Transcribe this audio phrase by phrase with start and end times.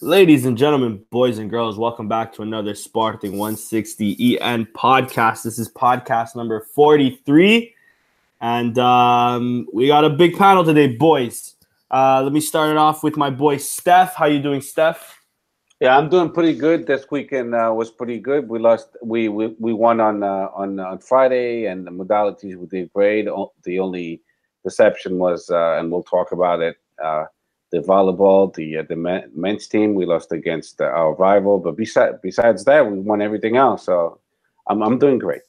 [0.00, 5.42] Ladies and gentlemen, boys and girls, welcome back to another Sporting 160 EN podcast.
[5.42, 7.74] This is podcast number 43.
[8.40, 11.56] And um, we got a big panel today, boys.
[11.90, 14.14] Uh, let me start it off with my boy Steph.
[14.14, 15.20] How you doing, Steph?
[15.80, 16.86] Yeah, I'm doing pretty good.
[16.86, 18.48] This weekend uh, was pretty good.
[18.48, 22.66] We lost, we we, we won on uh, on on Friday, and the modalities we
[22.66, 23.26] did great.
[23.64, 24.22] The only
[24.62, 27.24] deception was, uh, and we'll talk about it uh,
[27.70, 28.96] the volleyball, the uh, the
[29.34, 29.94] men's team.
[29.94, 33.84] We lost against uh, our rival, but besides besides that, we won everything else.
[33.84, 34.20] So
[34.66, 35.42] I'm I'm doing great.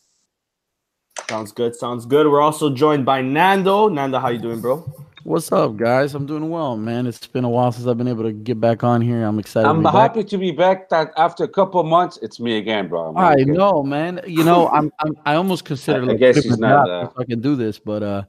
[1.29, 1.75] Sounds good.
[1.75, 2.27] Sounds good.
[2.27, 3.87] We're also joined by Nando.
[3.87, 4.83] Nando, how you doing, bro?
[5.23, 6.15] What's up, guys?
[6.15, 7.05] I'm doing well, man.
[7.05, 9.23] It's been a while since I've been able to get back on here.
[9.23, 9.67] I'm excited.
[9.67, 10.29] I'm to happy back.
[10.29, 10.89] to be back.
[10.89, 13.13] That after a couple months, it's me again, bro.
[13.15, 14.21] i know, man.
[14.25, 16.01] You know, I'm, I'm I almost consider.
[16.01, 16.89] I, like, I guess he's not.
[16.89, 18.23] Uh, I can do this, but uh,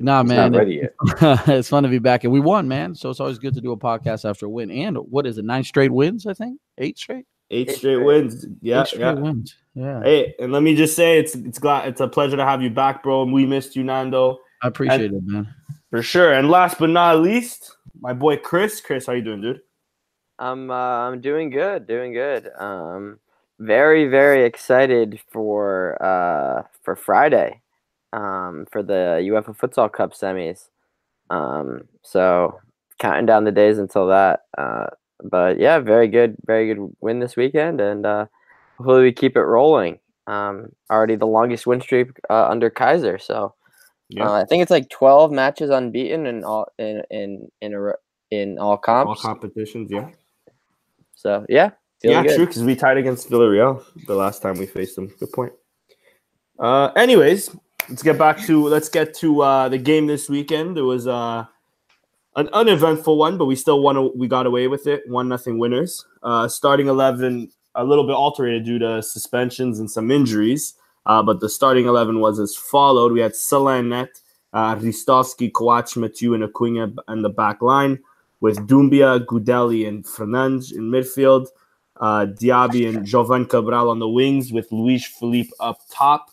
[0.00, 0.52] Nah, He's man.
[0.52, 0.94] Not ready yet.
[1.48, 2.94] it's fun to be back, and we won, man.
[2.94, 4.70] So it's always good to do a podcast after a win.
[4.70, 5.44] And what is it?
[5.44, 6.60] Nine straight wins, I think.
[6.78, 7.26] Eight straight.
[7.50, 8.46] Eight, Eight straight, straight wins.
[8.60, 9.12] Yeah, Eight straight yeah.
[9.14, 9.56] wins.
[9.74, 10.02] Yeah.
[10.02, 12.70] Hey, and let me just say, it's it's glad it's a pleasure to have you
[12.70, 13.22] back, bro.
[13.22, 14.38] And we missed you, Nando.
[14.62, 15.54] I appreciate and, it, man.
[15.90, 16.32] For sure.
[16.32, 18.80] And last but not least, my boy Chris.
[18.80, 19.60] Chris, how you doing, dude?
[20.38, 22.48] I'm uh, I'm doing good, doing good.
[22.58, 23.18] Um,
[23.58, 27.60] very very excited for uh for Friday
[28.12, 30.68] um, for the UEFA Futsal Cup semis.
[31.30, 32.60] Um, so
[32.98, 34.40] counting down the days until that.
[34.56, 34.86] Uh,
[35.22, 38.26] but yeah, very good, very good win this weekend, and uh,
[38.76, 39.98] hopefully we keep it rolling.
[40.26, 43.54] Um, already the longest win streak uh, under Keizer, so
[44.10, 44.28] yeah.
[44.28, 47.92] uh, I think it's like twelve matches unbeaten in all in in in a,
[48.30, 49.90] in all comps, all competitions.
[49.90, 50.10] Yeah.
[51.14, 51.70] So yeah,
[52.02, 52.36] yeah, good.
[52.36, 52.46] true.
[52.46, 55.08] Because we tied against Villarreal the last time we faced them.
[55.18, 55.52] Good point.
[56.58, 57.50] Uh, anyways,
[57.88, 60.76] let's get back to let's get to uh, the game this weekend.
[60.78, 61.46] It was uh,
[62.36, 64.16] an uneventful one, but we still won.
[64.16, 65.08] We got away with it.
[65.08, 66.04] One nothing winners.
[66.22, 70.74] Uh, starting eleven a little bit altered due to suspensions and some injuries.
[71.06, 73.12] Uh, but the starting eleven was as followed.
[73.12, 74.20] We had Selenet,
[74.52, 77.98] uh, Ristovski, Coates, Mathieu, and Acuna in the back line,
[78.40, 81.46] with Doumbia, Gudelj, and Fernandes in midfield.
[82.00, 86.30] Uh, Diaby and Jovane Cabral on the wings, with Luiz Phellype up top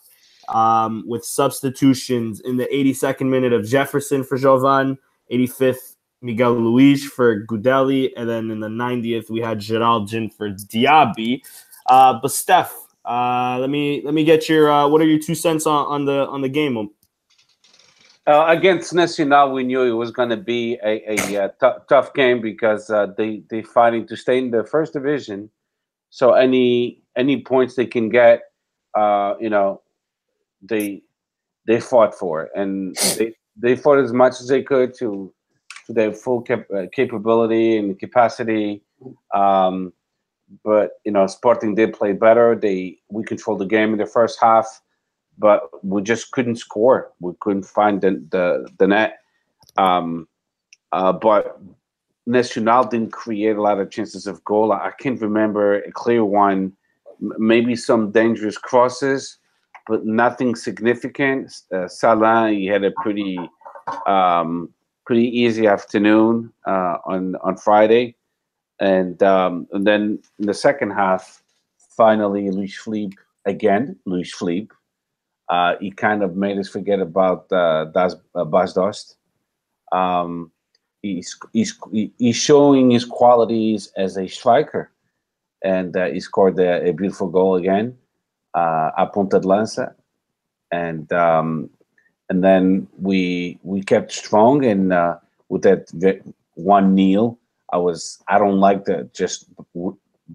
[0.48, 4.98] um, with substitutions in the 82nd minute of Jefferson for Jovane,
[5.30, 11.42] 85th Miguel Luis for Gudelj, and then in the 90th we had Geraldin for Diaby.
[11.86, 12.74] Uh, but Steph,
[13.04, 16.04] uh, let me let me get your uh, what are your two cents on, on
[16.04, 16.90] the on the game?
[18.26, 22.12] Uh, against Nacional, we knew it was going to be a, a, a t- tough
[22.12, 25.48] game because uh, they they fighting to stay in the first division.
[26.10, 28.42] So any any points they can get,
[28.96, 29.82] uh, you know,
[30.68, 31.02] they
[31.66, 35.32] they fought for and they they fought as much as they could to
[35.86, 38.82] to their full cap- uh, capability and capacity.
[39.32, 39.92] Um,
[40.64, 42.56] but you know, Sporting did play better.
[42.56, 44.82] They we controlled the game in the first half,
[45.38, 47.12] but we just couldn't score.
[47.20, 49.18] We couldn't find the the, the net.
[49.76, 50.28] Um,
[50.92, 51.60] uh, but
[52.26, 54.72] Nacional didn't create a lot of chances of goal.
[54.72, 56.72] I can't remember a clear one.
[57.20, 59.38] Maybe some dangerous crosses,
[59.86, 61.62] but nothing significant.
[61.72, 63.38] Uh, Salah, he had a pretty
[64.06, 64.70] um,
[65.04, 68.16] pretty easy afternoon uh, on on Friday,
[68.80, 71.42] and um, and then in the second half,
[71.96, 73.14] finally Luiz Phellype
[73.44, 73.96] again.
[74.04, 74.70] Luiz Phellype,
[75.48, 79.16] uh, he kind of made us forget about uh, Das uh, Bas Dost.
[79.92, 80.50] Um,
[81.02, 81.78] he's he's
[82.18, 84.90] he's showing his qualities as a striker,
[85.62, 87.96] and uh, he scored a, a beautiful goal again
[88.56, 89.94] uh, a Ponta de Lança,
[90.72, 91.70] and um,
[92.28, 95.16] and then we we kept strong and uh,
[95.48, 95.92] with that
[96.54, 97.38] one nil.
[97.72, 99.46] I was I don't like the just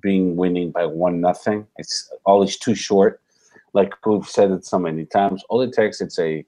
[0.02, 1.66] being winning by one nothing.
[1.78, 3.20] It's always too short.
[3.74, 6.46] Like we've said it so many times, all it takes it's a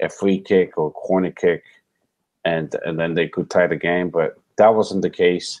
[0.00, 1.64] a free kick or corner kick,
[2.44, 4.10] and and then they could tie the game.
[4.10, 5.60] But that wasn't the case.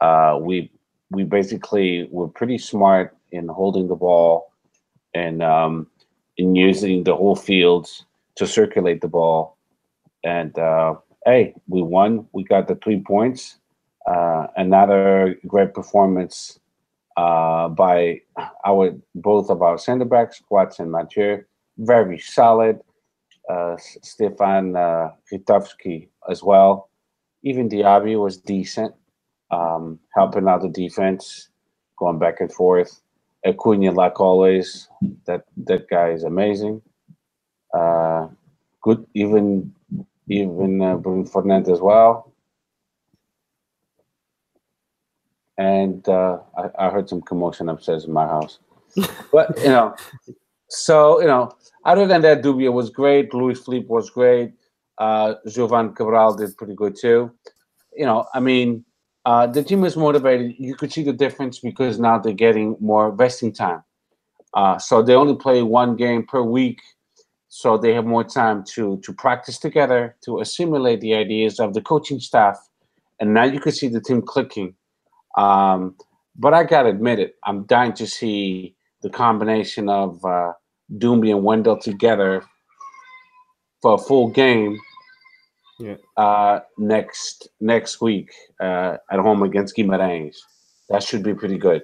[0.00, 0.70] Uh, we
[1.10, 4.51] we basically were pretty smart in holding the ball
[5.14, 5.86] and um,
[6.36, 7.88] in using the whole field
[8.36, 9.56] to circulate the ball.
[10.24, 10.94] And uh,
[11.26, 12.26] hey, we won.
[12.32, 13.58] We got the three points.
[14.06, 16.58] Uh, another great performance
[17.16, 18.20] uh, by
[18.64, 21.44] our both of our center backs, Coates and Mathieu.
[21.78, 22.80] Very solid.
[23.48, 25.10] Uh, Stefan uh,
[26.30, 26.88] as well.
[27.42, 28.94] Even Diaby was decent,
[29.50, 31.48] um, helping out the defense,
[31.98, 33.00] going back and forth.
[33.44, 34.88] Acuna, like always,
[35.26, 36.82] that that guy is amazing.
[37.74, 38.28] Uh,
[38.82, 39.72] good, even
[40.28, 42.32] even uh, Bruno Fernandes as well.
[45.58, 48.58] and uh, I, I heard some commotion upstairs in my house.
[49.32, 49.94] but you know,
[50.68, 51.52] so you know,
[51.84, 53.32] other than that, Doumbia was great.
[53.34, 54.52] Luiz Phellype was great.
[54.98, 57.30] Uh, Jovane Cabral did pretty good too.
[57.94, 58.84] You know, I mean,
[59.24, 60.54] uh, the team is motivated.
[60.58, 63.82] You could see the difference because now they're getting more vesting time.
[64.54, 66.80] Uh, so they only play one game per week,
[67.48, 71.80] so they have more time to to practice together, to assimilate the ideas of the
[71.80, 72.58] coaching staff,
[73.20, 74.74] and now you can see the team clicking.
[75.38, 75.96] Um,
[76.36, 80.52] but I gotta admit it, I'm dying to see the combination of uh,
[80.98, 82.44] Doumbia and Wendel together
[83.80, 84.78] for a full game
[85.82, 85.96] Yeah.
[86.16, 88.30] uh, next next week
[88.60, 90.36] uh, at home against Guimarães.
[90.90, 91.82] That should be pretty good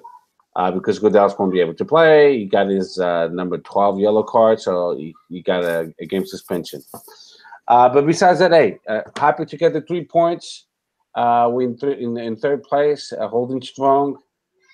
[0.55, 2.39] uh, because Gudelj's going to be able to play.
[2.39, 6.27] He got his uh, number 12 yellow card, so he, he got a, a game
[6.27, 6.83] suspension.
[7.67, 10.67] Uh, but besides that, hey, uh, happy to get the three points.
[11.15, 14.19] Uh, we in, th- in, in third place, uh, holding strong.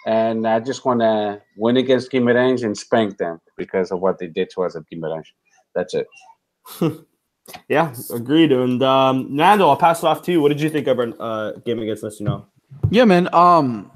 [0.06, 4.26] And I just want to win against Guimarães and spank them because of what they
[4.26, 5.24] did to us at Guimarães.
[5.74, 6.06] That's it.
[7.68, 8.52] Yeah, agreed.
[8.52, 10.40] And um, Nando, I'll pass it off to you.
[10.40, 12.48] What did you think of our uh, game against Nacional?
[12.90, 13.28] Yeah, man.
[13.34, 13.90] Um,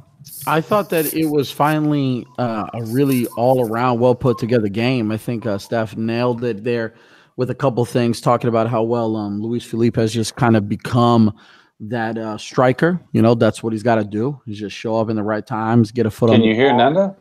[0.47, 5.11] I thought that it was finally uh, a really all around, well put together game.
[5.11, 6.95] I think uh, Steph nailed it there
[7.37, 10.69] with a couple things, talking about how well um, Luiz Phellype has just kind of
[10.69, 11.35] become
[11.81, 13.01] that uh, striker.
[13.13, 14.41] You know, that's what he's got to do.
[14.47, 16.35] Is just show up in the right times, get a foot on.
[16.37, 16.79] Can the you hear ball.
[16.79, 17.17] Nanda?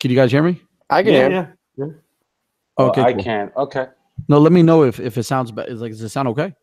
[0.00, 0.60] Can you guys hear me?
[0.90, 1.58] I can yeah, hear.
[1.76, 1.84] yeah.
[2.78, 3.22] Okay, Oh, I cool.
[3.22, 3.52] can.
[3.56, 3.86] Okay.
[4.28, 5.70] No, let me know if if it sounds bad.
[5.78, 6.54] Like, does it sound okay?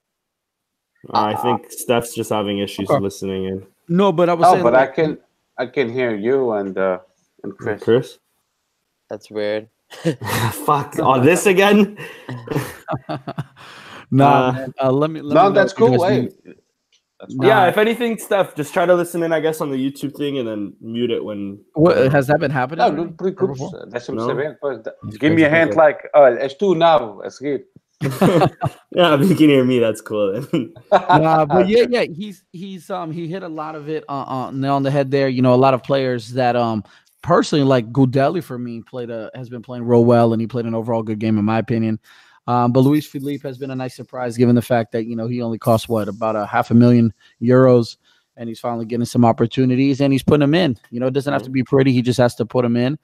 [1.13, 3.01] I think Steph's just having issues Okay.
[3.01, 3.65] listening in.
[3.87, 4.63] No, but I was Oh, saying.
[4.63, 5.17] but I can
[5.57, 6.99] I can hear you and uh
[7.43, 7.83] and Chris.
[7.83, 8.19] Chris?
[9.09, 9.69] That's weird.
[10.65, 10.99] Fuck.
[10.99, 11.97] On this again?
[14.11, 15.21] nah, Uh, uh, let me.
[15.21, 15.97] Let No, me that's cool.
[15.99, 16.55] guys Hey, need-
[17.19, 20.15] that's Yeah, if anything, Steph, just try to listen in, I guess, on the YouTube
[20.17, 21.59] thing and then mute it when.
[21.73, 22.79] What, has that been happening?
[22.79, 23.13] No, already?
[23.13, 23.47] pretty good.
[23.49, 23.87] before?
[23.91, 24.27] Deixa-me No.
[24.27, 24.57] saber.
[24.61, 25.57] Pois, da- It's Give me a crazy.
[25.59, 27.63] hand like, oh, és tu now, a good.
[28.91, 30.33] yeah, if you can hear me, that's cool.
[30.51, 30.73] then.
[30.91, 34.51] nah, but yeah, yeah, he's he's um he hit a lot of it uh, uh,
[34.51, 35.27] on the head there.
[35.29, 36.83] You know, a lot of players that um
[37.23, 40.65] personally like Gudelj for me played a has been playing real well, and he played
[40.65, 41.99] an overall good game in my opinion.
[42.47, 45.27] Um, but Luiz Phellype has been a nice surprise given the fact that you know
[45.27, 47.97] he only cost what about a half a million euros,
[48.37, 50.77] and he's finally getting some opportunities, and he's putting them in.
[50.89, 52.97] You know, it doesn't have to be pretty; he just has to put them in.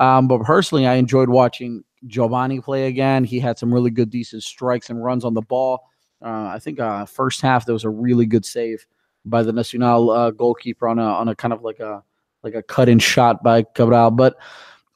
[0.00, 3.24] Um, but personally, I enjoyed watching Jovane play again.
[3.24, 5.88] He had some really good, decent strikes and runs on the ball.
[6.22, 8.86] Uh, I think uh, first half there was a really good save
[9.24, 12.02] by the Nacional uh, goalkeeper on a on a kind of like a
[12.42, 14.10] like a cut in shot by Cabral.
[14.10, 14.36] But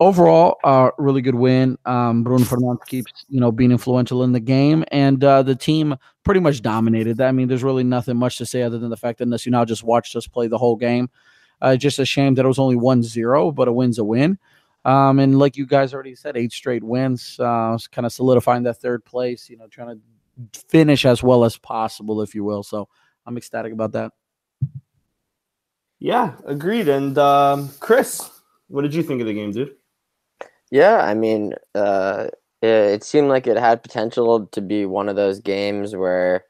[0.00, 1.78] overall, uh, really good win.
[1.84, 5.96] Um, Bruno Fernandes keeps you know being influential in the game, and uh, the team
[6.24, 7.20] pretty much dominated.
[7.20, 9.82] I mean, there's really nothing much to say other than the fact that Nacional just
[9.82, 11.10] watched us play the whole game.
[11.60, 14.38] Uh, just a shame that it was only 1-0, but a win's a win.
[14.84, 18.78] Um, and like you guys already said, eight straight wins, uh, kind of solidifying that
[18.78, 19.50] third place.
[19.50, 22.62] You know, trying to finish as well as possible, if you will.
[22.62, 22.88] So
[23.26, 24.12] I'm ecstatic about that.
[25.98, 26.88] yeah, agreed.
[26.88, 28.30] And um, Chris,
[28.68, 29.74] what did you think of the game, dude?
[30.70, 32.28] Yeah, I mean, uh,
[32.62, 36.44] it, it seemed like it had potential to be one of those games where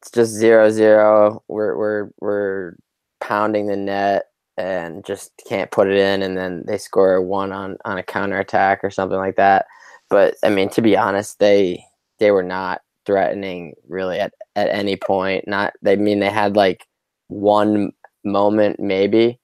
[0.00, 1.42] it's just zero zero.
[1.48, 2.76] We're we're we're
[3.20, 4.26] pounding the net
[4.58, 8.38] and just can't put it in, and then they score one on on a counter
[8.38, 9.66] attack or something like that.
[10.10, 11.84] But I mean, to be honest, they
[12.18, 15.46] they were not threatening really at, at any point.
[15.48, 16.86] Not they mean they had like
[17.28, 17.92] one
[18.24, 19.40] moment maybe,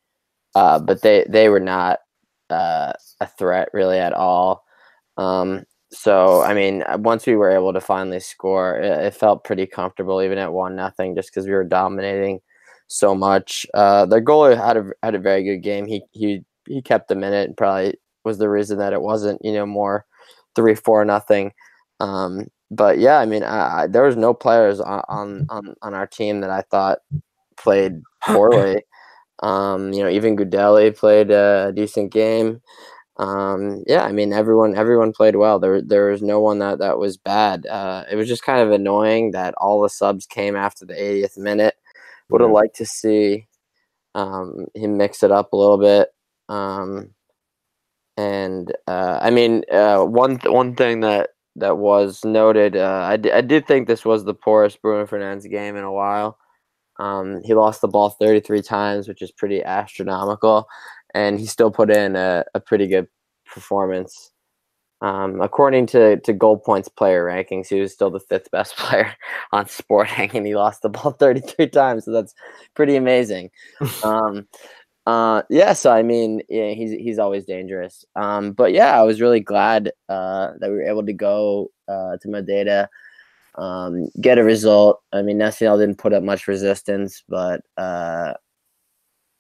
[0.55, 2.01] uh, but they they were not
[2.53, 4.65] uh, a threat really at all.
[5.17, 9.45] Um, so I mean, uh, once we were able to finally score, it, it felt
[9.45, 12.41] pretty comfortable, even at one nothing, just because we were dominating
[12.89, 13.67] so much.
[13.75, 15.87] Uh, their goalie had a had a very good game.
[15.87, 19.45] He he he kept them in it, and probably was the reason that it wasn't
[19.45, 20.07] you know more
[20.55, 21.53] three four nothing.
[22.01, 26.07] Um, but yeah, I mean, I, I, there was no players on on on our
[26.07, 26.99] team that I thought
[27.57, 28.83] played poorly.
[29.43, 32.63] Um, you know, even Gudelj played a decent game.
[33.19, 35.59] Um, yeah, I mean, everyone everyone played well.
[35.61, 37.67] There there was no one that that was bad.
[37.67, 41.39] Uh, it was just kind of annoying that all the subs came after the 80th
[41.39, 41.75] minute.
[42.31, 42.53] Would have Yeah.
[42.53, 43.49] liked to see
[44.15, 46.11] um, him mix it up a little bit.
[46.49, 47.15] Um,
[48.17, 53.17] and uh, I mean, uh, one th- one thing that that was noted, uh, I,
[53.17, 56.39] d- I did think this was the poorest Bruno Fernandes game in a while.
[56.99, 60.67] Um, he lost the ball 33 times, which is pretty astronomical,
[61.15, 63.09] and he still put in a, a pretty good
[63.47, 64.31] performance.
[65.01, 69.15] Um, according to, to goal points player rankings, he was still the fifth best player
[69.53, 72.35] on Sporting, and he lost the ball 33 times, so that's
[72.75, 73.51] pretty amazing.
[74.05, 74.47] um,
[75.07, 78.05] Uh, yeah, so I mean, yeah, he's he's always dangerous.
[78.17, 82.17] Um, but yeah, I was really glad uh, that we were able to go uh,
[82.23, 82.89] to Madeira,
[83.57, 85.03] um, get a result.
[85.13, 88.35] I mean, Nacional didn't put up much resistance, but uh,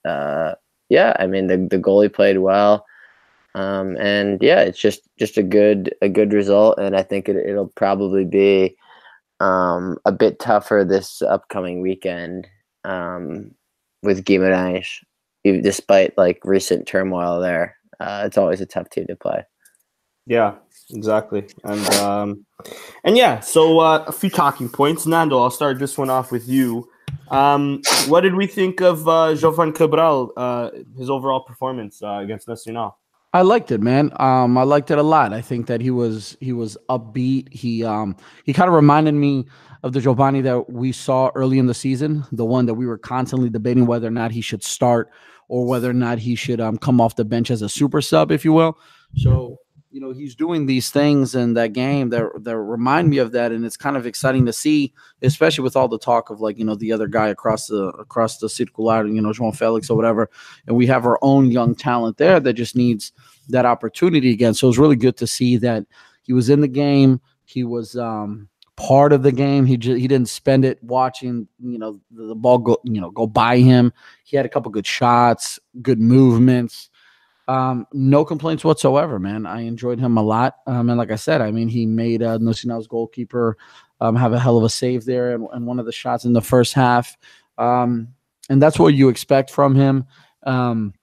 [0.04, 0.54] uh,
[0.88, 2.84] yeah, I mean, the the goalie played well,
[3.54, 7.36] um, and yeah, it's just just a good a good result, and I think it,
[7.36, 8.76] it'll probably be
[9.40, 12.46] um, a bit tougher this upcoming weekend
[12.84, 13.54] um,
[14.02, 14.86] with Guimarães
[15.44, 17.76] despite like recent turmoil there.
[18.00, 19.44] Uh, it's always a tough team to play.
[20.26, 20.54] Yeah,
[20.92, 21.46] exactly.
[21.64, 22.46] And um,
[23.04, 25.06] and yeah, so uh, a few talking points.
[25.06, 26.88] Nando, I'll start this one off with you.
[27.30, 32.48] Um, what did we think of uh, Jovane Cabral, uh, his overall performance uh, against
[32.48, 32.98] Nacional?
[33.34, 34.12] I liked it, man.
[34.16, 35.32] Um, I liked it a lot.
[35.32, 37.52] I think that he was he was upbeat.
[37.52, 39.46] He um he kind of reminded me
[39.82, 42.98] of the Jovane that we saw early in the season, the one that we were
[42.98, 45.10] constantly debating whether or not he should start
[45.48, 48.30] or whether or not he should um, come off the bench as a super sub,
[48.30, 48.78] if you will.
[49.16, 49.58] So,
[49.92, 53.52] you know, he's doing these things in that game that, that remind me of that.
[53.52, 56.64] And it's kind of exciting to see, especially with all the talk of like, you
[56.64, 60.30] know, the other guy across the across the circular, you know, João Felix or whatever.
[60.66, 63.12] And we have our own young talent there that just needs
[63.50, 64.54] that opportunity again.
[64.54, 65.84] So it was really good to see that
[66.22, 67.20] he was in the game.
[67.44, 69.66] He was um part of the game.
[69.66, 73.10] He just he didn't spend it watching, you know, the, the, ball go, you know,
[73.10, 73.92] go by him.
[74.24, 76.88] He had a couple good shots, good movements.
[77.48, 79.46] Um, no complaints whatsoever, man.
[79.46, 80.56] I enjoyed him a lot.
[80.66, 83.56] Um, and like I said, I mean, he made uh, Nacional's goalkeeper
[84.00, 86.32] um, have a hell of a save there and, and one of the shots in
[86.32, 87.16] the first half.
[87.58, 88.08] Um,
[88.48, 90.04] and that's what you expect from him.
[90.44, 90.94] Um,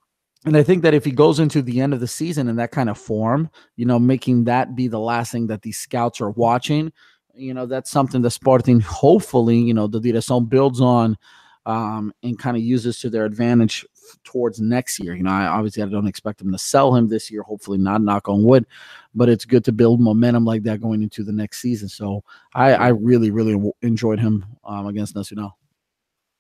[0.45, 2.71] and I think that if he goes into the end of the season in that
[2.71, 6.31] kind of form, you know, making that be the last thing that these scouts are
[6.31, 6.91] watching,
[7.39, 11.17] you know that's something that Sporting hopefully you know the Direção builds on
[11.65, 13.85] um, and kind of uses to their advantage
[14.23, 15.13] towards next year.
[15.13, 17.43] You know, I obviously I don't expect them to sell him this year.
[17.43, 18.01] Hopefully not.
[18.01, 18.65] Knock on wood,
[19.13, 21.89] but it's good to build momentum like that going into the next season.
[21.89, 22.23] So
[22.53, 25.57] I, I really really w- enjoyed him um, against Nacional.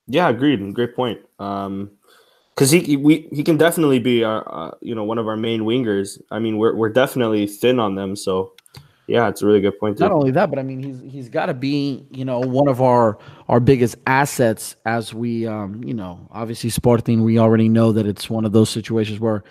[0.07, 0.73] Yeah, agreed.
[0.73, 1.19] Great point.
[1.37, 1.91] Um,
[2.55, 5.61] because he, we he can definitely be our uh, you know one of our main
[5.61, 6.21] wingers.
[6.29, 8.53] I mean, we're we're definitely thin on them, so
[9.09, 9.97] yeah, it's a really good point.
[9.97, 10.03] Too.
[10.03, 12.81] Not only that, but I mean, he's he's got to be you know one of
[12.81, 17.23] our our biggest assets as we um you know obviously Sporting.
[17.23, 19.43] We already know that it's one of those situations where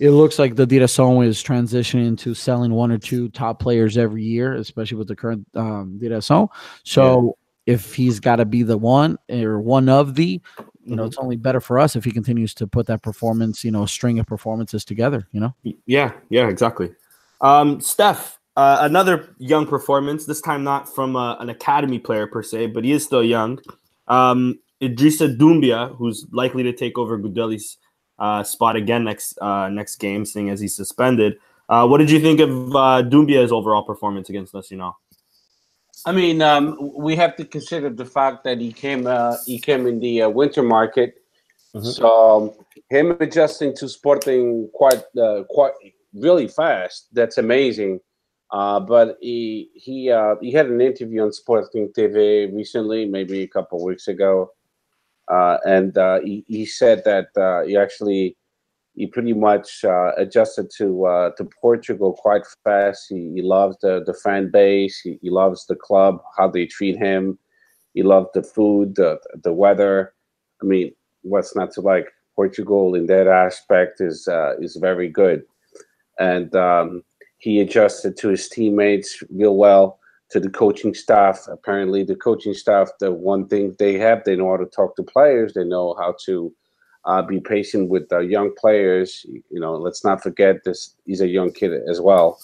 [0.00, 4.22] it looks like the Direção is transitioning to selling one or two top players every
[4.22, 6.48] year, especially with the current um, Direção.
[6.84, 7.36] So
[7.66, 7.74] yeah.
[7.74, 10.40] if he's got to be the one or one of the,
[10.84, 11.08] you know, mm-hmm.
[11.08, 14.18] it's only better for us if he continues to put that performance, you know, string
[14.18, 15.26] of performances together.
[15.32, 15.54] You know.
[15.86, 16.12] Yeah.
[16.30, 16.48] Yeah.
[16.48, 16.90] Exactly.
[17.40, 22.42] Um, Steph, uh, another young performance, this time not from uh, an academy player per
[22.42, 23.60] se, but he is still young.
[24.08, 27.78] Um, Idrissa Doumbia, who's likely to take over Gudelj's
[28.18, 31.38] uh, spot again next uh, next game, seeing as he's suspended.
[31.68, 34.98] Uh, what did you think of uh, Doumbia's overall performance against Nacional?
[36.04, 39.86] I mean, um, we have to consider the fact that he came uh, he came
[39.86, 41.22] in the uh, winter market,
[41.76, 41.86] mm-hmm.
[41.86, 42.52] so um,
[42.90, 45.74] him adjusting to Sporting quite uh, quite
[46.12, 47.06] really fast.
[47.12, 48.00] That's amazing.
[48.50, 53.48] Uh, but he he uh, he had an interview on Sporting TV recently, maybe a
[53.48, 54.50] couple weeks ago,
[55.28, 58.36] uh, and uh, he, he said that uh, he actually
[58.94, 63.06] he pretty much uh, adjusted to to Portugal quite fast.
[63.10, 64.98] He, he loves the, the fan base.
[65.00, 67.38] He, he loves the club, how they treat him.
[67.92, 70.14] He loved the food, the the weather.
[70.62, 72.08] I mean, what's not to like?
[72.34, 74.28] Portugal in that aspect is
[74.60, 75.42] is very good,
[76.20, 77.02] and um,
[77.38, 79.98] he adjusted to his teammates real well,
[80.30, 81.46] to the coaching staff.
[81.48, 85.02] Apparently, the coaching staff, the one thing they have, they know how to talk to
[85.02, 85.54] players.
[85.54, 86.52] They know how to
[87.04, 89.24] uh, be patient with the young players.
[89.28, 90.96] You know, let's not forget this.
[91.06, 92.38] He's a young kid as well.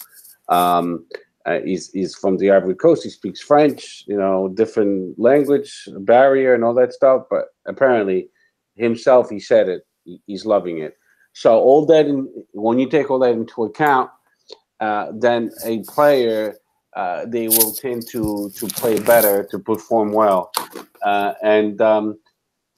[0.48, 1.06] Um,
[1.46, 3.04] uh, he's he's from the Ivory Coast.
[3.04, 4.04] He speaks French.
[4.06, 7.24] You know, different language barrier and all that stuff.
[7.28, 8.28] But apparently,
[8.76, 9.86] himself, he said it.
[10.26, 10.96] he's loving it.
[11.34, 14.08] So all that, in, when you take all that into account,
[14.84, 16.56] uh, then a player
[16.94, 20.52] uh, they will tend to to play better, to perform well,
[21.02, 22.18] uh, and um,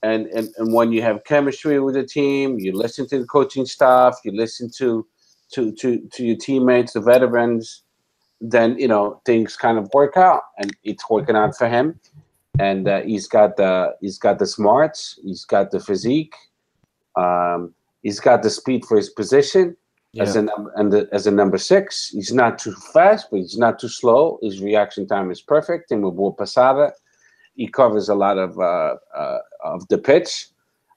[0.03, 3.67] and and and when you have chemistry with the team, you listen to the coaching
[3.67, 5.05] staff, you listen to
[5.55, 7.83] to to to your teammates, the veterans,
[8.41, 11.99] then you know things kind of work out, and it's working out for him,
[12.61, 16.37] and uh, he's got the he's got the smarts, he's got the physique,
[17.17, 19.77] um, he's got the speed for his position
[20.17, 20.23] yeah.
[20.25, 20.47] as a
[20.77, 22.09] and the, as a number six.
[22.09, 24.39] He's not too fast, but he's not too slow.
[24.43, 25.91] His reaction time is perfect.
[25.91, 26.93] And with boa passada,
[27.55, 30.49] he covers a lot of uh, uh, of the pitch.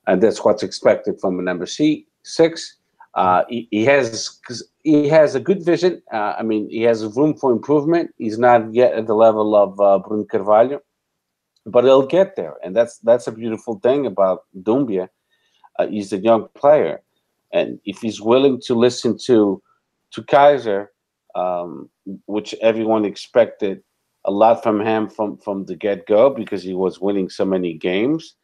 [0.07, 2.77] and that's what's expected from a number C, six.
[3.15, 4.39] Uh, he, he has
[4.83, 6.01] he has a good vision.
[6.11, 8.13] Uh, I mean, he has room for improvement.
[8.17, 10.81] He's not yet at the level of uh, Bruno Carvalho,
[11.65, 15.09] but he'll get there, and that's that's a beautiful thing about Doumbia.
[15.77, 17.01] Uh, he's a young player,
[17.51, 19.61] and if he's willing to listen to
[20.11, 20.87] to Keizer,
[21.35, 21.89] um,
[22.25, 23.81] which everyone expected
[24.25, 27.73] a lot from him from from the get go because he was winning so many
[27.73, 28.35] games.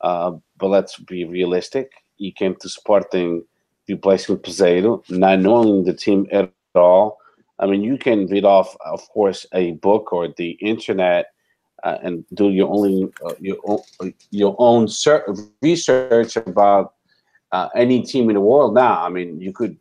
[0.00, 1.90] Uh, but let's be realistic.
[2.16, 3.44] He came to Sporting
[3.88, 7.18] replacing Peseiro, not knowing the team at all.
[7.58, 11.26] I mean, you can read off, of course, a book or the internet
[11.82, 14.88] uh, and do your only uh, your own, your own
[15.60, 16.94] research about
[17.52, 18.74] uh, any team in the world.
[18.74, 19.76] Now, I mean, you could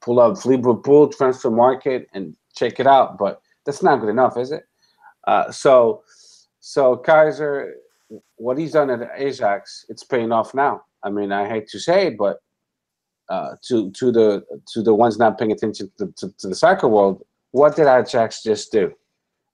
[0.00, 4.52] pull up Liverpool transfer market and check it out, but that's not good enough, is
[4.52, 4.64] it?
[5.26, 6.02] Uh, so,
[6.60, 7.72] so Keizer,
[8.36, 10.82] what he's done at Ajax, it's paying off now.
[11.02, 12.40] I mean, I hate to say it, but
[13.28, 16.88] uh, to to the to the ones not paying attention to, to, to the soccer
[16.88, 18.92] world, what did Ajax just do?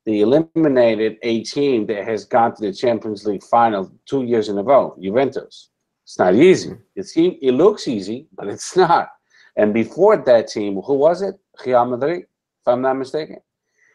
[0.05, 4.57] They eliminated a team that has gone to the Champions League final two years in
[4.57, 5.69] a row, Juventus.
[6.09, 6.75] It's not easy.
[6.97, 9.11] It seems it looks easy, but it's not.
[9.57, 11.35] And before that team, who was it?
[11.67, 13.41] Real Madrid, if I'm not mistaken.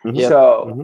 [0.05, 0.19] Mm-hmm.
[0.19, 0.83] So, mm-hmm.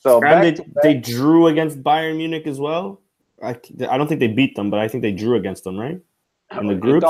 [0.00, 3.00] so and they, they drew against Bayern Munich as well.
[3.42, 5.98] I, I don't think they beat them, but I think they drew against them, right?
[6.60, 7.06] In the groups.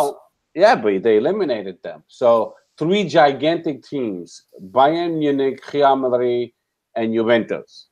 [0.54, 2.04] Yeah, but they eliminated them.
[2.06, 6.50] So three gigantic teams: Bayern Munich, Real Madrid,
[6.94, 7.88] and Juventus.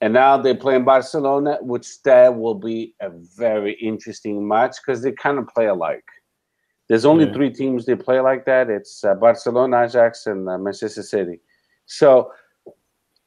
[0.00, 5.02] And now they play in Barcelona, which that will be a very interesting match because
[5.02, 6.04] they kind of play alike.
[6.88, 7.32] There's only yeah.
[7.32, 8.68] three teams they play like that.
[8.68, 11.40] It's uh, Barcelona, Ajax, and uh, Manchester City.
[11.86, 12.32] So,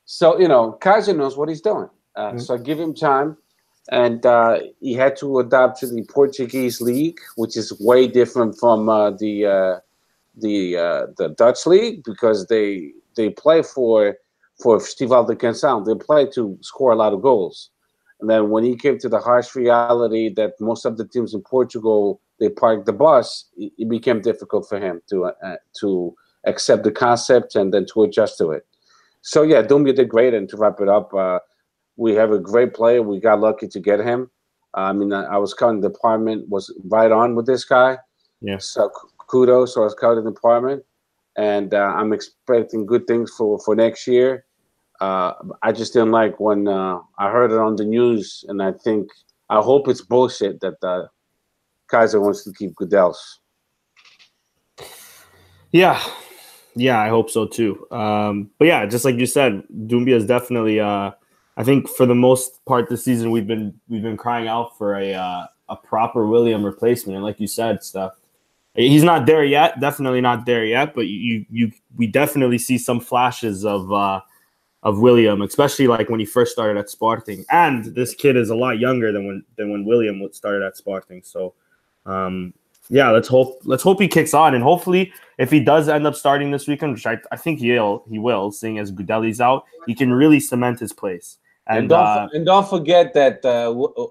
[0.05, 1.89] so you know, Keizer knows what he's doing.
[2.15, 2.39] Uh, mm-hmm.
[2.39, 3.37] So give him time
[3.89, 8.89] and uh, he had to adapt to the Portuguese league, which is way different from
[8.89, 9.79] uh, the uh,
[10.35, 14.17] the uh, the Dutch league because they they play for
[14.61, 15.85] for Festival de Canção.
[15.85, 17.69] They play to score a lot of goals.
[18.19, 21.41] And then when he came to the harsh reality that most of the teams in
[21.41, 26.15] Portugal they park the bus, it, became difficult for him to uh, to
[26.45, 28.65] accept the concept and then to adjust to it.
[29.21, 30.33] So yeah, Doumbia did great.
[30.33, 31.39] And to wrap it up uh,
[31.97, 33.01] we have a great player.
[33.01, 34.29] We got lucky to get him.
[34.73, 37.97] I mean, I was counting the department was right on with this guy.
[38.41, 38.59] Yeah.
[38.59, 38.91] So
[39.27, 39.75] kudos.
[39.75, 40.83] Was counting the department,
[41.35, 44.45] and uh, I'm expecting good things for for next year.
[44.99, 48.71] Uh, I just didn't like when uh, I heard it on the news, and I
[48.71, 49.09] think
[49.49, 51.07] I hope it's bullshit that uh,
[51.91, 53.17] Keizer wants to keep Gudels.
[55.71, 56.01] Yeah,
[56.75, 57.87] yeah, I hope so too.
[57.91, 61.11] Um, but yeah, just like you said, Doumbia is definitely uh,
[61.57, 64.95] I think for the most part this season we've been we've been crying out for
[64.95, 68.13] a uh, a proper William replacement, and like you said, stuff.
[68.75, 69.79] He's not there yet.
[69.79, 70.93] Definitely not there yet.
[70.93, 74.21] But you you we definitely see some flashes of uh,
[74.83, 77.43] of William, especially like when he first started at Sporting.
[77.49, 81.23] And this kid is a lot younger than when than when William started at Sporting.
[81.23, 81.53] So
[82.05, 82.53] um,
[82.89, 86.15] yeah, let's hope let's hope he kicks on, and hopefully, if he does end up
[86.15, 89.93] starting this weekend, which I, I think he'll he will, seeing as Gudelj's out, he
[89.93, 91.37] can really cement his place.
[91.67, 93.43] And, and don't, uh, and don't forget that.
[93.43, 94.07] Uh, uh,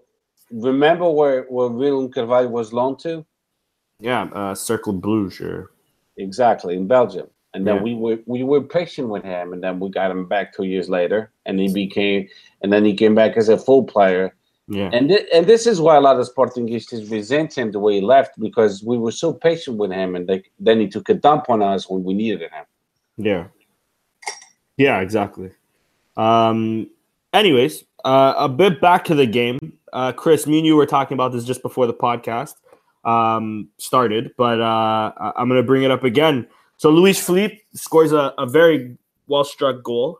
[0.51, 3.25] remember where where William Carvalho was loaned to?
[3.99, 5.41] Yeah, uh, Cercle Bruges.
[5.41, 5.71] Or...
[6.19, 7.29] Exactly in Belgium.
[7.57, 7.83] And then yeah.
[7.83, 10.91] we were we were patient with him, and then we got him back two years
[10.91, 12.29] later, and he became,
[12.61, 14.37] and then he came back as a full player.
[14.69, 14.91] Yeah.
[14.93, 18.01] And th- and this is why a lot of Sportingistas resent him the way he
[18.03, 21.49] left because we were so patient with him, and they, then he took a dump
[21.49, 22.65] on us when we needed him.
[23.17, 23.47] Yeah.
[24.77, 25.51] Yeah, exactly.
[26.19, 26.91] Um,
[27.37, 29.59] Anyways, uh, a bit back to the game.
[29.93, 32.55] Uh, Chris, me and you were talking about this just before the podcast
[33.05, 36.47] um, started, but uh, I'm going to bring it up again.
[36.77, 40.19] So Luiz Phellype scores a, a very well struck goal.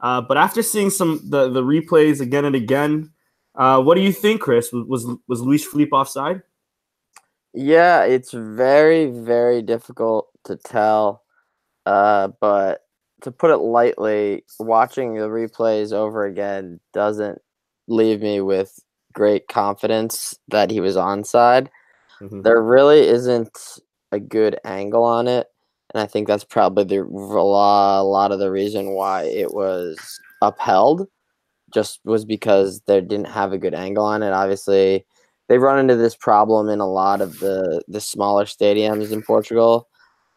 [0.00, 3.10] Uh, but after seeing some the, the replays again and again,
[3.54, 4.72] uh, what do you think, Chris?
[4.72, 6.42] Was was Luiz Phellype offside?
[7.52, 11.22] Yeah, it's very very difficult to tell,
[11.84, 12.86] uh, but
[13.22, 17.42] to put it lightly, watching the replays over again doesn't
[17.86, 18.78] leave me with
[19.12, 21.68] great confidence that he was onside.
[22.20, 22.42] Mm-hmm.
[22.42, 23.78] There really isn't
[24.12, 25.48] a good angle on it,
[25.92, 29.54] and I think that's probably the a lot, a lot of the reason why it
[29.54, 29.98] was
[30.42, 31.08] upheld.
[31.72, 34.32] Just was because they didn't have a good angle on it.
[34.32, 35.06] Obviously,
[35.48, 39.88] they run into this problem in a lot of the the smaller stadiums in Portugal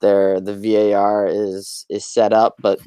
[0.03, 2.79] their the VAR is is set up, but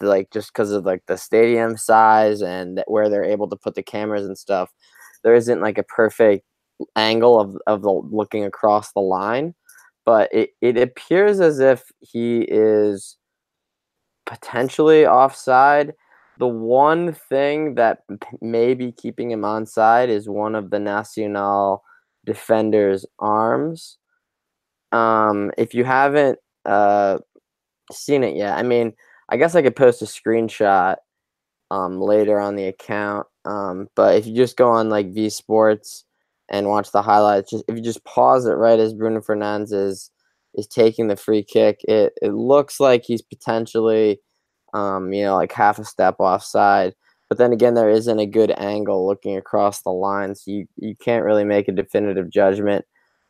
[0.00, 3.82] like just because of like the stadium size and where they're able to put the
[3.82, 4.70] cameras and stuff,
[5.22, 6.44] there isn't like a perfect
[6.96, 9.54] angle of of the looking across the line,
[10.04, 13.16] but it, it appears as if he is
[14.26, 15.94] potentially offside.
[16.38, 18.00] The one thing that
[18.40, 21.82] may be keeping him onside is one of the Nacional
[22.24, 23.98] defender's arms.
[24.92, 27.18] Um, if you haven't uh,
[27.92, 28.94] seen it yet, I mean,
[29.28, 30.96] I guess I could post a screenshot
[31.70, 33.26] um, later on the account.
[33.44, 36.04] Um, but if you just go on like V Sports
[36.50, 40.10] and watch the highlights, just if you just pause it right as Bruno Fernandes is
[40.54, 44.20] is taking the free kick, it it looks like he's potentially,
[44.72, 46.94] um, you know, like half a step offside.
[47.28, 50.94] But then again, there isn't a good angle looking across the line, so you you
[50.96, 52.84] can't really make a definitive judgment.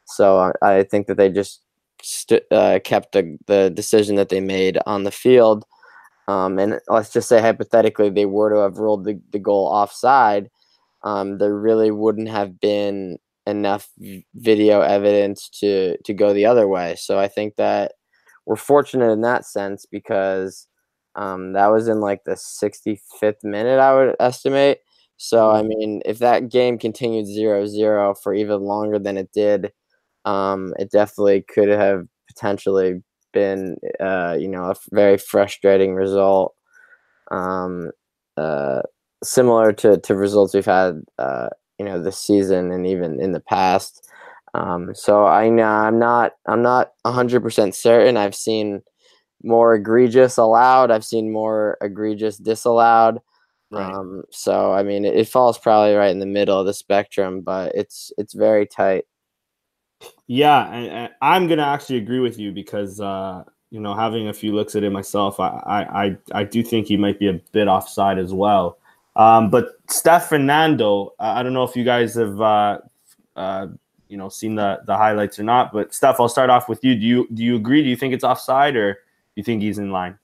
[0.06, 1.62] So I, I think that they just
[2.02, 5.64] st- uh, kept the, the decision that they made on the field.
[6.28, 10.50] Um, and let's just say hypothetically they were to have ruled the, the goal offside,
[11.04, 13.90] um, there really wouldn't have been enough
[14.34, 16.96] video evidence to to go the other way.
[16.98, 17.92] So I think that
[18.46, 20.66] we're fortunate in that sense because
[21.16, 24.78] um, that was in like the 65th minute, I would estimate.
[25.16, 29.72] So I mean, if that game continued 0-0 for even longer than it did,
[30.24, 36.54] um, it definitely could have potentially been, uh, you know, a very frustrating result.
[37.30, 37.90] Um,
[38.36, 38.82] uh,
[39.24, 43.40] similar to, to results we've had, uh, you know, this season and even in the
[43.40, 44.08] past.
[44.54, 48.16] Um, so I know I'm not I'm not hundred percent certain.
[48.16, 48.82] I've seen
[49.42, 50.90] more egregious allowed.
[50.90, 53.20] I've seen more egregious disallowed.
[53.70, 53.92] Right.
[53.92, 57.40] Um, so I mean, it, it falls probably right in the middle of the spectrum,
[57.40, 59.06] but it's it's very tight.
[60.28, 64.32] Yeah, and, and I'm gonna actually agree with you because uh, you know, having a
[64.32, 67.66] few looks at it myself, I, I I do think he might be a bit
[67.66, 68.78] offside as well.
[69.16, 72.78] Um, but Steph Fernando, I don't know if you guys have uh,
[73.36, 73.68] uh,
[74.08, 75.72] you know seen the the highlights or not.
[75.72, 76.94] But Steph, I'll start off with you.
[76.94, 77.82] Do you do you agree?
[77.82, 78.98] Do you think it's offside or do
[79.36, 80.18] you think he's in line?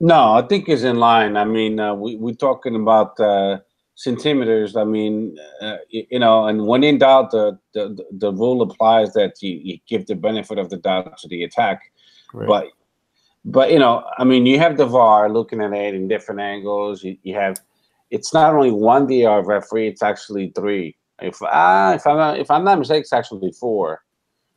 [0.00, 1.36] No, I think he's in line.
[1.36, 3.60] I mean, uh, we we're talking about uh,
[3.94, 4.76] centimeters.
[4.76, 9.40] I mean, uh, you know, and when in doubt, the, the the rule applies that
[9.40, 11.92] you, you give the benefit of the doubt to the attack.
[12.34, 12.46] Right.
[12.46, 12.66] But
[13.44, 17.02] but you know, I mean, you have the VAR looking at it in different angles.
[17.02, 17.56] You, you have
[18.10, 20.96] it's not only one VAR referee; it's actually three.
[21.20, 24.02] If uh, if I'm not, if I'm not mistaken, it's actually four.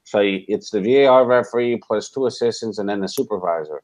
[0.04, 3.82] So it's the VAR referee plus two assistants and then the supervisor.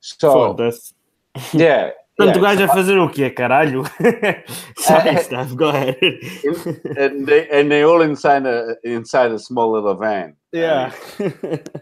[0.00, 0.94] So that's
[1.52, 3.82] yeah, Portanto, o gajo vai fazer o quê, caralho?
[4.76, 5.96] Sorry, Steph, go ahead.
[6.96, 10.36] and, they, and they all inside a, inside a small little van.
[10.52, 10.92] Yeah.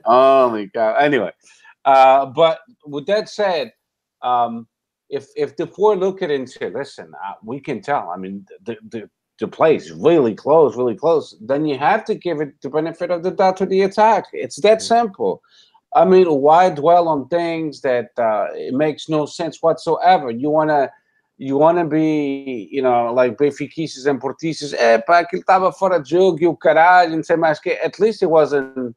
[0.05, 1.03] oh my God.
[1.03, 1.33] Anyway,
[1.85, 3.73] uh, but with that said,
[4.23, 4.69] um,
[5.09, 8.17] if if the poor look at it and say, listen, uh, we can tell, I
[8.17, 12.61] mean, the, the, the place really close, really close, then you have to give it
[12.63, 14.25] the benefit of the doubt to the attack.
[14.33, 15.43] It's that simple.
[15.95, 20.31] I mean, why dwell on things that uh, it makes no sense whatsoever?
[20.31, 20.91] You wanna,
[21.39, 24.75] you wanna be, you know, like benfiquistas and portistas.
[24.75, 27.71] É, pá, aquilo estava fora de jogo e o caralho, não sei mais que.
[27.71, 28.95] At least it wasn't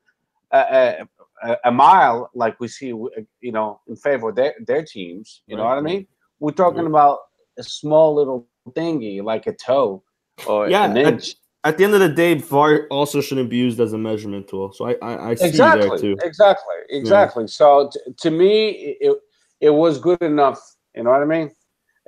[0.52, 1.08] a,
[1.44, 5.44] a, a, mile like we see, you know, in favor of their, their teams.
[5.48, 5.64] You right.
[5.64, 6.08] know what I mean?
[6.40, 6.88] We're talking right.
[6.88, 7.20] about
[7.58, 10.04] a small little thingy like a toe
[10.48, 13.80] or yeah, an inch at the end of the day, VAR also shouldn't be used
[13.80, 14.74] as a measurement tool.
[14.74, 16.18] So I, I, I see exactly, there too.
[16.24, 17.44] Exactly, exactly.
[17.44, 17.48] Yeah.
[17.48, 19.18] So t- to me, it,
[19.60, 20.60] it was good enough.
[20.96, 21.52] You know what I mean?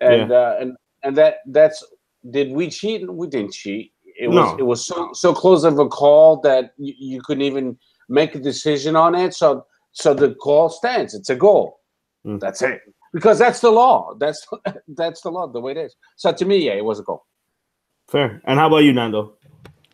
[0.01, 0.35] And yeah.
[0.35, 1.85] uh, and and that that's
[2.31, 3.11] did we cheat?
[3.11, 3.93] We didn't cheat.
[4.19, 4.57] It was no.
[4.57, 7.77] it was so so close of a call that you, you couldn't even
[8.13, 9.33] make a decision on it.
[9.33, 11.13] So so the call stands.
[11.13, 11.79] It's a goal.
[12.25, 12.39] Mm.
[12.39, 12.81] That's it.
[13.11, 14.13] Because that's the law.
[14.19, 14.45] That's
[14.95, 15.47] that's the law.
[15.47, 15.95] The way it is.
[16.15, 17.25] So to me, yeah, it was a goal.
[18.07, 18.41] Fair.
[18.45, 19.33] And how about you, Nando?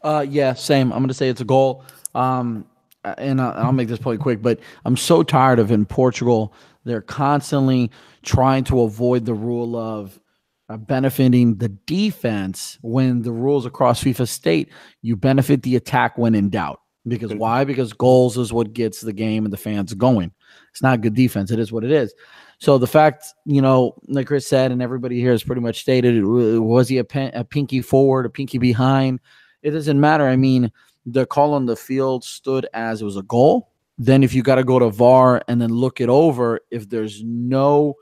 [0.03, 0.91] Uh, yeah, same.
[0.91, 1.83] I'm going to say it's a goal.
[2.15, 2.65] Um,
[3.03, 6.53] and I'll make this point quick, but I'm so tired of in Portugal.
[6.83, 7.91] They're constantly
[8.23, 10.19] trying to avoid the rule of
[10.67, 14.69] uh, benefiting the defense when the rules across FIFA state
[15.01, 16.81] you benefit the attack when in doubt.
[17.09, 17.63] Because why?
[17.63, 20.31] Because goals is what gets the game and the fans going.
[20.71, 21.51] It's not good defense.
[21.51, 22.13] It is what it is.
[22.59, 26.23] So the fact, you know, like Chris said, and everybody here has pretty much stated,
[26.23, 29.19] was he a, pen, a pinky forward, a pinky behind?
[29.61, 30.27] it doesn't matter.
[30.27, 30.71] I mean,
[31.05, 33.71] the call on the field stood as it was a goal.
[33.97, 37.23] Then if you got to go to VAR and then look it over, if there's
[37.23, 37.95] no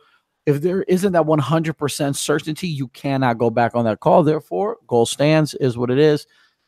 [0.45, 4.23] if there isn't that 100% certainty, you cannot go back on that call.
[4.23, 6.25] Therefore, goal stands is what it is.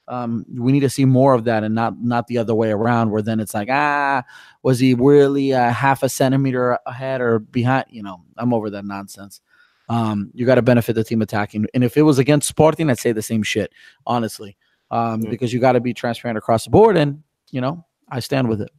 [0.10, 3.12] Um, we need to see more of that and not not the other way around
[3.12, 4.24] where then it's like ah
[4.64, 8.86] was he really a half a centimeter ahead or behind you know i'm over that
[8.86, 9.40] nonsense
[9.88, 12.98] um, you got to benefit the team attacking and if it was against sporting i'd
[12.98, 13.72] say the same shit
[14.08, 14.58] honestly
[14.90, 15.30] um, Yeah.
[15.30, 16.98] because you got to be transparent across the board.
[16.98, 18.72] And you know, I stand with it.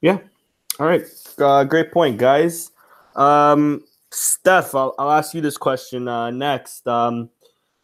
[0.00, 0.18] Yeah
[0.80, 1.04] all right,
[1.38, 2.70] uh, great point, guys.
[3.14, 6.86] Um, Steph, I'll, I'll ask you this question uh, next.
[6.88, 7.30] Um,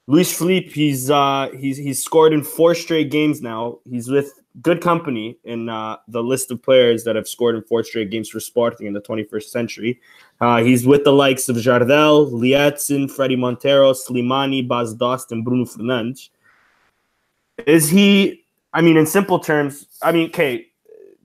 [0.09, 3.79] Luiz Phellype, he's uh, he's he's scored in four straight games now.
[3.88, 7.85] He's with good company in uh, the list of players that have scored in four
[7.85, 10.01] straight games for Sporting in the 21st century.
[10.40, 15.66] Uh, he's with the likes of Jardel, Liedson, Fredy Montero, Slimani, Bas Dost, and Bruno
[15.66, 16.31] Fernandes.
[17.66, 18.47] Is he?
[18.73, 20.68] I mean, in simple terms, I mean, okay,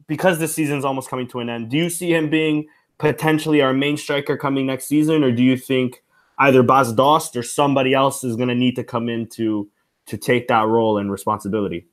[0.08, 2.68] because the season's almost coming to an end, do you see him being
[2.98, 6.03] potentially our main striker coming next season, or do you think
[6.40, 9.70] either Bas Dost or somebody else is going to need to come in to
[10.06, 11.88] to take that role and responsibility?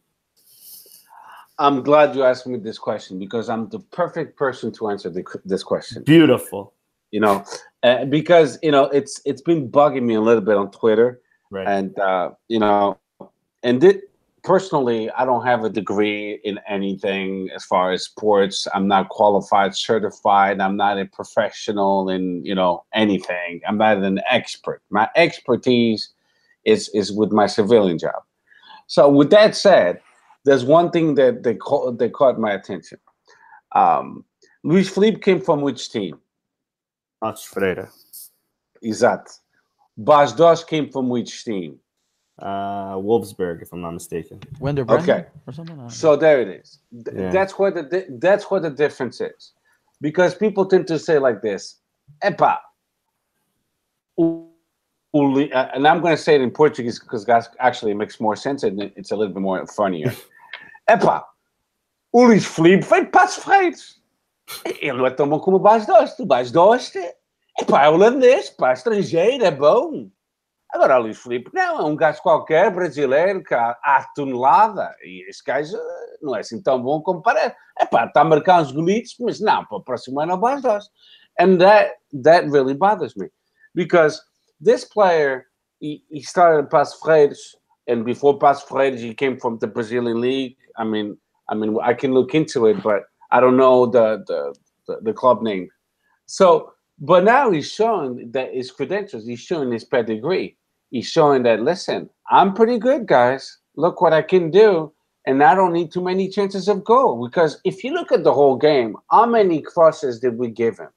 [1.58, 5.22] I'm glad you asked me this question because I'm the perfect person to answer the,
[5.44, 6.02] this question.
[6.04, 6.72] Beautiful,
[7.10, 7.44] You know,
[7.82, 11.68] uh, because you know it's it's been bugging me a little bit on Twitter, right?
[11.68, 12.98] and uh, you know,
[13.62, 14.09] and it,
[14.42, 18.68] personally, I don't have a degree in anything as far as sports.
[18.74, 20.60] I'm not qualified, certified.
[20.60, 23.60] I'm not a professional in you know anything.
[23.66, 24.82] I'm not an expert.
[24.90, 26.12] My expertise
[26.64, 28.22] is is with my civilian job.
[28.86, 30.00] So with that said,
[30.44, 32.98] there's one thing that they caught they caught my attention.
[33.72, 34.24] Um,
[34.62, 36.18] Luiz Phellype came from which team?
[37.22, 37.90] That's Freire.
[38.84, 39.38] Exato.
[39.96, 41.78] Bas Dost came from which team?
[42.40, 44.40] Uh, Wolfsburg, if I'm not mistaken.
[44.60, 45.26] Wender Okay.
[45.46, 45.78] Or something.
[45.78, 45.88] I.
[45.88, 46.78] So there it is.
[47.04, 47.30] Th- Yeah.
[47.30, 49.52] That's what the di- that's what the difference is,
[50.00, 51.80] because people tend to say like this,
[52.24, 52.58] "Epa."
[54.18, 54.48] o-
[55.12, 58.36] o uh, And I'm going to say it in Portuguese because that's actually makes more
[58.36, 60.12] sense and it's a little bit more funnier.
[60.88, 61.24] Epa,
[62.12, 63.76] o Luiz Phellype foi de Paços Ferreira.
[64.80, 66.20] Ele é tão bom como o Bas Dost.
[66.20, 66.96] O Bas Dost
[67.60, 70.10] epá, é holandês, pá, estrangeiro, é bom.
[70.72, 74.94] Agora, Luís Felipe não, é um gajo qualquer, brasileiro, que há, há tonelada.
[75.02, 77.56] E esse gajo eh, não é assim tão bom como parece.
[77.80, 80.90] Epá, está a marcar uns golitos, mas não, para o próximo ano Bas Dost.
[81.38, 83.28] And that, that really bothers me.
[83.74, 84.20] Because
[84.60, 85.46] this player,
[85.80, 87.56] he, he started at Passo Freitas,
[87.88, 90.56] and before Passo Freitas, he came from the Brazilian league.
[90.76, 91.16] I mean,
[91.48, 94.54] I mean, I can look into it, but I don't know the the,
[94.86, 95.68] the, the club name.
[96.26, 99.26] So, but now he's showing that his credentials.
[99.26, 100.56] He's showing his pedigree.
[100.90, 103.58] He's showing that listen, I'm pretty good, guys.
[103.76, 104.92] Look what I can do,
[105.26, 107.24] and I don't need too many chances of goal.
[107.24, 110.88] Because if you look at the whole game, how many crosses did we give him?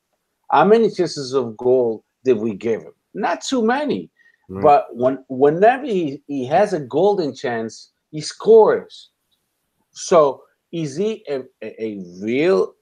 [0.51, 2.93] How many chances of goal did we give him?
[3.13, 4.09] Not too many.
[4.49, 4.63] Right.
[4.63, 9.11] But when whenever he, he has a golden chance, he scores.
[9.91, 12.73] So is he a, a, a real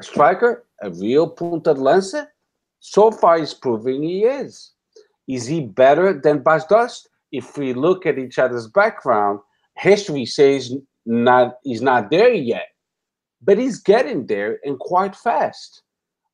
[0.00, 2.26] striker, a real punta de lança?
[2.80, 4.73] So far, he's proving he is.
[5.28, 7.08] Is he better than Bas Dost?
[7.32, 9.40] If we look at each other's background,
[9.76, 10.72] history says
[11.06, 12.68] not he's not there yet,
[13.42, 15.82] but he's getting there and quite fast.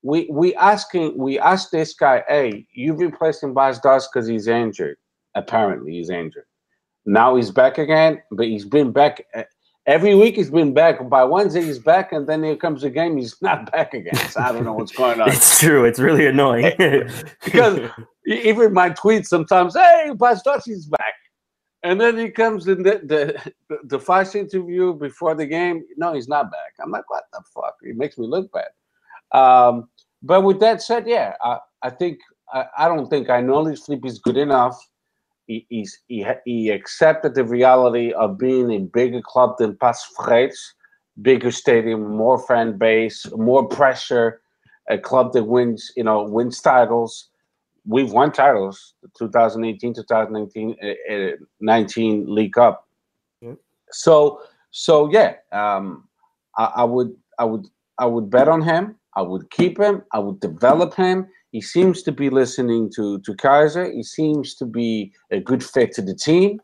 [0.02, 4.96] We we asking we asked this guy, hey, you replacing Bas Dost because he's injured.
[5.34, 6.44] Apparently, he's injured.
[7.06, 9.24] Now he's back again, but he's been back
[9.90, 10.36] every week.
[10.36, 11.06] He's been back.
[11.08, 13.16] By Wednesday, he's back, and then here comes the game.
[13.16, 14.16] He's not back again.
[14.30, 15.28] So I don't know what's going on.
[15.28, 15.84] It's true.
[15.84, 16.72] It's really annoying.
[17.44, 17.90] Because
[18.26, 21.14] E- even my tweets sometimes, hey, Bas Dost's back.
[21.82, 25.82] And then he comes in the, the the first interview before the game.
[25.96, 26.74] No, he's not back.
[26.82, 27.76] I'm like, what the fuck?
[27.82, 28.68] It makes me look bad.
[29.32, 29.88] Um,
[30.22, 32.18] but with that said, yeah, I, I think
[32.52, 34.78] I, I don't think I know Phellype is good enough.
[35.50, 40.52] He, he's, he he accepted the reality of being a bigger club than Paços Ferreira,
[41.22, 44.42] bigger stadium, more fan base, more pressure,
[44.88, 47.30] a club that wins, you know, wins titles.
[47.84, 52.86] We've won titles 2018 2019 uh, uh, 19 league cup.
[53.40, 53.56] Yep.
[53.90, 56.04] so so yeah um
[56.56, 57.66] I, I would i would
[57.98, 58.94] i would bet on him.
[59.16, 60.04] I would keep him.
[60.12, 63.92] I would develop him he seems to be listening to to keizer.
[63.92, 66.60] He seems to be a good fit to the team.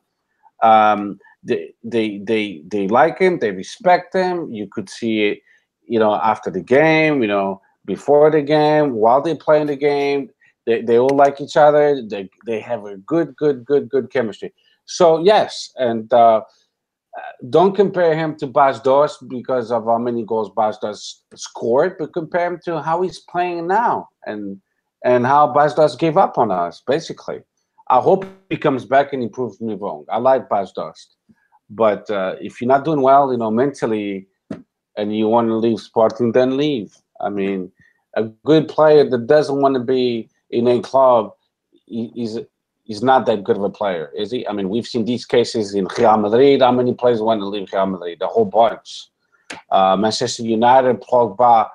[0.62, 3.38] Um they they they, they like him.
[3.38, 4.52] They respect him.
[4.52, 5.38] You could see it
[5.86, 10.30] you know after the game you know before the game while they're playing the game.
[10.66, 12.02] They, they all like each other.
[12.02, 14.52] They they have a good good good good chemistry.
[14.84, 16.40] So yes, and uh,
[17.50, 22.12] don't compare him to Bas Dost because of how many goals Bas Dost scored, but
[22.12, 24.08] compare him to how he's playing now.
[24.26, 24.60] And
[25.06, 26.82] and how Bas Dost gave up on us.
[26.86, 27.40] Basically,
[27.88, 30.04] I hope he comes back and improves wrong.
[30.10, 31.16] I like Bas Dost,
[31.70, 34.26] but uh, if you're not doing well, you know, mentally,
[34.96, 36.96] and you want to leave Sporting, then leave.
[37.20, 37.70] I mean,
[38.16, 41.32] a good player that doesn't want to be in a club
[41.86, 42.38] he's
[42.84, 44.46] he's not that good of a player, is he?
[44.46, 46.62] I mean, we've seen these cases in Real Madrid.
[46.62, 48.22] How many players want to leave Real Madrid?
[48.22, 49.08] A whole bunch.
[49.70, 51.68] Uh, Manchester United, Pogba,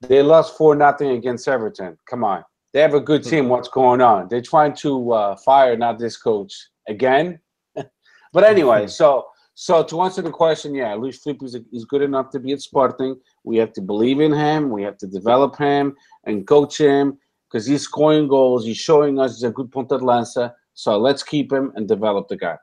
[0.00, 1.96] they lost four nothing against Everton.
[2.06, 3.48] Come on, they have a good team.
[3.48, 4.28] What's going on?
[4.28, 6.52] They're trying to uh, fire not this coach
[6.88, 7.38] again.
[8.32, 12.30] but anyway, so so to answer the question, yeah, Luiz Phellype is, is good enough
[12.30, 13.16] to be at Sporting.
[13.44, 14.70] We have to believe in him.
[14.70, 17.16] We have to develop him and coach him
[17.48, 18.64] because he's scoring goals.
[18.64, 20.52] He's showing us he's a good punta de lanza.
[20.74, 22.56] So let's keep him and develop the guy.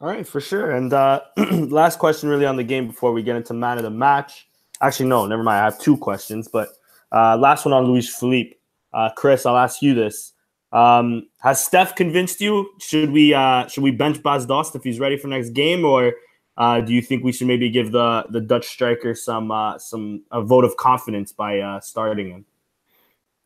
[0.00, 0.70] All right, for sure.
[0.70, 3.90] And uh, last question, really, on the game before we get into man of the
[3.90, 4.48] match.
[4.80, 5.60] Actually, no, never mind.
[5.60, 6.70] I have two questions, but
[7.12, 8.54] uh, last one on Luiz Phellype.
[8.92, 10.32] Uh, Chris, I'll ask you this.
[10.72, 12.70] Um, has Steph convinced you?
[12.80, 16.14] Should we uh, should we bench Bas Dost if he's ready for next game, or
[16.56, 20.22] uh, do you think we should maybe give the the Dutch striker some uh, some
[20.30, 22.44] a vote of confidence by uh, starting him?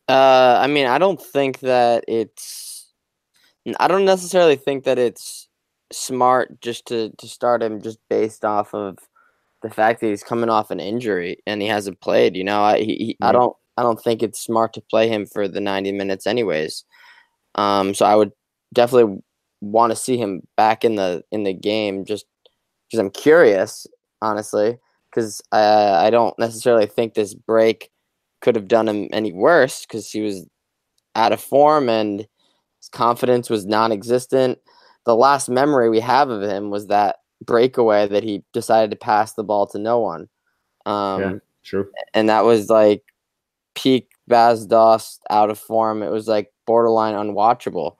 [0.07, 2.91] Uh, I mean, I don't think that it's.
[3.79, 5.47] I don't necessarily think that it's
[5.91, 8.99] smart just to to start him just based off of
[9.63, 12.35] the fact that he's coming off an injury and he hasn't played.
[12.35, 15.25] You know, I he, he, I don't I don't think it's smart to play him
[15.25, 16.83] for the ninety minutes anyways.
[17.55, 18.31] Um, so I would
[18.73, 19.21] definitely
[19.61, 22.25] want to see him back in the in the game just
[22.87, 23.87] because I'm curious,
[24.21, 24.77] honestly,
[25.09, 27.91] because I I don't necessarily think this break
[28.41, 30.45] could have done him any worse because he was
[31.15, 32.19] out of form and
[32.79, 34.59] his confidence was non-existent.
[35.05, 39.33] The last memory we have of him was that breakaway that he decided to pass
[39.33, 40.27] the ball to no one.
[40.85, 41.33] Um, yeah,
[41.63, 41.89] true.
[42.13, 43.03] And that was like
[43.75, 46.01] peak Bas Dost out of form.
[46.01, 47.95] It was like borderline unwatchable.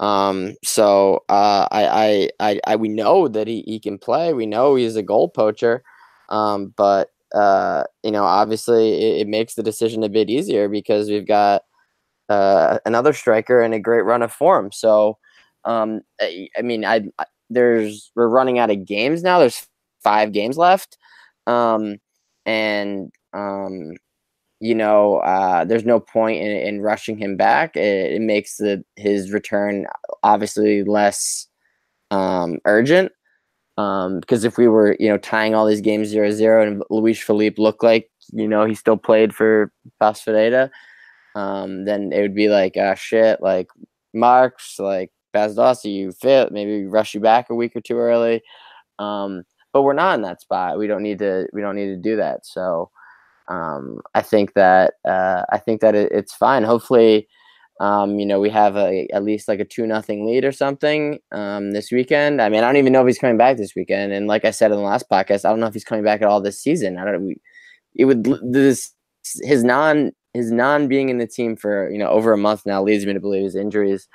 [0.00, 4.32] Um, so uh, I, I, I, I, we know that he, he can play.
[4.32, 5.82] We know he's a goal poacher.
[6.28, 11.08] Um, but uh, you know, obviously, it, it, makes the decision a bit easier because
[11.08, 11.62] we've got
[12.28, 14.72] uh, another striker and a great run of form.
[14.72, 15.18] So,
[15.64, 19.38] um, I, I mean, I, I, there's we're running out of games now.
[19.38, 19.66] There's
[20.02, 20.96] five games left,
[21.46, 21.96] um,
[22.46, 23.92] and um,
[24.60, 27.76] you know, uh, there's no point in, in rushing him back.
[27.76, 29.86] It, it, makes the his return
[30.22, 31.46] obviously less
[32.10, 33.12] um, urgent.
[33.76, 37.58] Um, because if we were, you know, tying all these games 0-0 and Luiz Phellype
[37.58, 40.68] looked like, you know, he still played for Ferreira,
[41.36, 43.68] um, then it would be like, ah, shit, like
[44.12, 48.42] Marks, like Bas Dost, you fit, maybe rush you back a week or two early.
[48.98, 50.78] Um, but we're not in that spot.
[50.78, 51.46] We don't need to.
[51.52, 52.46] We don't need to do that.
[52.46, 52.90] So,
[53.48, 56.64] um, I think that uh, I think that it, it's fine.
[56.64, 57.28] Hopefully,
[57.80, 61.18] um, you know, we have a, at least like a two nothing lead or something
[61.32, 62.42] um, this weekend.
[62.42, 64.12] I mean, I don't even know if he's coming back this weekend.
[64.12, 66.20] And like I said in the last podcast, I don't know if he's coming back
[66.20, 66.98] at all this season.
[66.98, 67.26] I don't.
[67.26, 67.36] We,
[67.94, 68.92] it would this
[69.42, 72.82] his non his non being in the team for you know over a month now
[72.82, 74.08] leads me to believe his injury is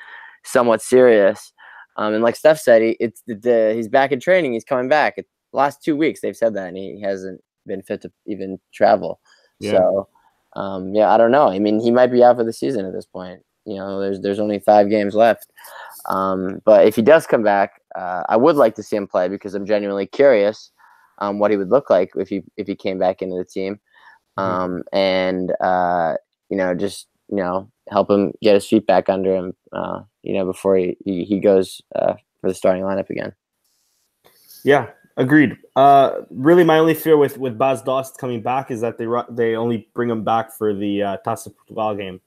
[0.44, 1.54] somewhat serious.
[1.96, 4.54] Um, and like Steph said, he, it's the, the, he's back in training.
[4.54, 5.14] He's coming back.
[5.18, 9.20] It, last two weeks they've said that, and he hasn't been fit to even travel.
[9.64, 9.72] Yeah.
[9.72, 10.08] So,
[10.56, 11.48] um, yeah, I don't know.
[11.48, 13.42] I mean, he might be out for the season at this point.
[13.66, 15.48] You know, there's there's only five games left.
[16.10, 19.30] Um, but if he does come back, uh, I would like to see him play
[19.30, 20.72] because I'm genuinely curious
[21.20, 23.80] um, what he would look like if he if he came back into the team,
[24.38, 24.42] mm-hmm.
[24.42, 26.16] um, and uh,
[26.50, 30.34] you know, just you know, help him get his feet back under him, uh, you
[30.34, 33.34] know, before he he, he goes uh, for the starting lineup again.
[34.64, 35.58] Yeah, Agreed.
[35.76, 39.56] Uh, really, my only fear with with Bas Dost coming back is that they they
[39.56, 42.20] only bring him back for the uh, Taça Portugal game,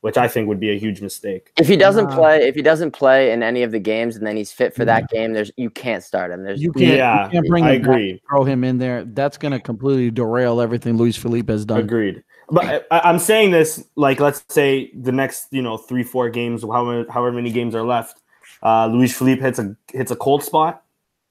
[0.00, 1.52] which I think would be a huge mistake.
[1.56, 4.26] If he doesn't uh, play, if he doesn't play in any of the games, and
[4.26, 6.42] then he's fit for that game, there's you can't start him.
[6.42, 8.14] There's you can't, yeah, you can't bring I agree.
[8.14, 9.04] Back, throw him in there.
[9.04, 11.80] That's going to completely derail everything Luiz Phellype has done.
[11.80, 12.24] Agreed.
[12.50, 16.62] But I, am saying this like let's say the next you know three four games,
[16.62, 18.20] however however many games are left,
[18.64, 20.83] uh, Luiz Phellype hits a hits a cold spot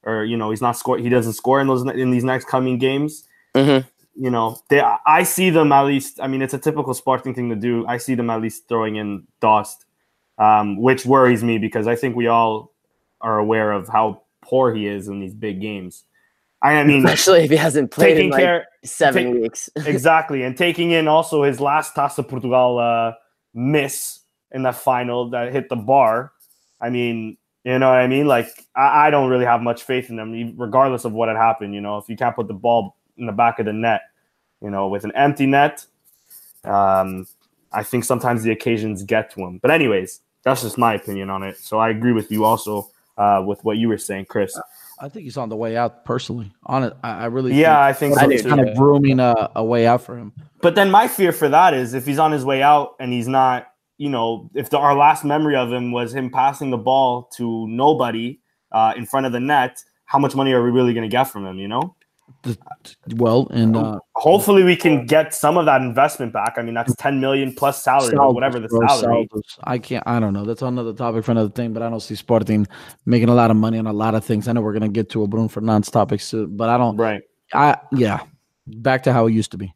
[0.04, 2.78] or you know he's not score he doesn't score in those in these next coming
[2.78, 3.24] games.
[3.54, 3.88] Mm-hmm.
[4.16, 6.20] You know, they I see them at least.
[6.20, 7.84] I mean, it's a typical Sporting thing to do.
[7.86, 9.86] I see them at least throwing in Dost,
[10.38, 12.72] um, which worries me because I think we all
[13.20, 16.04] are aware of how poor he is in these big games.
[16.62, 19.68] I mean, especially if he hasn't played in like care, seven take, weeks.
[19.76, 23.12] exactly, and taking in also his last Taça Portugal uh,
[23.52, 24.20] miss
[24.50, 26.32] in the final that hit the bar.
[26.80, 28.26] I mean, you know what I mean?
[28.26, 31.74] Like I, I don't really have much faith in them, regardless of what had happened.
[31.74, 34.02] You know, if you can't put the ball in the back of the net,
[34.60, 35.86] you know, with an empty net,
[36.64, 37.26] um,
[37.72, 39.58] I think sometimes the occasions get to him.
[39.58, 41.58] But anyways, that's just my opinion on it.
[41.58, 44.58] So I agree with you also uh, with what you were saying, Chris.
[45.00, 46.52] I think he's on the way out personally.
[46.66, 50.02] On it, I, really yeah, I think so kind of grooming a, a way out
[50.02, 50.32] for him.
[50.60, 53.26] But then my fear for that is if he's on his way out and he's
[53.26, 57.30] not you know, if the, our last memory of him was him passing the ball
[57.36, 58.40] to nobody
[58.72, 61.24] uh, in front of the net, how much money are we really going to get
[61.24, 61.58] from him?
[61.58, 61.96] You know.
[63.16, 66.54] Well, and uh, hopefully we can get some of that investment back.
[66.56, 69.28] I mean, that's ten million plus salary, or whatever the bro, salary.
[69.62, 70.02] I can't.
[70.06, 70.44] I don't know.
[70.44, 71.72] That's another topic for another thing.
[71.72, 72.66] But I don't see Sporting
[73.06, 74.48] making a lot of money on a lot of things.
[74.48, 76.96] I know we're gonna get to a Bruno Fernandes topic soon, but I don't.
[76.96, 77.22] Right.
[77.52, 78.20] I yeah.
[78.66, 79.74] Back to how it used to be.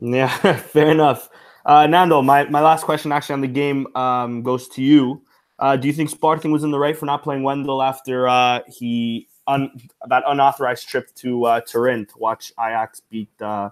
[0.00, 1.28] Yeah, fair enough.
[1.66, 5.20] Uh, Nando, my, my last question actually on the game um, goes to you.
[5.58, 8.60] Uh, do you think Sporting was in the right for not playing Wendel after uh,
[8.68, 9.70] he un-
[10.08, 13.70] that unauthorized trip to uh, Turin to watch Ajax beat uh,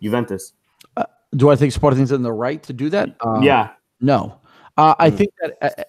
[0.00, 0.52] Juventus?
[1.34, 3.16] Do I think Sporting's in the right to do that?
[3.24, 3.70] Uh, yeah,
[4.00, 4.38] No.
[4.76, 5.16] Uh, I Mm.
[5.16, 5.86] think that.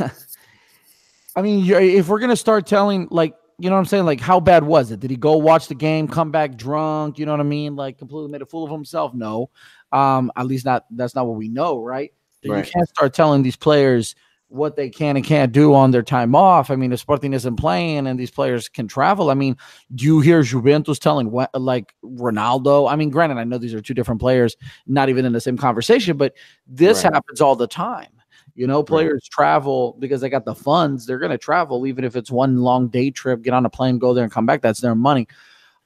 [0.00, 0.08] Uh,
[1.36, 4.38] I mean, if we're gonna start telling, like, you know what I'm saying, like, how
[4.40, 5.00] bad was it?
[5.00, 7.18] Did he go watch the game, come back drunk?
[7.18, 7.74] You know what I mean?
[7.74, 9.14] Like, completely made a fool of himself?
[9.14, 9.50] No.
[9.92, 10.84] Um, at least not.
[10.90, 12.12] That's not what we know, right?
[12.46, 12.64] Right.
[12.64, 14.14] You can't start telling these players
[14.48, 16.70] what they can and can't do on their time off.
[16.70, 19.56] I mean, if Sporting isn't playing and these players can travel, I mean,
[19.94, 22.88] do you hear Juventus telling what, like Ronaldo?
[22.90, 25.56] I mean, granted, I know these are two different players, not even in the same
[25.56, 26.34] conversation, but
[26.66, 27.14] this Right.
[27.14, 28.15] happens all the time.
[28.56, 31.06] You know, players travel because they got the funds.
[31.06, 33.98] They're going to travel, even if it's one long day trip, get on a plane,
[33.98, 34.62] go there and come back.
[34.62, 35.28] That's their money.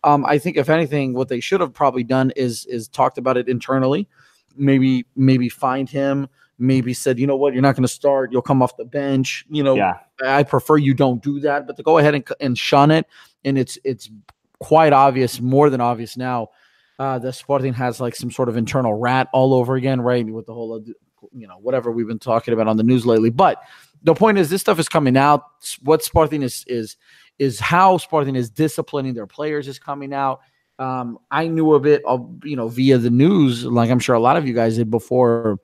[0.04, 3.36] Um, I think if anything, what they should have probably done is is talked about
[3.36, 4.08] it internally.
[4.56, 6.28] Maybe maybe find him.
[6.58, 8.32] Maybe said, you know what, you're not going to start.
[8.32, 9.46] You'll come off the bench.
[9.48, 12.56] You know, yeah, I prefer you don't do that, but to go ahead and, and
[12.56, 13.06] shun it,
[13.46, 14.10] and it's it's
[14.58, 16.50] quite obvious, more than obvious now,
[16.98, 20.26] uh, that Sporting has like some sort of internal rat all over again, right?
[20.26, 20.92] With the whole, uh,
[21.32, 23.30] you know, whatever we've been talking about on the news lately.
[23.30, 23.62] But
[24.02, 25.42] the point is, this stuff is coming out.
[25.82, 26.96] What Spartan is is
[27.38, 30.40] is how Spartan is disciplining their players is coming out.
[30.78, 32.02] Um, I knew of it,
[32.44, 35.58] you know, via the news, like I'm sure a lot of you guys did before.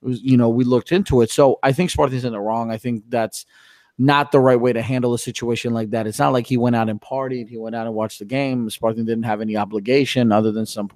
[0.00, 1.30] was- You know, we looked into it.
[1.30, 2.70] So I think Sporting's in the wrong.
[2.70, 3.44] I think that's
[3.98, 6.06] not the right way to handle a situation like that.
[6.06, 7.48] It's not like he went out and partied.
[7.48, 8.68] He went out and watched the game.
[8.70, 10.90] Spartan didn't have any obligation other than some.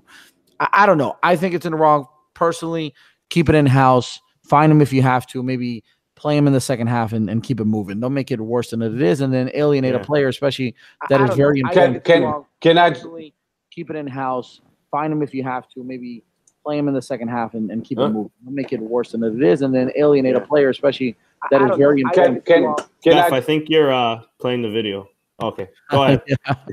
[0.60, 1.16] I, I don't know.
[1.22, 2.06] I think it's in the wrong.
[2.34, 2.94] Personally,
[3.30, 4.20] keep it in house.
[4.44, 5.42] Find him if you have to.
[5.42, 8.00] Maybe play him in the second half and, and keep it moving.
[8.00, 10.74] Don't make it worse than it is, and then alienate a player, especially
[11.08, 12.04] that is very Can, important.
[12.04, 13.34] can, can I Personally,
[13.70, 14.60] keep it in house.
[14.90, 15.84] Find him if you have to.
[15.84, 16.24] Maybe
[16.64, 18.04] play him in the second half and, and keep Huh?
[18.04, 18.32] it moving.
[18.44, 21.16] Don't make it worse than it is, and then alienate a player, especially
[21.50, 22.44] that is very Can, important.
[22.44, 25.08] can, can, Jeff, I, I, think you're uh, playing the video.
[25.40, 26.22] Okay, go ahead.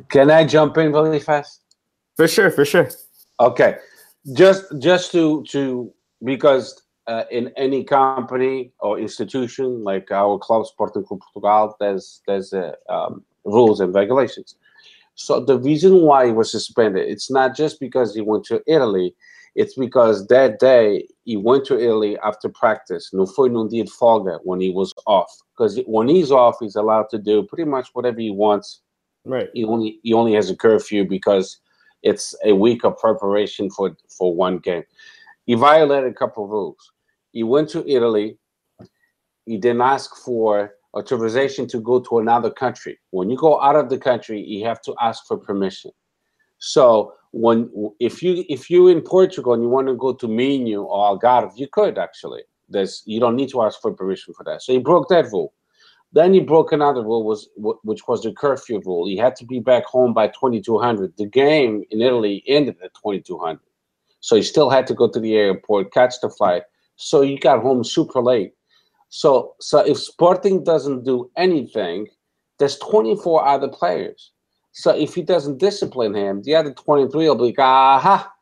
[0.10, 1.62] can I jump in really fast?
[2.16, 2.90] for sure, for sure.
[3.40, 3.78] Okay,
[4.34, 5.94] just just to to
[6.24, 12.54] because uh, in any company or institution like our club Sporting Clube Portugal, there's there's
[12.54, 14.56] uh, um, rules and regulations.
[15.16, 19.16] So the reason why he was suspended, it's not just because he went to Italy.
[19.56, 23.12] It's because that day he went to Italy after practice.
[23.14, 25.32] No foi num dia de folga when he was off.
[25.54, 28.82] Because when he's off, he's allowed to do pretty much whatever he wants
[29.26, 29.50] Right.
[29.54, 31.58] he only he only has a curfew because
[32.04, 34.84] it's a week of preparation for for one game.
[35.46, 36.92] He violated a couple of rules.
[37.32, 38.38] He went to Italy.
[39.46, 42.98] He didn't ask for authorization to go to another country.
[43.12, 45.92] When you go out of the country, you have to ask for permission.
[46.58, 47.70] So when
[48.00, 51.52] if you if you're in Portugal and you want to go to Minho or Algarve,
[51.58, 52.44] you could actually.
[52.70, 54.64] There's you don't need to ask for permission for that.
[54.64, 55.54] So he broke that rule.
[56.14, 59.06] Then he broke another rule, was which was the curfew rule.
[59.06, 61.14] He had to be back home by 2200.
[61.18, 63.60] The game in Italy ended at 2200,
[64.26, 66.64] so he still had to go to the airport, catch the flight.
[66.96, 68.54] So he got home super late.
[69.10, 72.08] So, so if Sporting doesn't do anything,
[72.58, 74.32] there's 24 other players.
[74.72, 78.34] So if he doesn't discipline him, the other 23 will be like, aha.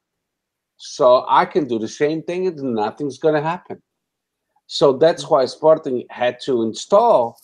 [0.77, 3.81] So I can do the same thing and nothing's going to happen.
[4.67, 7.37] So that's why Sporting had to install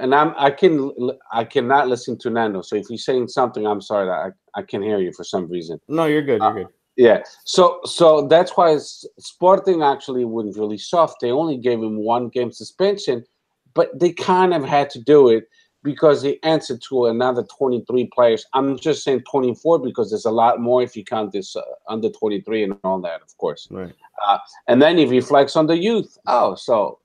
[0.00, 0.90] and I'm I can
[1.32, 2.62] I cannot listen to Nando.
[2.62, 5.48] So if he's saying something, I'm sorry that I, I can't hear you for some
[5.48, 5.80] reason.
[5.86, 6.40] No, you're good.
[6.40, 6.66] You're uh, good.
[6.96, 7.22] Yeah.
[7.44, 11.20] So so that's why Sporting actually went really soft.
[11.20, 13.24] They only gave him one game suspension,
[13.74, 15.48] but they kind of had to do it
[15.86, 18.44] because they answered to another 23 players.
[18.54, 22.10] I'm just saying 24 because there's a lot more if you count this uh, under
[22.10, 23.68] 23 and all that, of course.
[23.70, 23.94] Right.
[24.66, 26.18] And then he reflects on the youth.
[26.26, 26.98] Oh, so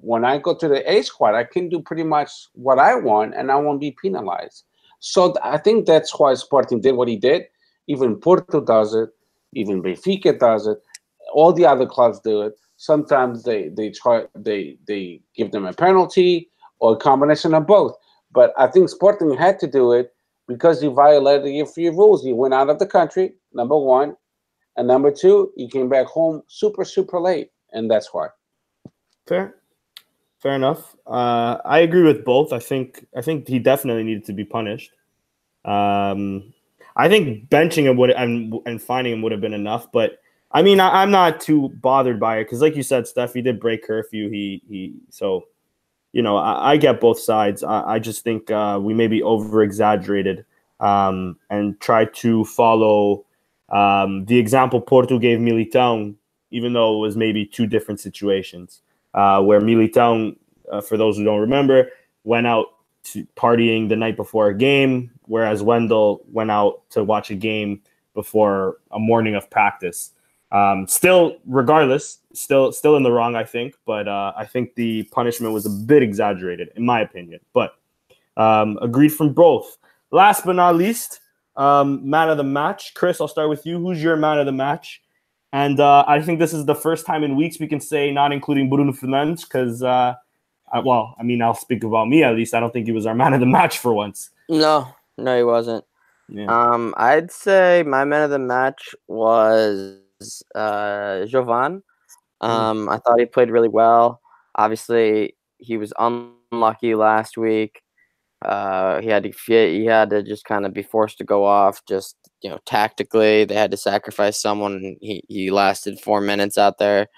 [0.00, 3.34] when I go to the A squad, I can do pretty much what I want
[3.34, 4.64] and I won't be penalized.
[5.00, 7.46] So th- I think that's why Sporting did what he did.
[7.88, 9.08] Even Porto does it.
[9.54, 10.78] Even Benfica does it.
[11.32, 12.54] All the other clubs do it.
[12.76, 17.94] Sometimes they they try they they give them a penalty or a combination of both.
[18.32, 20.12] But I think Sporting had to do it
[20.46, 22.24] because he violated a few rules.
[22.24, 24.16] He went out of the country, number one,
[24.76, 28.28] and number two, he came back home super super late, and that's why.
[29.26, 29.56] fair,
[30.38, 30.96] fair enough.
[31.06, 32.52] Uh, I agree with both.
[32.52, 34.92] I think I think he definitely needed to be punished.
[35.64, 36.54] Um,
[37.00, 40.18] I think benching him would and and finding him would have been enough, but
[40.52, 43.40] I mean, I, am not too bothered by it because, like you said, Steph, he
[43.40, 44.28] did break curfew.
[44.28, 45.46] He he, so
[46.12, 47.62] you know, I, I get both sides.
[47.62, 50.44] I, I just think uh, we maybe over exaggerated
[50.80, 53.24] um, and tried to follow
[53.68, 56.16] um, the example Porto gave Militão,
[56.50, 58.82] even though it was maybe two different situations.
[59.14, 60.36] Uh, where Militão,
[60.70, 61.90] uh, for those who don't remember,
[62.24, 62.66] went out
[63.02, 67.80] to partying the night before a game, whereas Wendel went out to watch a game
[68.14, 70.10] before a morning of practice.
[70.50, 73.76] Um, still, regardless, still still in the wrong, I think.
[73.86, 77.38] But uh, I think the punishment was a bit exaggerated, in my opinion.
[77.54, 77.74] But
[78.36, 79.78] um, agreed from both.
[80.10, 81.20] Last but not least,
[81.56, 82.94] um, man of the match.
[82.94, 83.78] Chris, I'll start with you.
[83.78, 85.00] Who's your man of the match?
[85.52, 88.32] And uh, I think this is the first time in weeks we can say not
[88.32, 90.14] including Bruno Fernandes because, uh,
[90.84, 92.54] well, I mean, I'll speak about me at least.
[92.54, 94.30] I don't think he was our man of the match for once.
[94.48, 95.84] No, no, he wasn't.
[96.28, 96.46] Yeah.
[96.46, 99.98] Um, I'd say my man of the match was
[100.54, 101.82] uh, Jovane.
[102.42, 102.46] Mm-hmm.
[102.46, 104.20] Um, I thought he played really well.
[104.54, 107.82] Obviously, he was unlucky last week.
[108.42, 111.84] Uh, he had to he had to just kind of be forced to go off.
[111.86, 114.96] Just you know, tactically, they had to sacrifice someone.
[115.00, 117.08] He he lasted four minutes out there.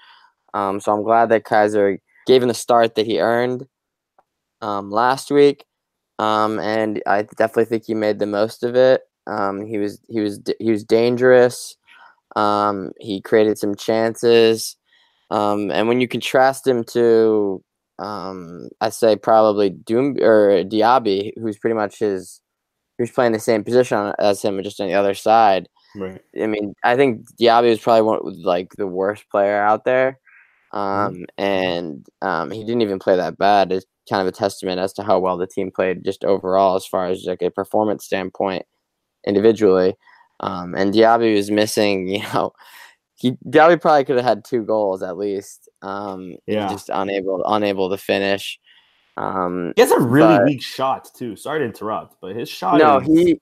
[0.53, 1.97] Um, so I'm glad that Keizer
[2.27, 3.65] gave him the start that he earned
[4.61, 5.65] um, last week.
[6.19, 9.01] Um, and I definitely think he made the most of it.
[9.27, 11.75] Um, he was he was he was dangerous.
[12.35, 14.75] Um, he created some chances.
[15.31, 17.63] Um, and when you contrast him to,
[17.99, 22.41] um, I say probably Doom or Diaby, who's pretty much his,
[22.97, 25.67] who's playing the same position as him, just on the other side.
[25.95, 26.21] Right.
[26.39, 30.19] I mean, I think Diaby was probably one like the worst player out there.
[30.73, 31.15] Mm-hmm.
[31.15, 33.71] Um, and um, he didn't even play that bad.
[33.71, 36.85] It's kind of a testament as to how well the team played just overall, as
[36.85, 38.65] far as like a performance standpoint,
[39.25, 39.95] individually.
[40.39, 42.53] Um, and Diaby was missing, you know,
[43.15, 45.69] he Diaby probably could have had two goals at least.
[45.81, 48.59] Um, yeah, just unable unable to finish.
[49.15, 51.35] Um, he has a really but, weak shot too.
[51.35, 52.77] Sorry to interrupt, but his shot.
[52.77, 53.41] No, is, he.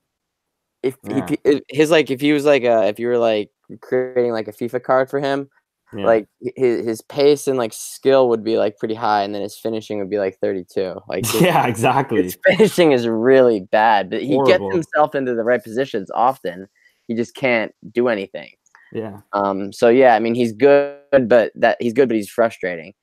[0.83, 1.27] If, yeah.
[1.43, 3.51] if his like if he was like a if you were like
[3.81, 5.49] creating like a FIFA card for him,
[5.93, 6.05] yeah.
[6.05, 9.57] like his his pace and like skill would be like pretty high, and then his
[9.57, 10.99] finishing would be like thirty two.
[11.07, 12.23] Like his, yeah, exactly.
[12.23, 14.69] His finishing is really bad, but he Horrible.
[14.69, 16.67] gets himself into the right positions often
[17.11, 18.51] he just can't do anything.
[18.93, 19.19] Yeah.
[19.33, 19.71] Um.
[19.73, 22.93] So yeah, I mean, he's good, but that he's good, but he's frustrating.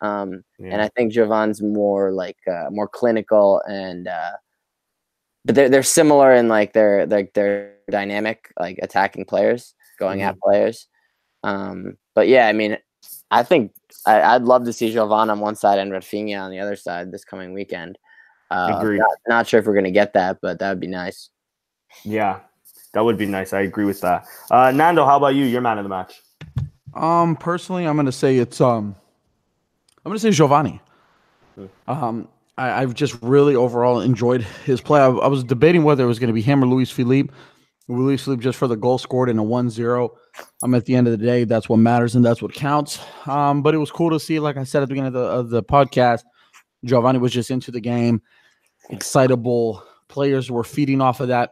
[0.00, 0.42] Um.
[0.58, 0.72] Yeah.
[0.72, 4.08] And I think Jovane's more like uh, more clinical and.
[4.08, 4.32] uh
[5.44, 10.28] but they're they're similar in like their like their dynamic, like attacking players, going mm-hmm.
[10.28, 10.88] at players.
[11.42, 12.76] Um, but yeah, I mean,
[13.30, 13.72] I think
[14.04, 17.12] I, would love to see Jovane on one side and Rafinha on the other side
[17.12, 17.96] this coming weekend.
[18.50, 18.98] Uh, Agreed.
[18.98, 21.30] Not, not sure if we're gonna get that, but that would be nice.
[22.02, 22.40] Yeah,
[22.92, 23.52] that would be nice.
[23.52, 24.26] I agree with that.
[24.50, 25.44] Uh, Nando, how about you?
[25.44, 26.20] Your man of the match.
[26.92, 28.96] Um, personally, I'm gonna say it's um,
[30.04, 30.80] I'm gonna say Jovane.
[31.54, 31.66] Hmm.
[31.86, 35.00] Um, I, have just really overall enjoyed his play.
[35.00, 37.30] I, I was debating whether it was going to be him or Luiz Phellype.
[37.88, 40.10] Luiz Phellype just for the goal scored in a 1-0.
[40.62, 43.00] I'm at the end of the day, that's what matters and that's what counts.
[43.26, 45.20] Um, but it was cool to see, like I said at the beginning of the,
[45.20, 46.22] of the podcast,
[46.86, 48.22] Jovane was just into the game,
[48.90, 49.82] excitable.
[50.08, 51.50] Players were feeding off of that.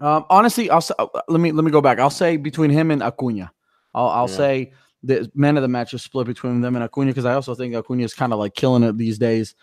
[0.00, 1.98] Um, honestly, I'll uh, let me let me go back.
[1.98, 3.52] I'll say between him and Acuna,
[3.94, 4.36] I'll, I'll yeah.
[4.36, 7.54] say the man of the match is split between them and Acuna because I also
[7.54, 9.54] think Acuna is kind of like killing it these days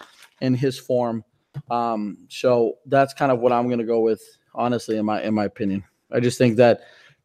[0.42, 1.24] in his form.
[1.72, 4.22] Um, so that's kind of what I'm going to go with,
[4.58, 5.84] honestly, in my in my opinion.
[6.12, 6.82] I just think that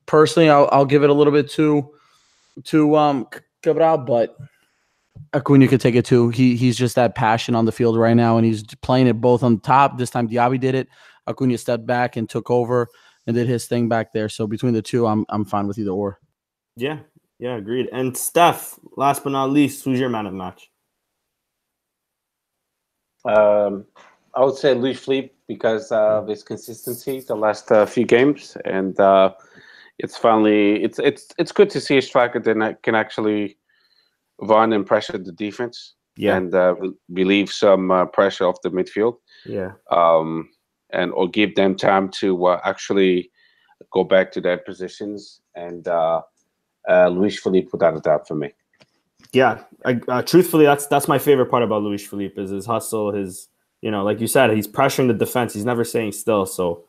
[0.06, 1.92] personally, I'll, I'll give it a little bit to
[2.64, 3.26] to um
[3.62, 4.36] Cabral, but
[5.34, 6.28] Acuna could take it too.
[6.28, 9.42] He he's just that passion on the field right now, and he's playing it both
[9.42, 9.98] on top.
[9.98, 10.88] This time Diaby did it.
[11.26, 12.88] Acuna stepped back and took over
[13.26, 14.28] and did his thing back there.
[14.28, 16.20] So between the two, I'm I'm fine with either or.
[16.76, 17.00] Yeah,
[17.38, 17.88] yeah, agreed.
[17.92, 20.70] And Steph, last but not least, who's your man of the match?
[23.24, 23.86] Um,
[24.34, 28.98] I would say Luiz Phellype because of his consistency the last uh, few games, and
[29.00, 29.28] uh,
[29.98, 33.58] it's finally it's it's it's good to see a striker that can actually
[34.40, 36.74] run and pressure the defense, yeah, and uh,
[37.08, 39.14] relieve some uh, pressure off the midfield.
[39.44, 39.72] Yeah.
[39.90, 40.48] Um,
[40.92, 43.30] and or give them time to uh, actually
[43.90, 45.40] go back to their positions.
[45.54, 46.22] And uh,
[46.88, 48.52] uh, Luiz Phellype, without a doubt, for me.
[49.32, 53.12] Yeah, I, uh, truthfully, that's that's my favorite part about Luiz Phellype is his hustle.
[53.12, 53.48] His,
[53.82, 55.52] you know, like you said, he's pressuring the defense.
[55.52, 56.46] He's never staying still.
[56.46, 56.84] So,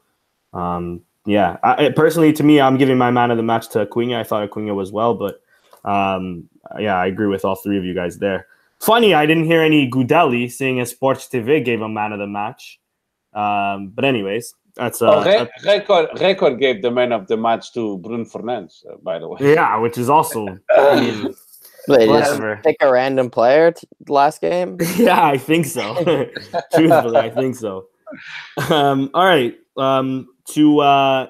[0.53, 4.19] um, yeah, I, personally, to me, I'm giving my man of the match to Acuna.
[4.19, 5.41] I thought Acuna was well, but
[5.83, 6.47] um,
[6.79, 8.47] yeah, I agree with all three of you guys there.
[8.79, 12.27] funny, I didn't hear any Gudelj, seeing as Sports TV gave him man of the
[12.27, 12.79] match.
[13.33, 17.37] Um, but anyways, that's uh, oh, Re- that's- record record gave the man of the
[17.37, 19.37] match to Bruno Fernandes, uh, by the way.
[19.53, 20.45] yeah, which is also
[20.77, 21.33] I mean,
[21.88, 24.77] They just pick a random player t- last game.
[24.95, 25.93] yeah, I think so.
[26.73, 27.88] Truthfully, I think so.
[28.69, 29.55] Um, all right.
[29.77, 31.27] Um, to uh,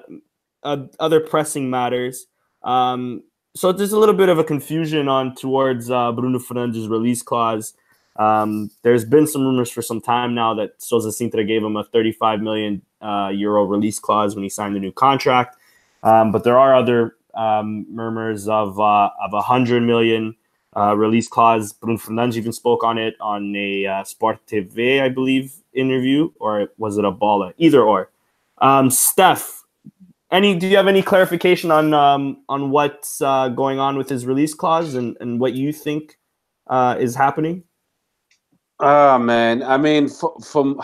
[0.62, 2.26] uh, other pressing matters.
[2.62, 3.22] Um,
[3.56, 7.74] so there's a little bit of a confusion on towards uh, Bruno Fernandes' release clause.
[8.16, 11.84] Um, there's been some rumors for some time now that Sousa Cintra gave him a
[11.84, 15.56] 35 million uh, euro release clause when he signed the new contract.
[16.02, 20.36] Um, but there are other um, murmurs of uh, of a hundred million
[20.76, 21.72] uh, release clause.
[21.72, 26.68] Bruno Fernandes even spoke on it on a uh, Sport TV, I believe, interview, or
[26.78, 27.52] was it a Bola?
[27.58, 28.10] Either or.
[28.58, 29.64] Um, Steph,
[30.30, 30.54] any?
[30.54, 34.54] Do you have any clarification on um, on what's uh, going on with his release
[34.54, 36.18] clause and, and what you think
[36.68, 37.64] uh, is happening?
[38.80, 40.80] Oh man, I mean, f- from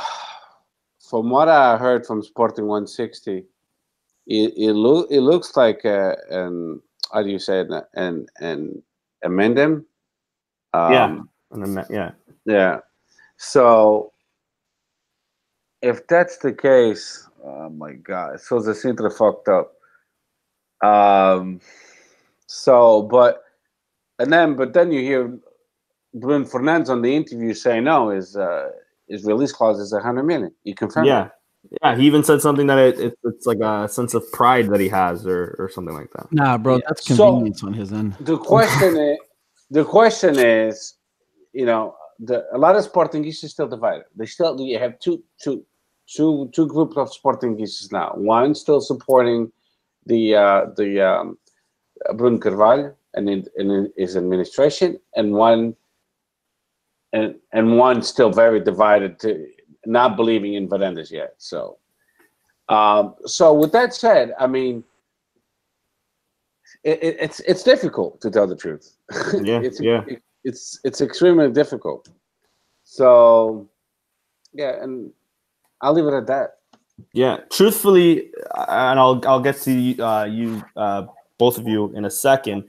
[1.08, 3.44] from what I heard from Sporting 160,
[4.26, 6.80] it it, loo- it looks like uh, an
[7.12, 8.82] how do you say it an an
[9.24, 9.84] amendum.
[10.72, 11.18] Um, Yeah.
[11.52, 12.10] And then, yeah,
[12.44, 12.78] Yeah.
[13.36, 14.12] So
[15.82, 19.72] if that's the case, oh my god, so the Cintra fucked up.
[20.86, 21.60] Um
[22.46, 23.42] so but
[24.18, 25.38] and then but then you hear
[26.14, 28.70] Bruno Fernandes on the interview saying no, his uh
[29.08, 30.52] his release clause is a hundred million.
[30.64, 31.28] You confirm yeah,
[31.82, 31.96] yeah.
[31.96, 34.88] He even said something that it, it, it's like a sense of pride that he
[34.88, 36.30] has, or or something like that.
[36.32, 36.80] Nah, bro, Yeah.
[36.88, 38.14] that's So- convenience on his end.
[38.20, 39.18] the question is
[39.70, 40.94] the question is
[41.52, 45.64] you know the a lot of sportingistas still divided they still you have two two
[46.06, 49.50] two two groups of sportingistas now one still supporting
[50.06, 51.38] the uh the um
[52.16, 55.74] Bruno Carvalho and in, in his administration and one
[57.12, 59.46] and and one still very divided to
[59.86, 61.78] not believing in Varandas yet so
[62.68, 64.84] um so with that said i mean
[66.84, 68.96] it, it, it's it's difficult to tell the truth.
[69.42, 70.04] Yeah, it's, yeah.
[70.06, 72.08] it- it's it's extremely difficult.
[72.84, 73.68] So,
[74.54, 75.12] yeah, and
[75.82, 76.56] I'll leave it at that.
[77.12, 81.06] Yeah, truthfully, and I'll I'll get to you, uh, you uh,
[81.36, 82.64] both of you in a second.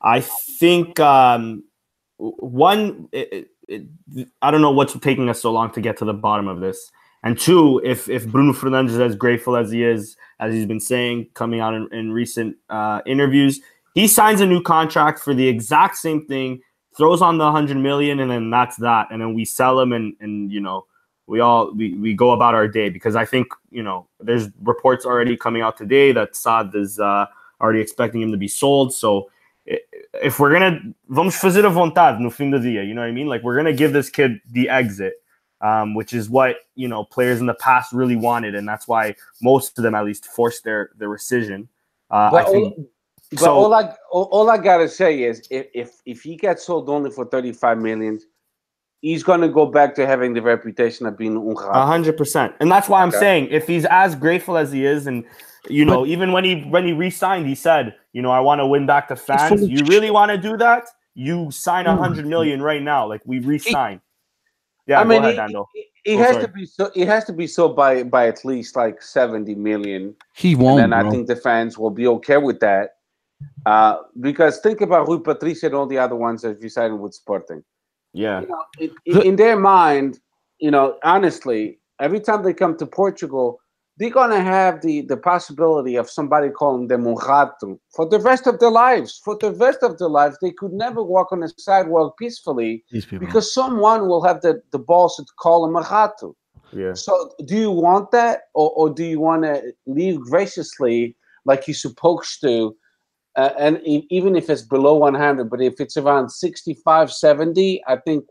[0.00, 1.62] I think um,
[2.16, 6.14] one, it, it, I don't know what's taking us so long to get to the
[6.14, 6.90] bottom of this,
[7.22, 10.80] and two, if if Bruno Fernandes is as grateful as he is, as he's been
[10.80, 13.60] saying, coming out in, in recent uh, interviews,
[13.94, 16.60] he signs a new contract for the exact same thing,
[16.96, 20.14] throws on the hundred million, and then that's that, and then we sell him, and
[20.20, 20.86] and you know
[21.26, 22.88] we all we, we go about our day.
[22.88, 27.26] Because I think you know there's reports already coming out today that Saad is uh,
[27.60, 28.92] already expecting him to be sold.
[28.92, 29.30] So
[29.66, 33.12] if we're gonna vamos fazer a vontade no fim do dia, you know what I
[33.12, 33.26] mean?
[33.26, 35.14] Like we're gonna give this kid the exit,
[35.60, 39.14] um, which is what you know players in the past really wanted, and that's why
[39.40, 41.68] most of them at least forced their their rescission.
[42.10, 42.88] Uh, I But, think all,
[43.30, 46.66] but so- all I all, all I gotta say is if if if he gets
[46.66, 48.20] sold only for thirty five million,
[49.00, 52.88] he's gonna go back to having the reputation of being A hundred percent, and that's
[52.88, 53.18] why I'm Okay.
[53.18, 55.24] saying if he's as grateful as he is, and
[55.68, 58.66] you know, even when he when he re-signed, he said, you know, I want to
[58.66, 59.60] win back the fans.
[59.60, 60.84] full You really want to do that?
[61.14, 61.98] You sign a Mm.
[61.98, 64.00] hundred million right now, like we re-sign.
[64.86, 65.68] Yeah, I go mean, ahead, he, Nando.
[65.74, 66.46] he, he Oh, has sorry.
[66.46, 66.90] to be so.
[66.94, 70.16] He has to be so by by at least like seventy million.
[70.34, 70.80] He won't.
[70.80, 71.10] and then I bro.
[71.12, 72.96] think the fans will be okay with that.
[73.64, 77.14] Uh, because think about Rui Patrício and all the other ones that you signed with
[77.14, 77.62] Sporting.
[78.12, 80.18] Yeah, You know, in, in- in their mind,
[80.58, 83.60] you know, honestly, every time they come to Portugal,
[83.98, 88.58] they're gonna have the the possibility of somebody calling them rato for the rest of
[88.58, 89.20] their lives.
[89.24, 92.84] For the rest of their lives, they could never walk on a sidewalk peacefully
[93.20, 96.34] because someone will have the, the balls to call them a rato.
[96.72, 101.66] yeah, So, do you want that, or, or do you want to leave graciously like
[101.68, 102.74] you're supposed to?
[103.36, 108.24] Uh, and even if it's below 100, but if it's around 65, 70, I think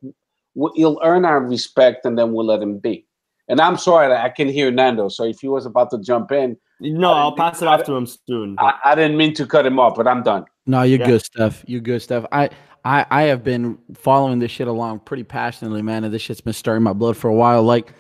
[0.55, 3.05] w- he'll earn our respect and then we'll let him be.
[3.51, 5.09] And I'm sorry, that I can hear Nando.
[5.09, 8.07] So if he was about to jump in, no, I'll pass it off to him
[8.07, 8.55] soon.
[8.57, 10.45] I, I didn't mean to cut him off, but I'm done.
[10.65, 11.07] No, you're Yeah.
[11.07, 11.63] good, stuff.
[11.67, 12.25] You're good, stuff.
[12.31, 12.49] I,
[12.85, 16.53] I, I have been following this shit along pretty passionately, man, and this shit's been
[16.53, 17.61] stirring my blood for a while.
[17.61, 17.93] Like,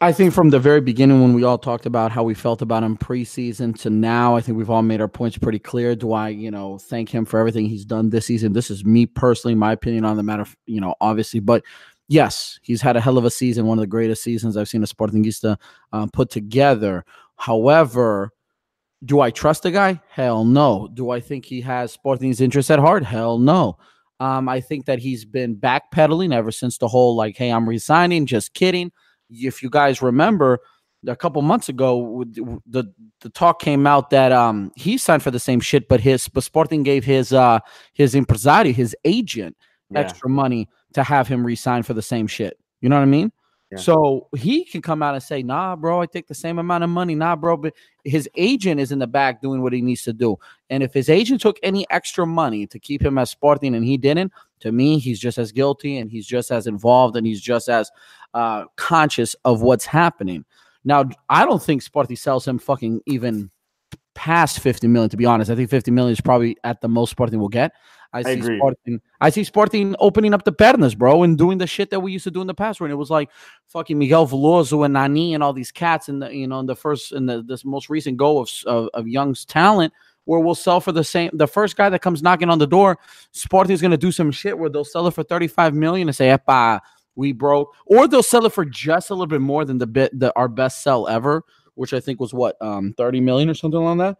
[0.00, 2.82] I think from the very beginning when we all talked about how we felt about
[2.82, 5.94] him preseason to now, I think we've all made our points pretty clear.
[5.94, 8.52] Do I, you know, thank him for everything he's done this season?
[8.52, 11.62] This is me personally, my opinion on the matter, you know, obviously, but
[12.08, 14.82] yes, he's had a hell of a season, one of the greatest seasons I've seen
[14.82, 15.56] a Sportingista
[15.92, 17.04] um, put together.
[17.36, 18.30] However,
[19.04, 20.00] do I trust the guy?
[20.08, 20.88] Hell no.
[20.94, 23.04] Do I think he has Sporting's interest at heart?
[23.04, 23.78] Hell no.
[24.20, 28.24] Um, I think that he's been backpedaling ever since the whole like, "Hey, I'm resigning."
[28.24, 28.90] Just kidding.
[29.28, 30.60] If you guys remember,
[31.06, 32.24] a couple months ago,
[32.66, 32.90] the
[33.20, 36.44] the talk came out that um he signed for the same shit, but his but
[36.44, 37.58] Sporting gave his uh
[37.92, 39.54] his impresario, his agent,
[39.90, 40.00] Yeah.
[40.00, 40.66] extra money
[40.96, 42.58] to have him resign for the same shit.
[42.80, 43.30] You know what I mean?
[43.70, 43.76] Yeah.
[43.76, 46.90] So he can come out and say, "Nah, bro, I take the same amount of
[46.90, 50.14] money." Nah, bro, but his agent is in the back doing what he needs to
[50.14, 50.38] do.
[50.70, 53.98] And if his agent took any extra money to keep him as Sporting and he
[53.98, 57.68] didn't, to me, he's just as guilty and he's just as involved and he's just
[57.68, 57.90] as
[58.32, 60.46] uh, conscious of what's happening.
[60.82, 63.50] Now, I don't think Sporting sells him fucking even
[64.14, 65.50] past 50 million, to be honest.
[65.50, 67.72] I think 50 million is probably at the most Sporting will get.
[68.18, 68.58] I see agree.
[68.58, 69.00] Sporting.
[69.20, 72.24] I see Sporting opening up the pernas, bro, and doing the shit that we used
[72.24, 73.30] to do in the past when it was like
[73.66, 76.76] fucking Miguel Veloso and Nani and all these cats in the you know in the
[76.76, 79.92] first in the this most recent go of of, of Young's talent
[80.26, 82.98] where we'll sell for the same the first guy that comes knocking on the door,
[83.32, 86.80] Sporting's gonna do some shit where they'll sell it for 35 million and say, Epa,
[87.14, 90.16] we broke, or they'll sell it for just a little bit more than the bit
[90.18, 91.42] the our best sell ever,
[91.74, 94.18] which I think was what um 30 million or something like that.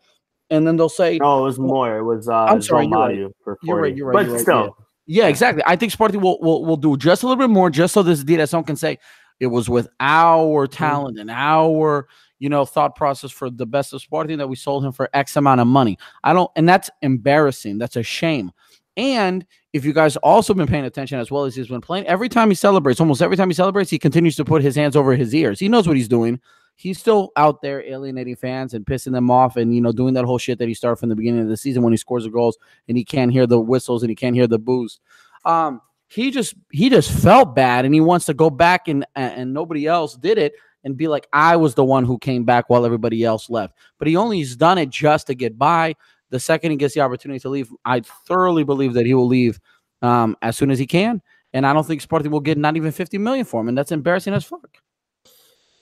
[0.50, 1.98] And then they'll say, No, it was more.
[1.98, 3.32] It was uh, I'm sorry, you're right.
[3.42, 3.66] For 40.
[3.66, 4.76] You're right, you're right, But you're right, still,
[5.06, 5.62] Yeah, exactly.
[5.66, 8.22] I think Sporting will, will will do just a little bit more, just so this
[8.22, 8.98] DSM can say
[9.40, 14.02] it was with our talent and our you know thought process for the best of
[14.02, 15.98] Sporting that we sold him for X amount of money.
[16.22, 17.78] I don't, and that's embarrassing.
[17.78, 18.52] That's a shame.
[18.96, 22.28] And if you guys also been paying attention as well as he's been playing, every
[22.28, 25.14] time he celebrates, almost every time he celebrates, he continues to put his hands over
[25.14, 25.60] his ears.
[25.60, 26.40] He knows what he's doing.
[26.76, 30.24] He's still out there alienating fans and pissing them off and you know doing that
[30.24, 32.30] whole shit that he started from the beginning of the season when he scores the
[32.30, 35.00] goals and he can't hear the whistles and he can't hear the boos.
[35.44, 39.52] Um, he just he just felt bad and he wants to go back and and
[39.52, 40.54] nobody else did it
[40.84, 43.74] and be like I was the one who came back while everybody else left.
[43.98, 45.94] But he only has done it just to get by.
[46.30, 49.58] The second he gets the opportunity to leave, I thoroughly believe that he will leave
[50.02, 51.22] um, as soon as he can.
[51.52, 53.68] And I don't think Sporting will get not even 50 million for him.
[53.68, 54.78] And that's embarrassing as fuck.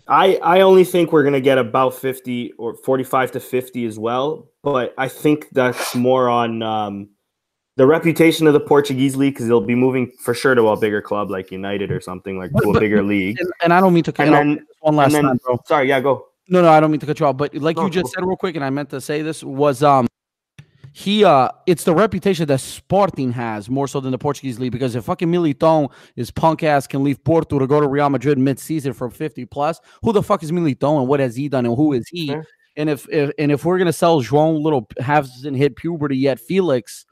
[0.06, 4.48] I I only think we're gonna get about fifty or forty-five to fifty as well.
[4.62, 7.08] But I think that's more on um,
[7.76, 11.00] the reputation of the Portuguese league because they'll be moving for sure to a bigger
[11.02, 13.38] club like United or something like to a bigger league.
[13.40, 15.40] And, and I don't mean to cut And you off then one last then- time,
[15.44, 15.58] bro.
[15.66, 16.26] sorry, yeah, go.
[16.48, 18.20] No, no, I don't mean to cut you off, but like No, you just go.
[18.20, 20.06] said real quick, and I meant to say this was um
[20.96, 24.94] he uh it's the reputation that Sporting has more so than the Portuguese league because
[24.94, 28.60] if fucking Militão is punk ass can leave Porto to go to Real Madrid mid
[28.60, 31.74] season for 50 plus, who the fuck is Militão and what has he done and
[31.74, 32.28] who is he?
[32.28, 32.46] Fair.
[32.76, 37.06] And if, if and if we're gonna sell João little hasn't hit puberty yet, Felix,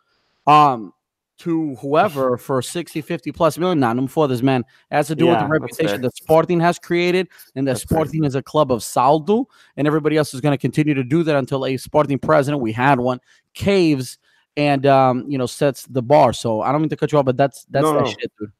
[0.46, 0.92] um
[1.38, 4.60] to whoever for 60, 50 plus million, not him for this man
[4.90, 7.82] It has to do Yeah, with the reputation that Sporting has created and that That's.
[7.82, 11.22] Sporting is a club of saldo, and everybody else is going to continue to do
[11.24, 13.20] that until a Sporting president, we had one,
[13.54, 14.18] caves
[14.56, 16.32] and um, you know sets the bar.
[16.32, 18.06] So I don't mean to cut you off, but that's that's No, that no.
[18.06, 18.52] shit, dude.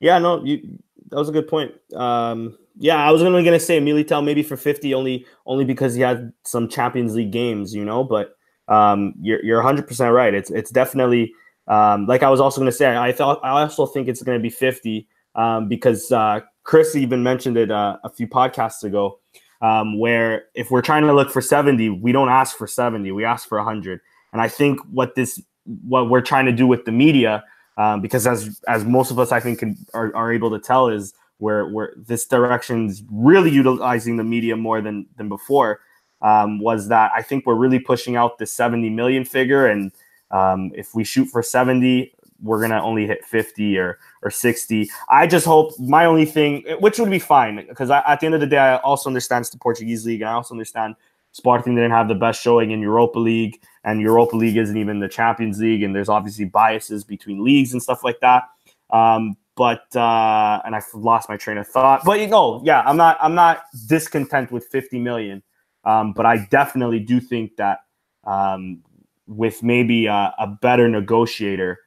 [0.00, 0.78] Yeah, no, you
[1.10, 1.72] that was a good point.
[1.94, 6.02] Um, yeah, I was only gonna say Militao maybe for fifty only only because he
[6.02, 8.04] had some Champions League games, you know.
[8.04, 8.36] But
[8.68, 10.34] um, you're you're 100 percent right.
[10.34, 11.32] It's it's definitely
[11.68, 12.96] um, like I was also gonna say.
[12.96, 17.56] I thought I also think it's gonna be fifty um, because uh, Chris even mentioned
[17.56, 19.20] it uh, a few podcasts ago.
[19.60, 23.24] Um, where if we're trying to look for 70, we don't ask for 70, we
[23.24, 24.00] ask for 100.
[24.32, 25.42] And I think what this
[25.88, 27.42] what we're trying to do with the media
[27.78, 30.88] um, because as as most of us I think can, are, are able to tell
[30.88, 35.80] is where where this direction's really utilizing the media more than than before
[36.20, 39.92] um, was that I think we're really pushing out the 70 million figure and
[40.30, 45.26] um, if we shoot for 70 we're gonna only hit 50 or or 60 I
[45.26, 48.46] just hope my only thing which would be fine because at the end of the
[48.46, 50.94] day I also understand it's the Portuguese league and I also understand
[51.32, 55.08] Sporting didn't have the best showing in Europa League and Europa League isn't even the
[55.08, 58.44] Champions League, and there's obviously biases between leagues and stuff like that.
[58.90, 62.04] Um, but uh, and I've lost my train of thought.
[62.04, 65.42] But you know, yeah, I'm not I'm not discontent with 50 million,
[65.84, 67.80] um, but I definitely do think that
[68.24, 68.82] um,
[69.28, 71.78] with maybe a, a better negotiator,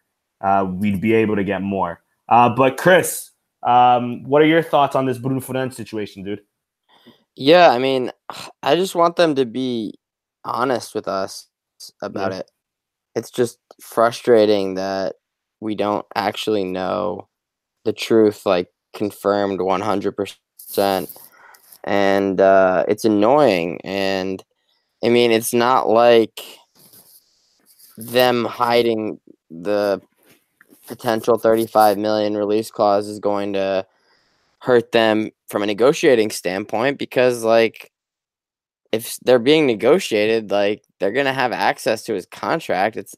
[0.41, 2.01] uh, we'd be able to get more.
[2.29, 3.31] Uh, but Chris,
[3.63, 6.41] um, what are your thoughts on this Bruno Fernandes situation, dude?
[7.35, 8.11] Yeah, I mean,
[8.63, 9.95] I just want them to be
[10.45, 11.47] honest with us
[12.01, 12.39] about Yeah.
[12.39, 12.51] it.
[13.15, 15.15] It's just frustrating that
[15.59, 17.27] we don't actually know
[17.83, 21.09] the truth, like confirmed 100%.
[21.83, 23.81] And uh, it's annoying.
[23.83, 24.43] And
[25.03, 26.39] I mean, it's not like
[28.07, 30.01] them hiding the
[30.87, 33.85] potential 35 million release clause is going to
[34.59, 37.91] hurt them from a negotiating standpoint because like
[38.91, 42.95] if they're being negotiated like they're going to have access to his contract.
[42.97, 43.15] It's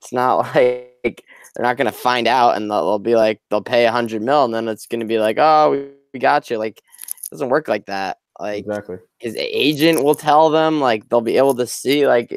[0.00, 3.86] it's not like they're not gonna find out and they'll, they'll be like they'll pay
[3.86, 6.58] a hundred mil and then it's gonna be like oh we, we got you.
[6.58, 8.18] Like it doesn't work like that.
[8.38, 8.98] Like Exactly.
[9.18, 12.28] his agent will tell them like they'll be able to see like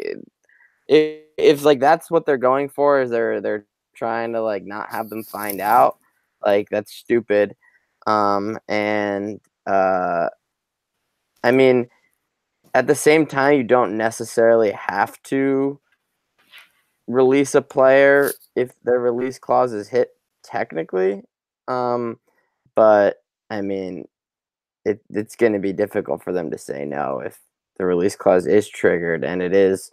[0.87, 3.65] if, if like that's what they're going for is they're they're
[3.95, 5.97] trying to like not have them find out
[6.45, 7.55] like that's stupid
[8.07, 10.27] um and uh
[11.43, 11.87] i mean
[12.73, 15.79] at the same time you don't necessarily have to
[17.07, 20.09] release a player if their release clause is hit
[20.43, 21.21] technically
[21.67, 22.17] um
[22.75, 23.17] but
[23.49, 24.07] i mean
[24.83, 27.39] it, it's going to be difficult for them to say no if
[27.77, 29.91] the release clause is triggered and it is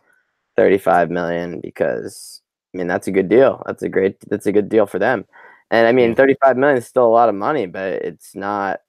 [0.58, 2.42] 35 million because
[2.74, 3.62] I mean that's a good deal.
[3.64, 5.24] That's a great that's a good deal for them.
[5.70, 8.80] And I mean 35 million is still a lot of money, but it's not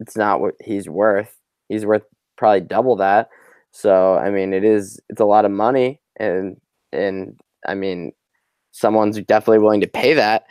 [0.00, 1.36] it's not what he's worth.
[1.68, 2.04] He's worth
[2.38, 3.28] probably double that.
[3.70, 6.58] So I mean it is it's a lot of money and
[6.90, 8.12] and I mean
[8.72, 10.44] someone's definitely willing to pay that,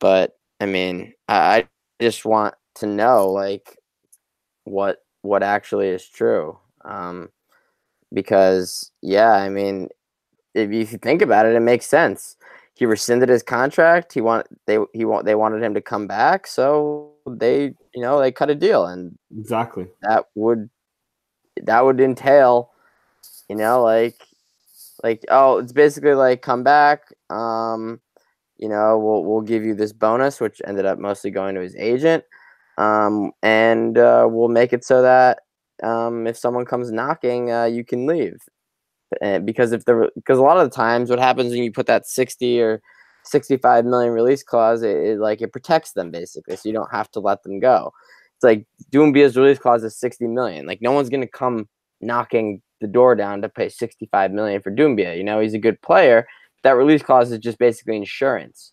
[0.00, 1.68] but I mean I, I
[2.00, 3.78] just want to know like
[4.64, 6.58] what what actually is true.
[6.84, 7.28] Um
[8.12, 9.88] because yeah, I mean
[10.56, 12.36] if you think about it, it makes sense.
[12.74, 14.12] He rescinded his contract.
[14.12, 18.20] He want they he want they wanted him to come back, so they you know
[18.20, 19.86] they cut a deal, and Exactly.
[20.02, 20.68] that would
[21.62, 22.70] that would entail,
[23.48, 24.16] you know, like
[25.02, 27.02] like oh, it's basically like come back.
[27.30, 28.00] Um,
[28.58, 31.76] you know, we'll we'll give you this bonus, which ended up mostly going to his
[31.76, 32.24] agent.
[32.78, 35.40] Um, and uh, we'll make it so that
[35.82, 38.38] um, if someone comes knocking, uh, you can leave.
[39.22, 41.86] Uh, because if the because a lot of the times what happens when you put
[41.86, 42.82] that 60 or
[43.24, 47.10] 65 million release clause it, it like it protects them basically so you don't have
[47.12, 47.92] to let them go.
[48.36, 50.66] It's like Doumbia's release clause is 60 million.
[50.66, 51.68] Like no one's going to come
[52.00, 55.40] knocking the door down to pay 65 million for Doumbia you know?
[55.40, 56.26] He's a good player.
[56.62, 58.72] That release clause is just basically insurance.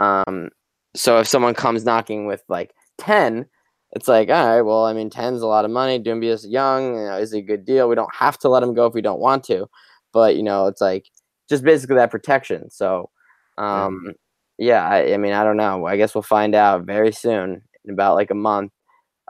[0.00, 0.50] Um
[0.94, 3.46] so if someone comes knocking with like 10
[3.92, 5.98] it's like, all right, well, I mean, 10's a lot of money.
[5.98, 7.88] Doumbia's young, you know, is a good deal.
[7.88, 9.66] We don't have to let him go if we don't want to.
[10.12, 11.06] But, you know, it's like
[11.48, 12.70] just basically that protection.
[12.70, 13.10] So,
[13.58, 14.12] um,
[14.58, 15.86] yeah, I, I mean, I don't know.
[15.86, 18.72] I guess we'll find out very soon in about like a month.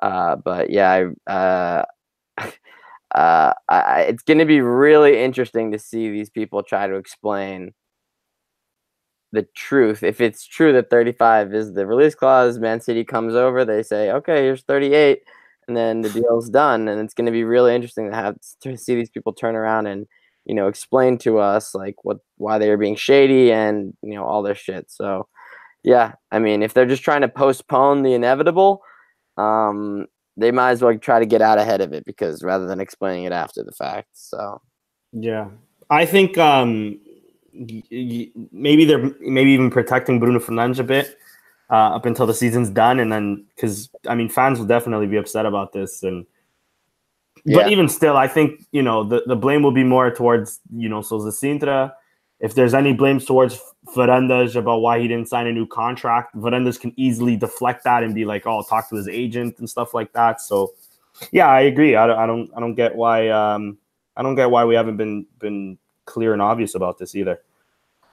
[0.03, 1.85] Uh, but yeah, I, uh,
[3.15, 7.73] uh, I- it's going to be really interesting to see these people try to explain
[9.33, 10.03] the truth.
[10.03, 14.11] If it's true that 35 is the release clause, Man City comes over, they say,
[14.13, 15.23] okay, here's 38,
[15.67, 16.89] and then the deal's done.
[16.89, 19.87] And it's going to be really interesting to have to see these people turn around
[19.87, 20.07] and,
[20.45, 24.25] you know, explain to us like what why they are being shady and you know
[24.25, 24.91] all their shit.
[24.91, 25.29] So,
[25.83, 28.83] yeah, I mean, if they're just trying to postpone the inevitable,
[29.37, 30.07] um,
[30.39, 33.25] they might as well try to get out ahead of it because rather than explaining
[33.25, 34.09] it after the fact.
[34.15, 34.63] So,
[35.13, 35.49] Yeah,
[35.91, 36.99] I think um,
[38.53, 41.19] maybe they're maybe even protecting Bruno Fernandes a bit
[41.71, 45.17] uh, up until the season's done, and then because I mean fans will definitely be
[45.17, 46.27] upset about this, and
[47.53, 47.69] but Yeah.
[47.69, 51.03] even still, I think you know the, the blame will be more towards you know
[51.03, 51.93] Sousa Cintra.
[52.41, 53.61] If there's any blames towards
[53.97, 58.15] Varandas about why he didn't sign a new contract, Varandas can easily deflect that and
[58.15, 60.73] be like, "Oh, I talk to his agent and stuff like that." So,
[61.33, 61.97] yeah, I agree.
[61.97, 63.29] I don't, I don't, I don't get why.
[63.29, 63.79] Um,
[64.17, 67.41] I don't get why we haven't been been clear and obvious about this either.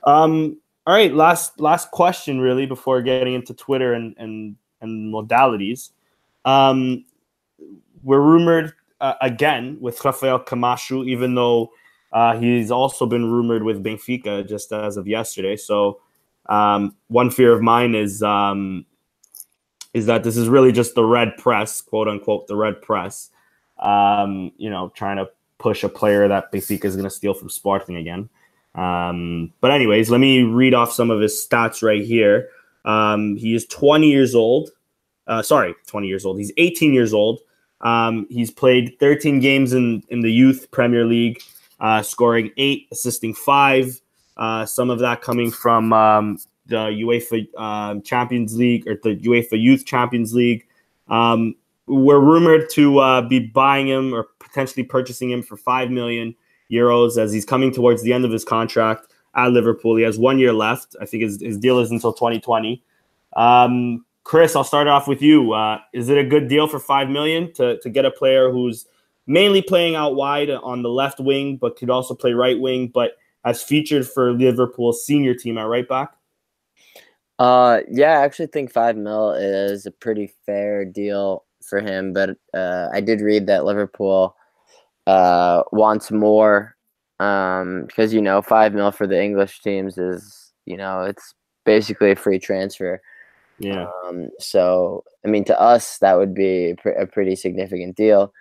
[0.06, 5.92] Um, all right, last last question really before getting into Twitter and and and modalities.
[6.46, 7.06] Um,
[8.04, 11.72] we're rumored uh, again with Rafael Camacho, even though
[12.14, 15.56] uh, he's also been rumored with Benfica just as of yesterday.
[15.56, 16.02] So
[16.48, 18.86] um, one fear of mine is um,
[19.94, 23.32] is that this is really just the red press, quote unquote, the red press.
[23.80, 27.50] Um, you know, trying to push a player that Benfica is going to steal from
[27.50, 28.30] Sporting again.
[28.76, 32.50] Um, but anyways, let me read off some of his stats right here.
[32.84, 34.72] Um, he is 20 years old.
[35.28, 36.38] Uh, sorry, 20 years old.
[36.38, 37.40] He's 18 years old.
[37.82, 41.42] Um, he's played 13 games in, in the youth Premier League,
[41.80, 44.00] uh, scoring eight, assisting five.
[44.38, 49.60] Uh, some of that coming from um, the UEFA um, Champions League or the UEFA
[49.60, 50.68] Youth Champions League.
[51.08, 51.56] Um,
[51.88, 56.36] we're rumored to uh, be buying him or potentially purchasing him for five million
[56.72, 59.96] euros as he's coming towards the end of his contract at Liverpool.
[59.96, 60.96] He has one year left.
[61.02, 62.84] I think his, his deal is until 2020.
[63.36, 65.54] Um, Chris, I'll start off with you.
[65.54, 68.88] Uh, is it a good deal for five million to, to get a player who's
[69.28, 73.18] mainly playing out wide on the left wing, but could also play right wing, but
[73.44, 76.14] as featured for Liverpool's senior team at right back?
[77.38, 82.14] Uh, yeah, I actually think five mil is a pretty fair deal for him.
[82.14, 84.36] But uh, I did read that Liverpool
[85.08, 86.76] uh, wants more
[87.20, 91.34] um, because you know five mil for the English teams is you know it's
[91.66, 93.02] basically a free transfer.
[93.60, 93.88] Yeah.
[94.06, 98.34] Um, so I mean, to us that would be a, pr- a pretty significant deal,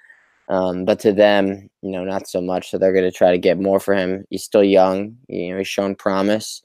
[0.48, 2.70] um, but to them, you know, not so much.
[2.70, 4.24] So they're going to try to get more for him.
[4.30, 5.16] He's still young.
[5.28, 6.62] You know, he's shown promise.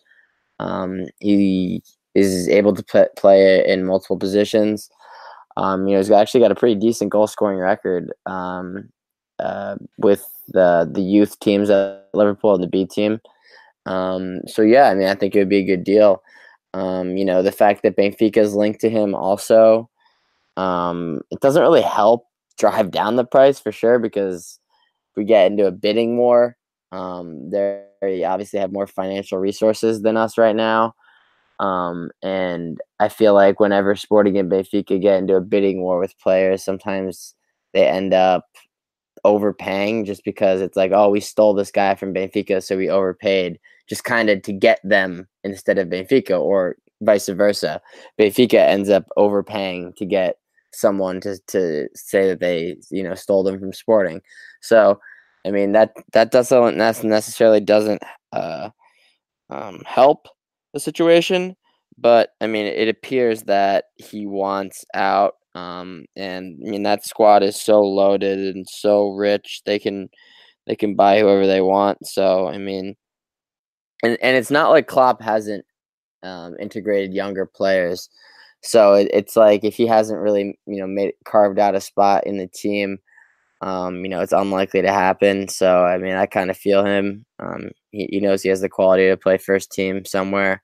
[0.60, 1.82] Um, he
[2.16, 4.90] is able to play, play in multiple positions.
[5.58, 8.90] Um, you know, he's actually got a pretty decent goal scoring record um,
[9.40, 13.20] uh, with the the youth teams at Liverpool and the B team.
[13.86, 16.22] Um, so yeah, I mean, I think it would be a good deal.
[16.74, 19.90] Um, you know, the fact that Benfica is linked to him also,
[20.58, 22.28] um, it doesn't really help
[22.58, 24.60] drive down the price for sure because
[25.16, 26.58] we get into a bidding war,
[26.92, 30.94] um, they obviously have more financial resources than us right now.
[31.60, 36.18] Um, and I feel like whenever Sporting and Benfica get into a bidding war with
[36.20, 37.36] players, sometimes
[37.74, 38.46] they end up
[39.26, 43.60] overpaying just because it's like, oh, we stole this guy from Benfica, so we overpaid
[43.88, 47.82] just kind of to get them instead of Benfica, or vice versa.
[48.20, 50.36] Benfica ends up overpaying to get
[50.72, 54.22] someone to to say that they you know stole them from Sporting.
[54.62, 55.00] So,
[55.46, 58.02] I mean that that doesn't that's necessarily doesn't
[58.32, 58.70] uh,
[59.50, 60.28] um, help
[60.74, 61.56] the situation,
[61.98, 67.44] but I mean it appears that he wants out um, and I mean that squad
[67.44, 69.62] is so loaded and so rich.
[69.66, 70.10] They can
[70.68, 72.06] they can buy whoever they want.
[72.06, 72.96] So I mean,
[74.04, 75.66] and and it's not like Klopp hasn't
[76.24, 78.10] um, integrated younger players.
[78.62, 82.26] So it, it's like if he hasn't really you know made carved out a spot
[82.28, 83.00] in the team,
[83.62, 85.48] um, you know it's unlikely to happen.
[85.50, 87.26] So I mean, I kind of feel him.
[87.40, 90.62] Um, he, he knows he has the quality to play first team somewhere.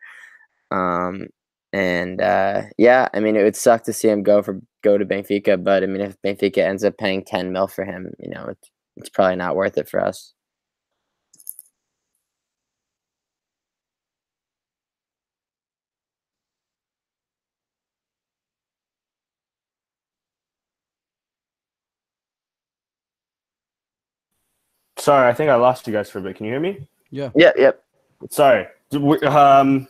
[0.72, 1.28] Um,
[1.76, 5.06] and uh, yeah, I mean, it would suck to see him go for go to
[5.06, 8.46] Benfica, but I mean, if Benfica ends up paying ten mil for him, you know,
[8.46, 10.34] it's it's probably not worth it for us.
[24.98, 26.38] Sorry, I think I lost you guys for a bit.
[26.38, 26.88] Can you hear me?
[27.12, 27.32] Yeah.
[27.36, 27.52] Yeah.
[27.58, 27.84] Yep.
[28.30, 28.68] Sorry.
[29.28, 29.88] Um,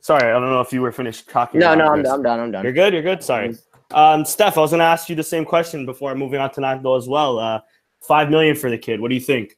[0.00, 1.60] Sorry, I don't know if you were finished talking.
[1.60, 2.40] No, no, I'm done, I'm done.
[2.40, 2.64] I'm done.
[2.64, 2.94] You're good.
[2.94, 3.22] You're good.
[3.22, 3.54] Sorry,
[3.92, 4.58] um, Steph.
[4.58, 7.08] I was going to ask you the same question before moving on to Nando as
[7.08, 7.38] well.
[7.38, 7.60] Uh,
[8.00, 9.00] Five million for the kid.
[9.00, 9.56] What do you think?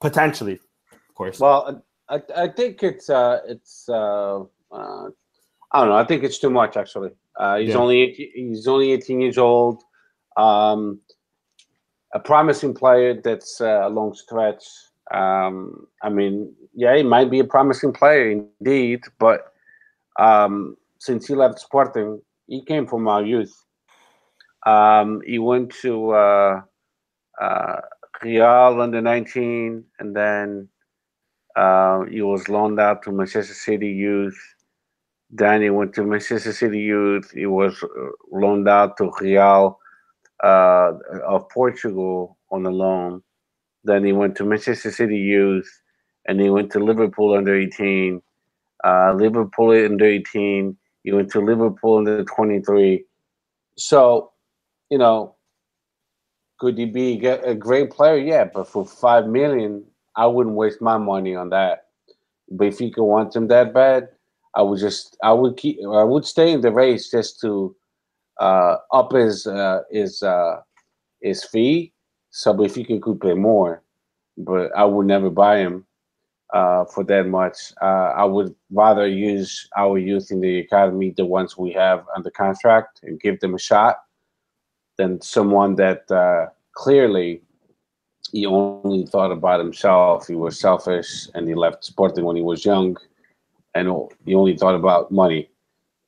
[0.00, 1.38] Potentially, of course.
[1.38, 5.08] Well, I, I think it's uh, it's uh, uh,
[5.72, 5.96] I don't know.
[5.96, 7.10] I think it's too much actually.
[7.36, 7.76] Uh, he's yeah.
[7.76, 9.82] only 18, he's only 18 years old.
[10.36, 11.00] Um,
[12.12, 14.64] a promising player that's uh, a long stretch.
[15.12, 19.52] Um, I mean, yeah, he might be a promising player indeed, but
[20.18, 23.54] um, since he left Sporting, he came from our youth.
[24.64, 26.60] Um, he went to uh,
[27.40, 27.80] uh,
[28.22, 30.68] Real under 19, and then
[31.54, 34.38] uh, he was loaned out to Manchester City Youth.
[35.30, 37.30] Then he went to Manchester City Youth.
[37.32, 39.78] He was uh, loaned out to Real
[40.42, 40.92] uh,
[41.26, 43.22] of Portugal on a loan.
[43.84, 45.68] Then he went to Manchester City Youth
[46.26, 48.20] and he went to Liverpool under 18.
[48.84, 50.76] Uh, Liverpool under 18.
[51.06, 53.04] He went to Liverpool under 23.
[53.78, 54.32] So,
[54.90, 55.36] you know,
[56.58, 58.16] could he be a great player?
[58.16, 59.84] Yeah, but for five million,
[60.16, 61.84] I wouldn't waste my money on that.
[62.50, 64.08] But if you could want him that bad,
[64.56, 67.76] I would just, I would keep, I would stay in the race just to
[68.40, 70.56] uh, up his uh, his uh,
[71.22, 71.92] his fee.
[72.30, 73.80] So if he could pay more,
[74.36, 75.86] but I would never buy him
[76.52, 77.72] uh, for that much.
[77.82, 82.30] Uh, I would rather use our youth in the academy, the ones we have under
[82.30, 83.98] contract, and give them a shot
[84.96, 87.42] than someone that uh, clearly
[88.32, 90.26] he only thought about himself.
[90.26, 92.96] He was selfish and he left Sporting when he was young
[93.74, 93.88] and
[94.24, 95.50] he only thought about money.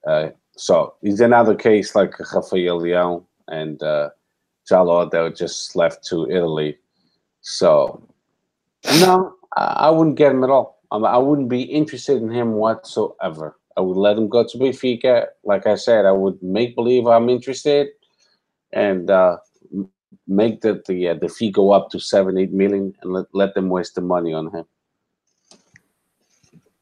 [0.07, 4.11] Uh, so he's another case like Rafael Leão and uh,
[4.69, 6.79] Jallo that just left to Italy.
[7.41, 8.03] So,
[9.01, 10.79] no, I wouldn't get him at all.
[10.91, 13.57] I wouldn't be interested in him whatsoever.
[13.77, 15.27] I would let him go to Benfica.
[15.45, 17.89] Like I said, I would make believe I'm interested,
[18.73, 19.37] and uh,
[20.27, 23.55] make the the uh, the fee go up to seven, eight million, and let let
[23.55, 24.65] them waste the money on him.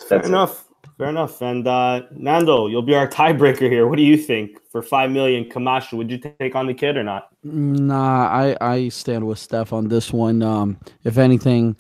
[0.08, 0.60] Fair That's enough.
[0.60, 0.90] It.
[0.98, 1.42] Fair enough.
[1.42, 3.86] And uh, Nando, you'll be our tiebreaker here.
[3.86, 5.50] What do you think for five million?
[5.50, 7.28] Camacho, would you take on the kid or not?
[7.44, 10.42] Nah, I I stand with Steph on this one.
[10.42, 11.76] Um, if anything,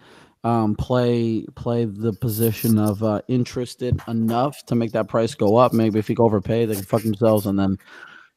[0.46, 5.72] um, play play the position of uh, interested enough to make that price go up.
[5.72, 7.78] Maybe if he overpay, they can fuck themselves, and then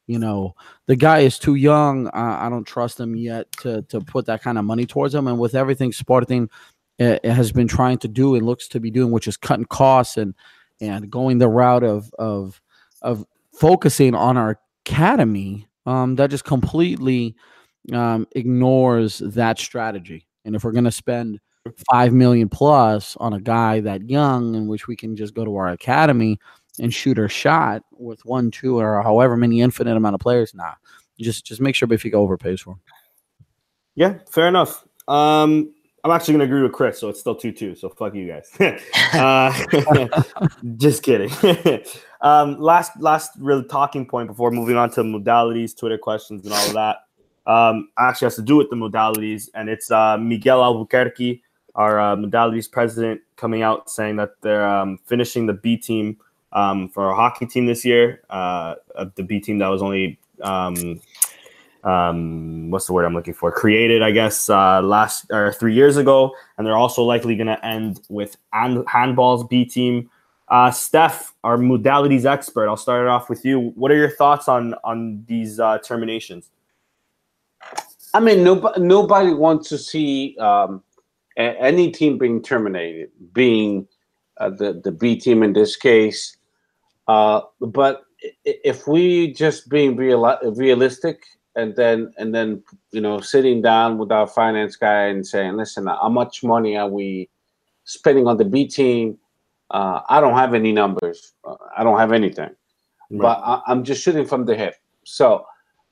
[0.08, 0.56] you know
[0.86, 2.08] the guy is too young.
[2.08, 5.28] I don't trust him yet to to put that kind of money towards him.
[5.28, 6.50] And with everything Sporting
[6.98, 10.16] uh, has been trying to do and looks to be doing, which is cutting costs
[10.16, 10.34] and
[10.80, 12.60] and going the route of of
[13.02, 17.36] of focusing on our academy, um, that just completely
[17.92, 20.26] um, ignores that strategy.
[20.44, 21.38] And if we're going to spend
[21.90, 25.56] five million plus on a guy that young, in which we can just go to
[25.56, 26.38] our academy
[26.78, 30.74] and shoot our shot with one, two, or however many infinite amount of players, nah,
[31.18, 32.80] just just make sure Benfica overpays for him.
[33.94, 34.84] Yeah, fair enough.
[35.08, 37.74] Um, I'm actually going to agree with Chris, so it's still 2 2.
[37.74, 38.50] So fuck you guys.
[39.12, 40.22] uh,
[40.76, 41.30] just kidding.
[42.22, 46.66] um, last last real talking point before moving on to modalities, Twitter questions, and all
[46.66, 46.96] of that.
[47.46, 51.42] Um, actually has to do with the modalities, and it's uh, Miguel Albuquerque,
[51.74, 56.16] our uh, modalities president, coming out saying that they're um, finishing the B team
[56.52, 58.22] um, for our hockey team this year.
[58.30, 58.74] Uh,
[59.14, 61.00] the B team that was only um,
[61.84, 63.50] um, what's the word I'm looking for?
[63.52, 67.64] Created, I guess, uh, last or three years ago, and they're also likely going to
[67.64, 70.10] end with hand, handball's B team.
[70.48, 73.72] Uh, Steph, our modalities expert, I'll start it off with you.
[73.76, 76.50] What are your thoughts on on these uh, terminations?
[78.12, 80.82] I mean, nobody nobody wants to see um,
[81.36, 83.86] any team being terminated, being
[84.38, 86.36] uh, the the B team in this case.
[87.08, 88.02] Uh, but
[88.44, 91.24] if we just being real, realistic
[91.56, 92.62] and then and then
[92.92, 96.88] you know sitting down with our finance guy and saying listen how much money are
[96.88, 97.28] we
[97.84, 99.18] spending on the b team
[99.70, 102.50] uh, i don't have any numbers uh, i don't have anything
[103.10, 103.20] right.
[103.22, 105.44] but I, am just shooting from the hip so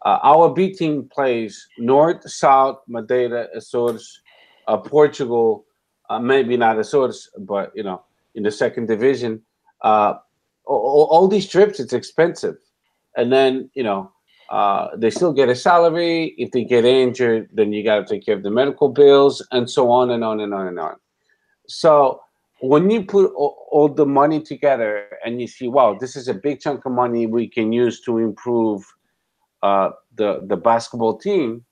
[0.05, 4.21] uh, our b team plays north south madeira azores
[4.69, 5.65] uh, portugal
[6.11, 8.03] uh, maybe not azores but you know
[8.37, 9.43] in the second division
[9.83, 10.15] uh,
[10.65, 12.57] all, all these trips it's expensive
[13.17, 14.13] and then you know
[14.51, 16.35] uh, they still get a salary.
[16.39, 19.69] If they get injured, then you got to take care of the medical bills and
[19.69, 20.97] so on and on and on and on.
[21.69, 22.23] So
[22.61, 26.35] when you put all, all, the money together and you see, wow, this is a
[26.35, 28.83] big chunk of money we can use to improve
[29.63, 31.65] uh, the the basketball team,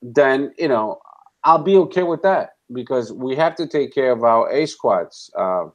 [0.00, 1.00] then you know
[1.48, 5.30] I'll be okay with that because we have to take care of our A squads.
[5.34, 5.68] Uh,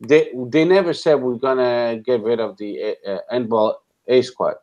[0.00, 4.54] they they never said we're gonna get rid of the uh, ball A squad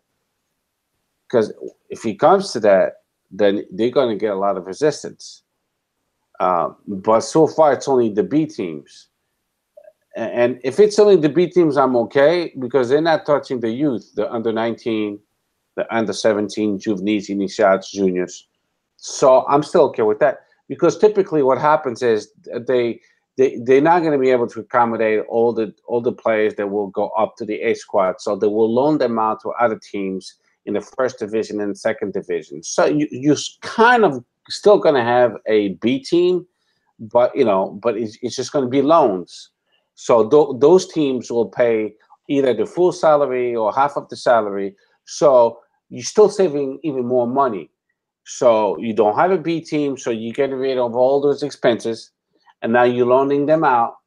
[1.28, 1.54] because
[1.92, 5.44] if it comes to that, then they're to get a lot of resistance.
[6.40, 9.10] Uh, but so far, it's only the B teams.
[10.16, 14.12] And if it's only the B teams, I'm okay because they're not touching the youth,
[14.16, 15.20] the under 19,
[15.76, 18.48] the under 17, juveniles, initiates, juniors.
[19.08, 22.32] So I'm still okay with that because typically what happens is
[22.68, 23.00] they
[23.38, 26.72] they they're not going to be able to accommodate all the all the players that
[26.72, 28.20] will go up to the A squad.
[28.20, 30.34] So they will loan them out to other teams
[30.66, 32.64] in the first division and second division.
[32.64, 36.48] So you you kind of still going to have a B team,
[37.00, 39.52] but you know, but it's, it's just going to be loans.
[39.94, 41.94] So th- those teams will pay
[42.28, 44.76] either the full salary or half of the salary.
[45.06, 47.70] So you're still saving even more money.
[48.26, 52.12] So you don't have a B team, so you get rid of all those expenses,
[52.62, 53.98] and now you're loaning them out,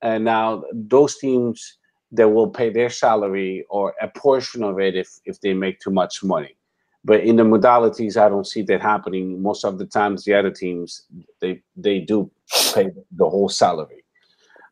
[0.00, 1.76] and now those teams
[2.12, 5.90] that will pay their salary or a portion of it if if they make too
[5.90, 6.56] much money.
[7.04, 9.40] But in the modalities, I don't see that happening.
[9.42, 11.02] Most of the times, the other teams
[11.40, 12.30] they they do
[12.74, 14.04] pay the whole salary.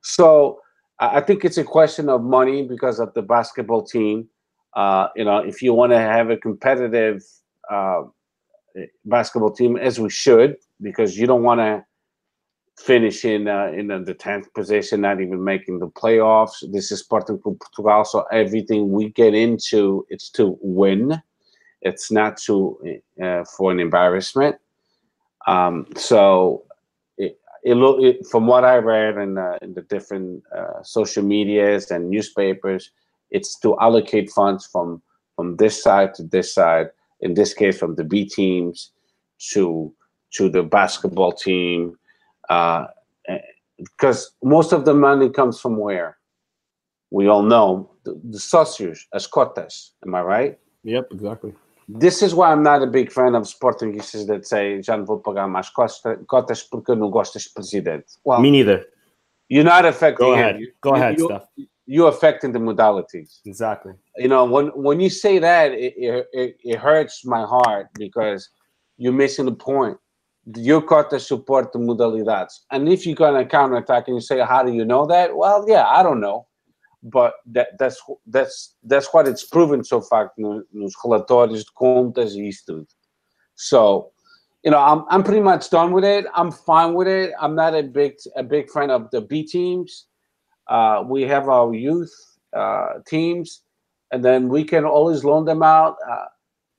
[0.01, 0.61] So
[0.99, 4.29] I think it's a question of money because of the basketball team.
[4.75, 7.23] Uh, you know, if you want to have a competitive
[7.71, 8.03] uh,
[9.05, 11.85] basketball team, as we should, because you don't want to
[12.77, 16.65] finishing uh, in the tenth position, not even making the playoffs.
[16.73, 21.23] This is Sporting Portugal, so everything we get into, it's to win.
[21.83, 24.57] It's not to uh, for an embarrassment.
[25.47, 26.65] Um, so,
[27.19, 31.91] it, it, it, from what I read in, uh, in the different uh, social medias
[31.91, 32.91] and newspapers,
[33.31, 35.03] it's to allocate funds from
[35.37, 36.89] from this side to this side.
[37.25, 38.93] In this case, from the B teams
[39.53, 39.93] to
[40.37, 41.97] to the basketball team
[42.49, 42.87] uh,
[43.79, 46.19] because most of the money comes from where?
[47.11, 49.91] We all know the, the socios, as cotas.
[50.07, 50.59] Am I right?
[50.85, 51.55] Yep, exactly.
[51.89, 55.19] This is why I'm not a big fan of Sportingistas that say já não vou
[55.19, 55.71] pagar mais
[56.27, 58.07] cotas porque não gostas presidente.
[58.25, 58.87] Well, me neither.
[59.49, 60.27] You're not affecting.
[60.27, 60.59] Go ahead.
[60.59, 61.47] You, Go ahead, you, stuff.
[61.87, 63.41] You're affecting the modalities.
[63.45, 63.93] Exactly.
[64.17, 65.95] You know when when you say that, it,
[66.33, 68.49] it, it hurts my heart because
[68.97, 69.99] you're missing the point
[70.57, 72.61] your cota support the modalidades.
[72.71, 75.35] And if you're going to counterattack and you say, how do you know that?
[75.35, 76.47] Well, yeah, I don't know.
[77.03, 82.49] But that, that's that's that's what it's proven so far nos relatórios de contas e
[82.49, 82.87] isso tudo.
[83.57, 84.11] So,
[84.63, 86.25] you know, I'm I'm pretty much done with it.
[86.35, 87.33] I'm fine with it.
[87.39, 90.07] I'm not a big a big fan of the B teams.
[90.69, 92.13] Uh, we have our youth
[92.57, 93.63] uh, teams,
[94.11, 95.97] and then we can always loan them out.
[96.11, 96.25] Uh,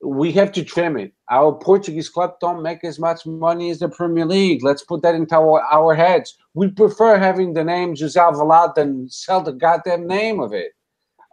[0.02, 1.12] we have to trim it.
[1.30, 4.62] Our Portuguese club don't make as much money as the Premier League.
[4.62, 6.36] Let's put that into our, our heads.
[6.54, 10.72] We prefer having the name Alvalade than sell the goddamn name of it.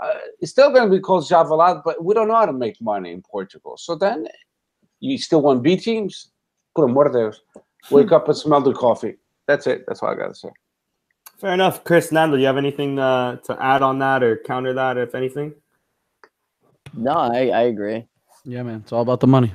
[0.01, 2.81] Uh, it's still going to be called Javalad, but we don't know how to make
[2.81, 3.77] money in Portugal.
[3.77, 4.27] So then
[4.99, 6.31] you still want B teams?
[6.75, 7.33] Put them there.
[7.91, 9.15] Wake up and smell the coffee.
[9.47, 9.83] That's it.
[9.87, 10.49] That's all I got to say.
[11.43, 11.83] Fair enough.
[11.83, 15.13] Chris, Nando, do you have anything uh, to add on that or counter that, if
[15.13, 15.53] anything?
[16.93, 18.07] No, I, I agree.
[18.45, 18.79] Yeah, man.
[18.79, 19.51] It's all about the money.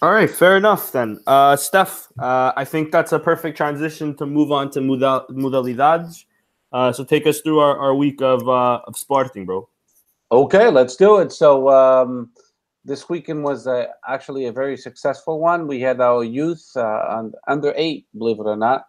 [0.00, 1.18] All right, fair enough then.
[1.26, 6.24] Uh, Steph, uh, I think that's a perfect transition to move on to modal- modalidades.
[6.70, 9.68] Uh, so take us through our, our week of uh, of Sporting, bro.
[10.30, 11.32] Okay, let's do it.
[11.32, 12.30] So um,
[12.84, 15.66] this weekend was uh, actually a very successful one.
[15.66, 18.86] We had our youth uh, under eight, believe it or not.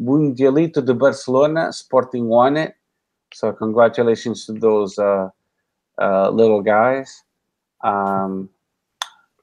[0.00, 2.74] Mundialito de Barcelona, Sporting won it.
[3.32, 5.30] So congratulations to those uh,
[6.00, 7.22] uh, little guys.
[7.82, 8.50] Um,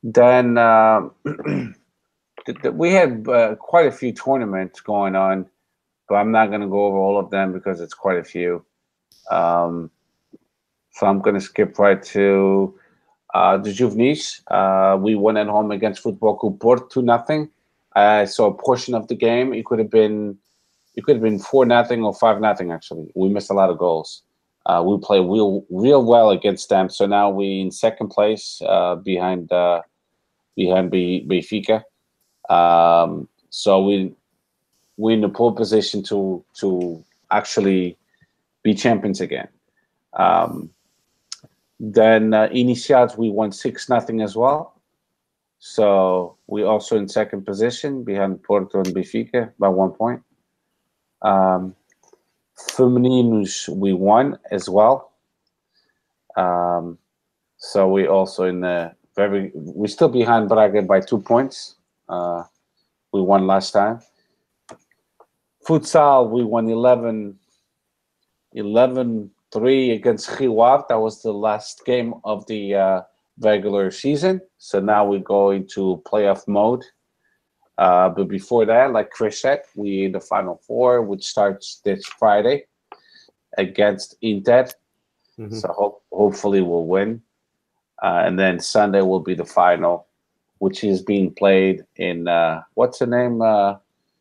[0.04, 1.10] then uh,
[2.74, 5.46] we had uh, quite a few tournaments going on,
[6.10, 8.66] but I'm not going to go over all of them because it's quite a few.
[9.32, 9.90] Um,
[10.92, 12.78] so I'm going to skip right to
[13.34, 14.42] uh, the Juvenis.
[14.48, 17.50] Uh, we won at home against Football Club Porto two nothing.
[17.96, 19.54] I saw a portion of the game.
[19.54, 20.38] It could have been,
[20.96, 22.72] it could have been four nothing or five nothing.
[22.72, 24.24] Actually, we missed a lot of goals.
[24.66, 26.90] Uh, we play real real well against them.
[26.90, 29.82] So now we in second place uh, behind uh,
[30.56, 31.84] behind B- Benfica.
[32.50, 34.14] Um, so we
[34.98, 37.98] we in the pole position to to actually
[38.62, 39.48] be champions again.
[40.14, 40.70] Um,
[41.80, 44.80] then uh, Iniciados we won six nothing as well.
[45.60, 50.22] So we also in second position behind Porto and Benfica by one point.
[51.24, 51.76] Um,
[52.58, 55.12] Femininos we won as well.
[56.36, 56.98] Um,
[57.58, 61.76] so we also in the very we're still behind Braga by two points.
[62.10, 62.44] Uh,
[63.12, 64.02] we won last time.
[65.66, 67.40] Futsal we won 11
[68.54, 70.84] 11 3 against Ave.
[70.90, 73.02] That was the last game of the uh,
[73.40, 74.42] regular season.
[74.58, 76.84] So now we go into playoff mode.
[77.78, 82.06] Uh, but before that, like Chris said, we in the final four, which starts this
[82.06, 82.66] Friday
[83.58, 84.66] against Inter.
[85.40, 85.56] Mm-hmm.
[85.56, 87.22] So ho- hopefully we'll win.
[88.02, 90.08] Uh, and then Sunday will be the final,
[90.60, 93.42] which is being played in uh, what's the name?
[93.42, 93.76] Uh,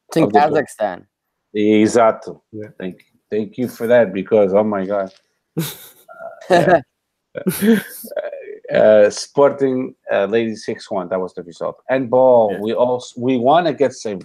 [0.08, 1.06] it's in Kazakhstan.
[1.52, 2.36] Exactly.
[2.52, 2.68] Yeah.
[2.78, 5.12] Thank thank you for that because oh my god.
[6.50, 6.80] uh,
[8.72, 11.08] uh, Sporting uh, ladies six one.
[11.08, 11.82] That was the result.
[11.88, 12.60] And ball, yeah.
[12.60, 14.20] we also we won against a.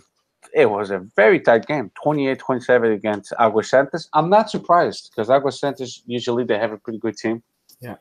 [0.54, 4.08] It was a very tight game, 28-27 against Águas Santas.
[4.14, 7.44] I'm not surprised because Águas Santas usually they have a pretty good team.
[7.82, 7.96] Yeah.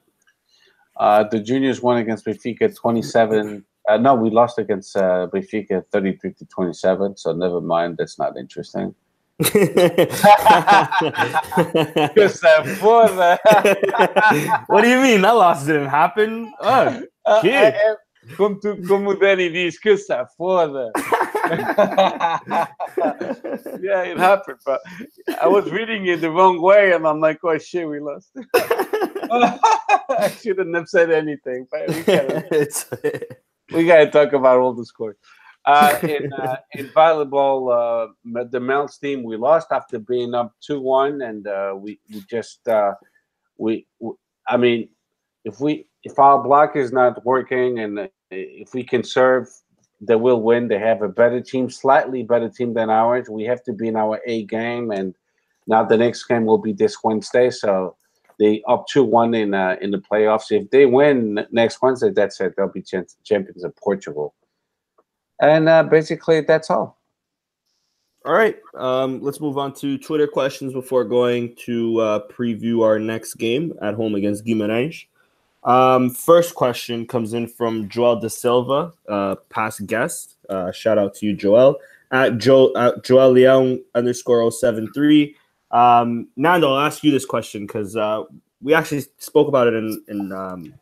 [0.96, 3.64] Uh, the juniors won against Benfica 27.
[3.88, 7.16] Uh, no, we lost against uh, Benfica 33 to 27.
[7.16, 7.96] So never mind.
[7.98, 8.94] That's not interesting.
[9.38, 9.52] what
[14.82, 15.20] do you mean?
[15.20, 16.52] That loss didn't happen?
[16.60, 17.02] Oh,
[17.42, 17.74] kid.
[18.34, 20.90] Como, tu, como o Danny diz, que se foda.
[23.80, 24.80] yeah, it happened, but
[25.40, 28.30] I was reading it the wrong way, and I'm like, oh shit, we lost.
[28.54, 33.26] I shouldn't have said anything, but we gotta,
[33.72, 35.16] we gotta talk about all the scores.
[35.66, 40.80] Uh, in, uh, in volleyball, uh, the men's team we lost after being up two
[40.80, 42.92] one, and uh, we we just uh,
[43.58, 44.12] we, we,
[44.48, 44.88] I mean,
[45.44, 49.48] if we if our block is not working, and uh, if we can serve,
[50.00, 50.68] they will win.
[50.68, 53.28] They have a better team, slightly better team than ours.
[53.28, 55.16] We have to be in our A game, and
[55.66, 57.50] now the next game will be this Wednesday.
[57.50, 57.96] So
[58.38, 59.52] they up two one in
[59.82, 60.52] in the playoffs.
[60.52, 62.54] If they win next Wednesday, that's it.
[62.56, 62.84] They'll be
[63.24, 64.32] champions of Portugal.
[65.40, 66.96] And uh, basically, that's all.
[68.24, 68.56] All right.
[68.74, 73.72] Um, let's move on to Twitter questions before going to uh, preview our next game
[73.80, 75.04] at home against Guimarães.
[75.62, 80.36] Um, first question comes in from Joel De Silva, uh, past guest.
[80.48, 81.76] Uh, shout out to you, Joel.
[82.10, 82.72] At Joel,
[83.30, 85.36] Leon underscore 073.
[85.72, 88.24] Um, Nando, I'll ask you this question because uh,
[88.60, 90.74] we actually spoke about it in, in um,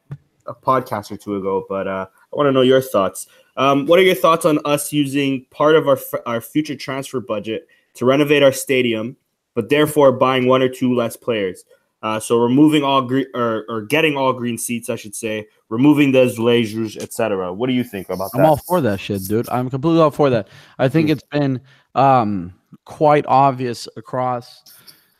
[0.46, 3.26] a podcast or two ago, but uh, I want to know your thoughts.
[3.56, 7.68] Um, what are your thoughts on us using part of our our future transfer budget
[7.94, 9.16] to renovate our stadium,
[9.54, 11.64] but therefore buying one or two less players?
[12.02, 16.12] Uh, so removing all green or, or getting all green seats, I should say, removing
[16.12, 17.50] the azulejos, etc.
[17.54, 18.40] What do you think about that?
[18.40, 19.48] I'm all for that shit, dude.
[19.48, 20.48] I'm completely all for that.
[20.78, 21.62] I think it's been
[21.94, 22.52] um,
[22.84, 24.64] quite obvious across,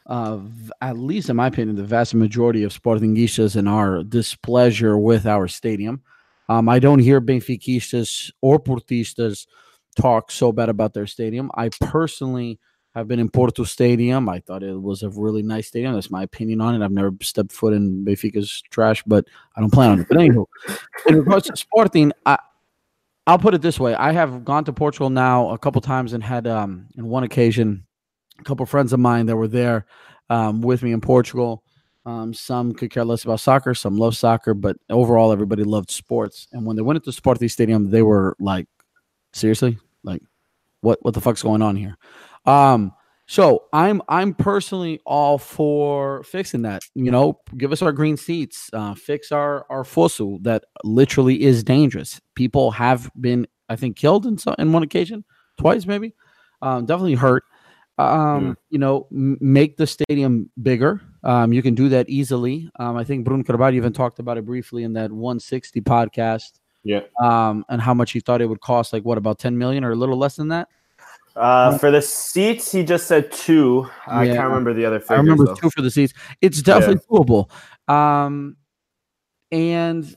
[0.08, 0.40] uh,
[0.82, 5.48] at least in my opinion, the vast majority of Sportingistas and our displeasure with our
[5.48, 6.02] stadium.
[6.48, 9.46] Um, I don't hear Benfiquistas or Portistas
[9.96, 11.50] talk so bad about their stadium.
[11.54, 12.58] I personally
[12.94, 14.28] have been in Porto Stadium.
[14.28, 15.94] I thought it was a really nice stadium.
[15.94, 16.84] That's my opinion on it.
[16.84, 19.26] I've never stepped foot in Benfica's trash, but
[19.56, 20.06] I don't plan on it.
[20.08, 20.46] But anywho,
[21.08, 22.38] in regards to Sporting, I,
[23.26, 26.22] I'll put it this way: I have gone to Portugal now a couple times and
[26.22, 27.84] had, um, in one occasion,
[28.38, 29.86] a couple friends of mine that were there
[30.30, 31.63] um, with me in Portugal.
[32.06, 36.46] Um, some could care less about soccer, some love soccer, but overall, everybody loved sports.
[36.52, 38.66] And when they went into Sporting Stadium, they were like,
[39.32, 40.22] "Seriously, like,
[40.82, 41.96] what what the fuck's going on here?"
[42.44, 42.92] Um,
[43.26, 46.82] so I'm I'm personally all for fixing that.
[46.94, 51.64] You know, give us our green seats, uh, fix our our fosso that literally is
[51.64, 52.20] dangerous.
[52.34, 55.24] People have been, I think, killed in some in one occasion,
[55.56, 56.12] twice maybe,
[56.60, 57.44] um, definitely hurt.
[57.96, 58.54] Um, Yeah.
[58.70, 61.00] you know, m- make the stadium bigger.
[61.24, 62.70] Um, you can do that easily.
[62.78, 66.60] Um, I think Bruno Carvalho even talked about it briefly in that 160 podcast.
[66.84, 67.00] Yeah.
[67.20, 69.92] Um, and how much he thought it would cost, like what about 10 million or
[69.92, 70.68] a little less than that?
[71.34, 73.88] Uh, for the seats, he just said two.
[74.06, 75.18] I can't remember the other figures.
[75.18, 75.54] I remember though.
[75.54, 76.12] two for the seats.
[76.40, 77.50] It's definitely doable.
[77.92, 78.56] Um,
[79.50, 80.14] and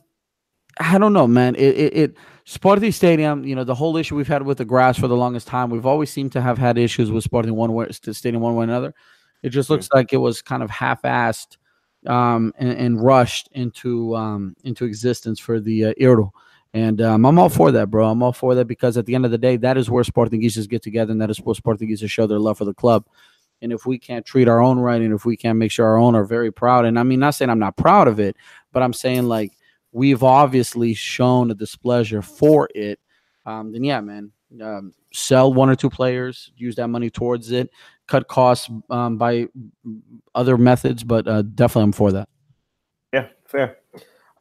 [0.80, 1.56] I don't know, man.
[1.56, 5.00] It, it, it Sporting Stadium, you know, the whole issue we've had with the grass
[5.00, 5.70] for the longest time.
[5.70, 8.62] We've always seemed to have had issues with Sporting one way, st- stadium one way
[8.62, 8.94] or another.
[9.44, 11.58] It just looks like it was kind of half-assed
[12.08, 16.30] um, and, and rushed into um, into existence for the uh.
[16.74, 18.10] And um, I'm all for that, bro.
[18.10, 20.70] I'm all for that because at the end of the day, that is where Sportingistas
[20.70, 23.06] get together, and that is where Sportingistas show their love for the club.
[23.62, 25.98] And if we can't treat our own right, and if we can't make sure our
[25.98, 28.36] own are very proud, and I mean, not saying I'm not proud of it,
[28.72, 29.54] but I'm saying like
[29.92, 33.00] we've obviously shown a displeasure for it.
[33.46, 34.32] Um, then yeah, man,
[34.62, 37.72] um, sell one or two players, use that money towards it,
[38.08, 39.48] cut costs um, by
[40.36, 42.30] other methods, but uh, definitely I'm for that.
[43.14, 43.78] Yeah, fair.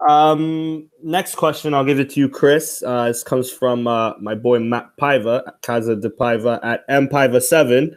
[0.06, 2.82] Um, next question, I'll give it to you, Chris.
[2.86, 7.96] Uh, this comes from uh, my boy Matt Paiva, Casa de Paiva at mpaiva7.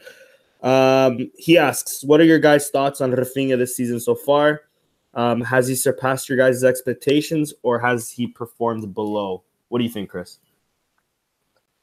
[0.61, 4.61] Um, he asks, "What are your guys' thoughts on Raphinha this season so far?
[5.13, 9.43] Um, has he surpassed your guys' expectations, or has he performed below?
[9.69, 10.39] What do you think, Chris?"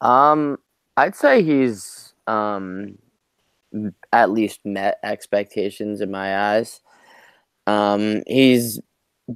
[0.00, 0.58] Um,
[0.96, 2.98] I'd say he's um m-
[4.12, 6.80] at least met expectations in my eyes.
[7.66, 8.80] Um, he's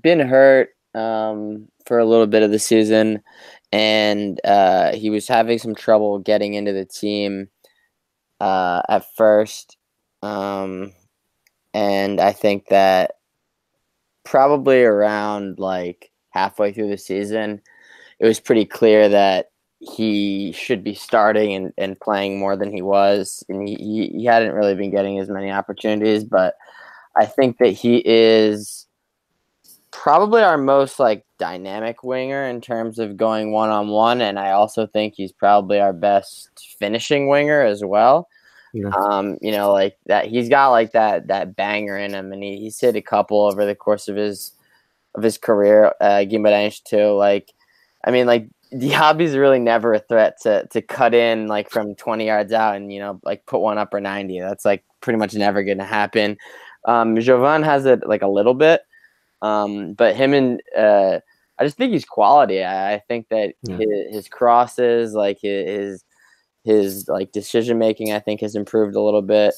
[0.03, 3.23] been hurt um for a little bit of the season,
[3.73, 7.49] and uh, he was having some trouble getting into the team
[8.41, 9.77] uh, at first.
[10.23, 10.93] Um,
[11.75, 13.13] and I think that
[14.25, 17.61] probably around like halfway through the season,
[18.19, 19.50] it was pretty clear that
[19.81, 23.43] he should be starting and, and playing more than he was.
[23.49, 26.55] And he, he, hadn't really been getting as many opportunities, but
[27.17, 28.87] I think that he is
[29.91, 34.21] probably our most like dynamic winger in terms of going one on one.
[34.21, 38.29] And I also think he's probably our best finishing winger as well.
[38.75, 38.91] Yeah.
[38.91, 42.59] Um, you know, like that he's got like that that banger in him and he,
[42.59, 44.53] he's hit a couple over the course of his
[45.15, 47.17] of his career, uh Guimarães too.
[47.17, 47.51] Like
[48.05, 52.27] I mean like Diaby's really never a threat to to cut in like from 20
[52.27, 54.41] yards out and you know like put one up or 90.
[54.41, 56.37] That's like pretty much never going to happen.
[56.85, 58.83] Um, Jovane has it like a little bit,
[59.43, 61.19] um, but him and uh,
[61.59, 62.63] I just think he's quality.
[62.63, 63.77] I, I think that Yeah.
[63.79, 66.05] his, his crosses, like his his,
[66.65, 69.55] his like decision making, I think has improved a little bit.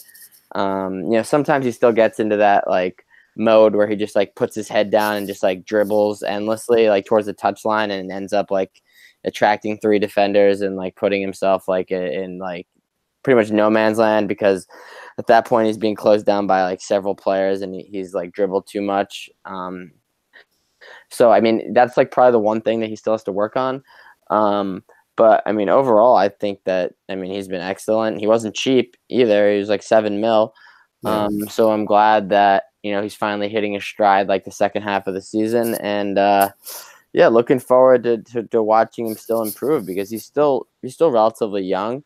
[0.55, 3.05] Um, you know, sometimes he still gets into that like
[3.37, 7.07] mode where he just like puts his head down and just like dribbles endlessly like
[7.07, 8.83] towards the touchline and ends up like
[9.25, 12.67] attracting three defenders and like putting himself like in, like
[13.23, 14.67] pretty much no man's land because
[15.19, 18.67] at that point he's being closed down by like several players and he's like dribbled
[18.67, 19.31] too much.
[19.45, 19.93] Um
[21.11, 23.57] so i mean that's like probably the one thing that he still has to work
[23.57, 23.83] on.
[24.31, 24.83] Um
[25.15, 28.19] but i mean overall i think that i mean he's been excellent.
[28.19, 29.53] He wasn't cheap either.
[29.53, 30.55] He was like seven mil.
[31.05, 31.25] Yeah.
[31.25, 34.83] um so i'm glad that you know he's finally hitting his stride like the second
[34.83, 35.75] half of the season.
[35.77, 36.51] And uh
[37.13, 41.11] yeah looking forward to, to, to watching him still improve because he's still he's still
[41.11, 42.03] relatively young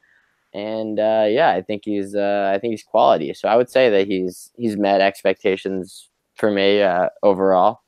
[0.56, 3.34] and uh, yeah, I think he's uh, I think he's quality.
[3.34, 7.82] So I would say that he's he's met expectations for me uh, overall.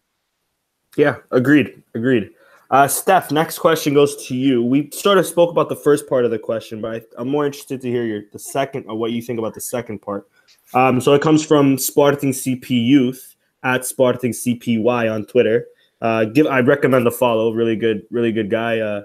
[0.97, 1.83] Yeah, agreed.
[1.95, 2.31] Agreed.
[2.71, 4.63] Uh, Steph, next question goes to you.
[4.63, 7.47] We sort of spoke about the first part of the question, but I, I'm more
[7.47, 10.29] interested to hear your the second or what you think about the second part.
[10.75, 15.65] Um, so it comes from Sporting CP Youth at Sporting CPY on Twitter.
[16.01, 17.53] Uh, give I recommend the follow.
[17.53, 18.79] Really good, really good guy.
[18.79, 19.03] Uh,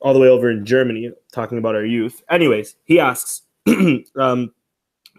[0.00, 2.22] all the way over in Germany, talking about our youth.
[2.30, 3.42] Anyways, he asks,
[4.16, 4.52] um,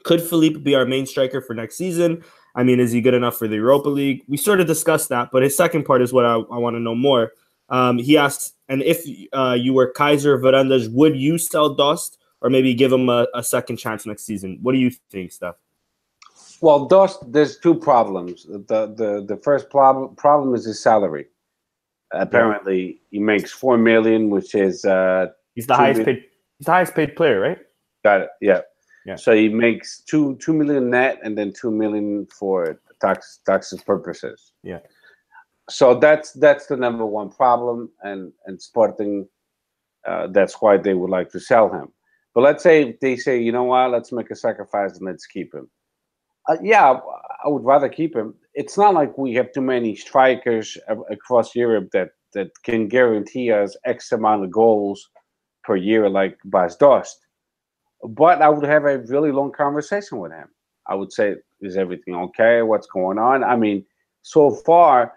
[0.03, 2.23] could Phellype be our main striker for next season?
[2.55, 4.23] I mean, is he good enough for the Europa League?
[4.27, 6.79] We sort of discussed that, but his second part is what I, I want to
[6.79, 7.33] know more.
[7.69, 12.49] Um, he asks, and if uh, you were Keizer Varandas, would you sell Dost or
[12.49, 14.59] maybe give him a, a second chance next season?
[14.61, 15.55] What do you think, Steph?
[16.61, 18.45] Well, Dost, there's two problems.
[18.45, 21.27] The the the first problem problem is his salary.
[22.11, 26.23] Apparently, he makes four million, which is uh, he's the highest paid.
[26.57, 27.59] He's the highest paid player, right?
[28.03, 28.29] Got it.
[28.41, 28.61] Yeah.
[29.05, 29.15] Yeah.
[29.15, 34.51] So he makes two two million net, and then two million for tax taxes purposes.
[34.63, 34.79] Yeah.
[35.69, 39.27] So that's that's the number one problem, and and Sporting,
[40.07, 41.91] uh, that's why they would like to sell him.
[42.33, 45.53] But let's say they say, you know what, let's make a sacrifice and let's keep
[45.53, 45.69] him.
[46.47, 46.99] Uh, yeah,
[47.43, 48.33] I would rather keep him.
[48.53, 50.77] It's not like we have too many strikers
[51.11, 55.09] across Europe that that can guarantee us X amount of goals
[55.63, 57.25] per year, like Bas Dost.
[58.03, 60.47] But I would have a really long conversation with him.
[60.87, 62.61] I would say, "Is everything okay?
[62.61, 63.85] What's going on?" I mean,
[64.23, 65.13] so far,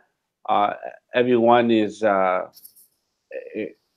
[0.48, 0.74] uh,
[1.14, 2.48] everyone is uh,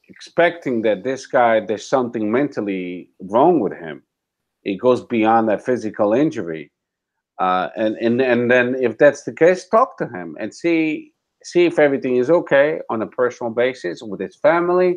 [0.09, 4.03] expecting that this guy there's something mentally wrong with him.
[4.63, 6.71] It goes beyond that physical injury
[7.43, 11.11] uh, and and and then if that's the case, talk to him and see
[11.43, 14.91] see if everything is okay on a personal basis with his family,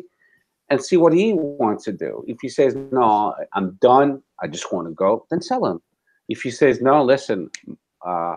[0.69, 2.23] and see what he wants to do.
[2.25, 5.81] If he says no, I'm done, I just want to go, then sell him.
[6.29, 7.49] If he says no, listen,
[8.05, 8.35] uh,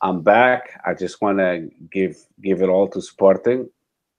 [0.00, 3.68] I'm back, I just want to give give it all to Sporting,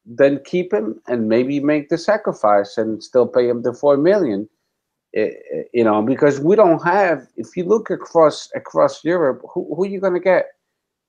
[0.05, 4.47] then keep him and maybe make the sacrifice and still pay him the four million
[5.13, 7.27] you know, because we don't have.
[7.35, 10.47] If you look across across Europe, who who are you going to get?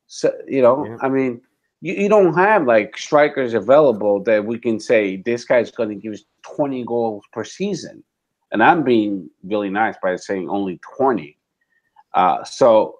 [0.08, 0.96] So you know, yeah.
[1.00, 1.40] I mean,
[1.80, 5.94] you, you don't have like strikers available that we can say this guy's going to
[5.94, 8.02] give us twenty goals per season,
[8.50, 11.38] and I'm being really nice by saying only twenty.
[12.14, 12.98] Uh, so,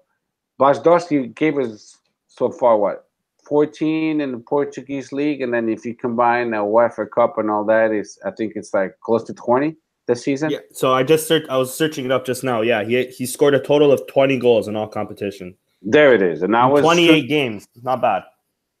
[0.57, 1.97] Bas Dosti gave us
[2.27, 3.07] so far what
[3.43, 7.65] 14 in the Portuguese league, and then if you combine the UEFA Cup and all
[7.65, 9.75] that, is I think it's like close to 20
[10.07, 10.49] this season?
[10.51, 10.59] Yeah.
[10.71, 11.49] So I just searched.
[11.49, 12.61] I was searching it up just now.
[12.61, 15.55] Yeah, he he scored a total of twenty goals in all competition.
[15.81, 17.67] There it is, and that was twenty eight games.
[17.81, 18.23] Not bad.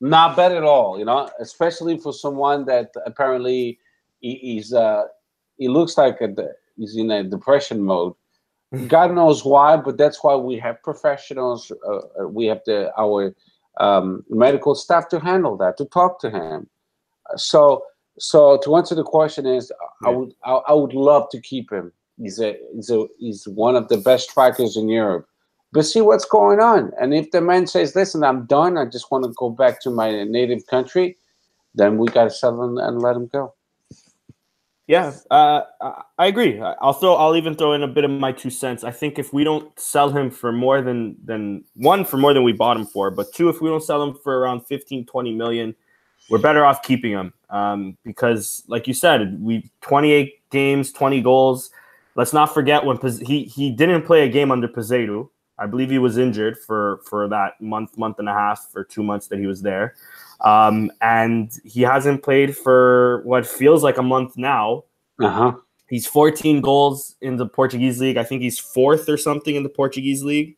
[0.01, 0.99] Not bad at all.
[0.99, 3.79] You know, especially for someone that apparently
[4.19, 5.03] he, he's uh
[5.57, 6.29] he looks like a,
[6.77, 8.13] he's in a depression mode.
[8.87, 11.71] God knows why, but that's why we have professionals.
[11.87, 13.35] Uh, uh, we have the our
[13.79, 16.69] um, medical staff to handle that, to talk to him.
[17.35, 17.83] So
[18.19, 19.71] so to answer the question is,
[20.01, 20.09] yeah.
[20.09, 21.91] I would I, I, would love to keep him.
[22.17, 25.27] He's a he's a he's one of the best strikers in Europe.
[25.71, 26.91] But see what's going on.
[27.01, 28.77] And if the man says, "Listen, I'm done.
[28.77, 31.17] I just want to go back to my native country,"
[31.73, 33.55] then we got to sell him and let him go.
[34.85, 35.61] Yeah, uh,
[36.17, 36.61] I agree.
[36.61, 37.15] I'll throw.
[37.15, 38.83] I'll even throw in a bit of my two cents.
[38.83, 42.43] I think if we don't sell him for more than than one for more than
[42.43, 45.33] we bought him for, but two if we don't sell him for around 15, 20
[45.33, 45.73] million,
[46.29, 51.71] we're better off keeping him um, because, like you said, we 28 games, 20 goals.
[52.15, 55.29] Let's not forget when he he didn't play a game under Peseiro.
[55.57, 59.03] I believe he was injured for for that month, month and a half, for two
[59.03, 59.95] months that he was there,
[60.41, 64.83] um, and he hasn't played for what feels like a month now.
[65.19, 65.53] Uh-huh.
[65.89, 68.17] He's 14 goals in the Portuguese league.
[68.17, 70.57] I think he's fourth or something in the Portuguese league.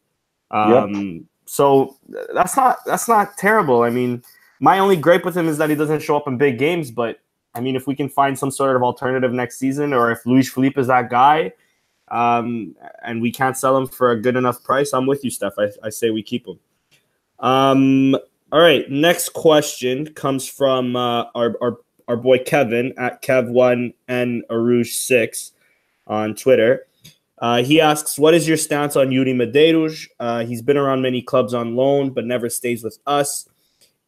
[0.51, 1.23] Um, yep.
[1.45, 1.97] So
[2.33, 3.83] that's not that's not terrible.
[3.83, 4.23] I mean,
[4.59, 6.91] my only gripe with him is that he doesn't show up in big games.
[6.91, 7.19] But
[7.53, 10.51] I mean, if we can find some sort of alternative next season, or if Luiz
[10.51, 11.53] Phellype is that guy,
[12.09, 15.53] um, and we can't sell him for a good enough price, I'm with you, Steph.
[15.57, 16.59] I, I say we keep him.
[17.39, 18.15] Um,
[18.51, 18.89] all right.
[18.89, 21.77] Next question comes from uh, our, our
[22.07, 25.51] our boy Kevin at Kev1 and Arouge6
[26.07, 26.87] on Twitter.
[27.39, 30.07] Uh, he asks, What is your stance on Yuri Medeiros?
[30.19, 33.49] Uh, he's been around many clubs on loan, but never stays with us.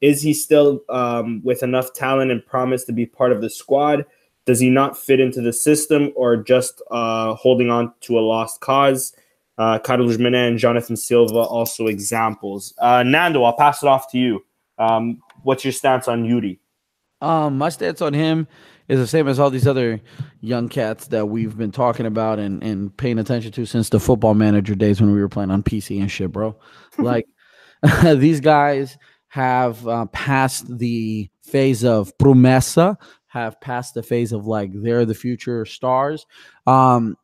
[0.02, 4.06] Is he still um, with enough talent and promise to be part of the squad?
[4.46, 8.62] Does he not fit into the system or just uh, holding on to a lost
[8.62, 9.14] cause?
[9.58, 12.74] Uh, Carlos Mané and Jonathan Silva also examples.
[12.78, 14.46] Uh, Nando, I'll pass it off to you.
[14.78, 16.60] Um, what's your stance on Yuri?
[17.22, 18.48] Um, my stance on him
[18.88, 20.00] is the same as all these other
[20.40, 24.36] young cats that we've been talking about and, and paying attention to since the football
[24.36, 26.56] manager days when we were playing on PC and shit, bro.
[27.00, 27.28] like
[28.04, 28.98] these guys
[29.38, 32.98] have uh, passed the phase of promessa,
[33.28, 36.26] have passed the phase of like they're the future stars.
[36.66, 37.16] Um,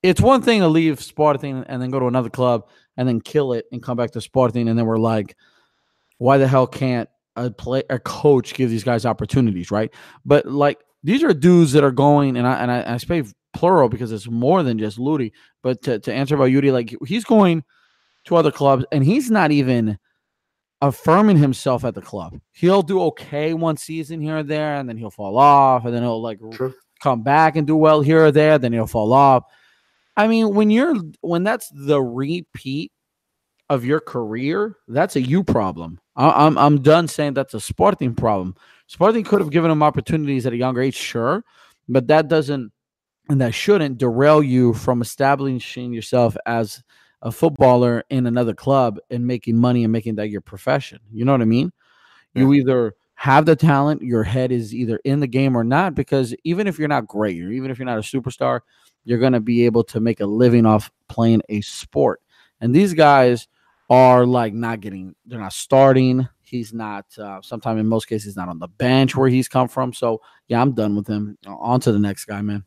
[0.00, 3.52] it's one thing to leave Sporting and then go to another club and then kill
[3.52, 5.36] it and come back to Sporting and then we're like,
[6.18, 9.92] why the hell can't a play a coach give these guys opportunities, right?
[10.24, 13.24] But like these are dudes that are going, and I and I, I say
[13.54, 15.32] plural because it's more than just Ludi.
[15.64, 17.64] But to, to answer about Yuri, like he's going
[18.26, 19.98] to other clubs, and he's not even
[20.82, 22.40] affirming himself at the club.
[22.52, 26.02] He'll do okay one season here or there, and then he'll fall off, and then
[26.02, 26.74] he'll like True.
[27.00, 29.44] come back and do well here or there, then he'll fall off.
[30.16, 32.92] I mean, when you're when that's the repeat
[33.68, 36.00] of your career, that's a you problem.
[36.16, 38.56] I, I'm, I'm done saying that's a Sporting problem.
[38.86, 41.44] Sporting could have given him opportunities at a younger age, sure,
[41.88, 42.72] but that doesn't
[43.28, 46.82] and that shouldn't derail you from establishing yourself as
[47.22, 50.98] a footballer in another club and making money and making that your profession.
[51.12, 51.72] You know what I mean?
[52.34, 52.42] Yeah.
[52.42, 56.34] You either have the talent, your head is either in the game or not, because
[56.44, 58.60] even if you're not great, or even if you're not a superstar,
[59.04, 62.22] you're going to be able to make a living off playing a sport.
[62.60, 63.48] And these guys
[63.90, 66.26] are like not getting, they're not starting.
[66.40, 69.92] He's not, uh, sometimes in most cases, not on the bench where he's come from.
[69.92, 71.36] So, yeah, I'm done with him.
[71.46, 72.64] On to the next guy, man.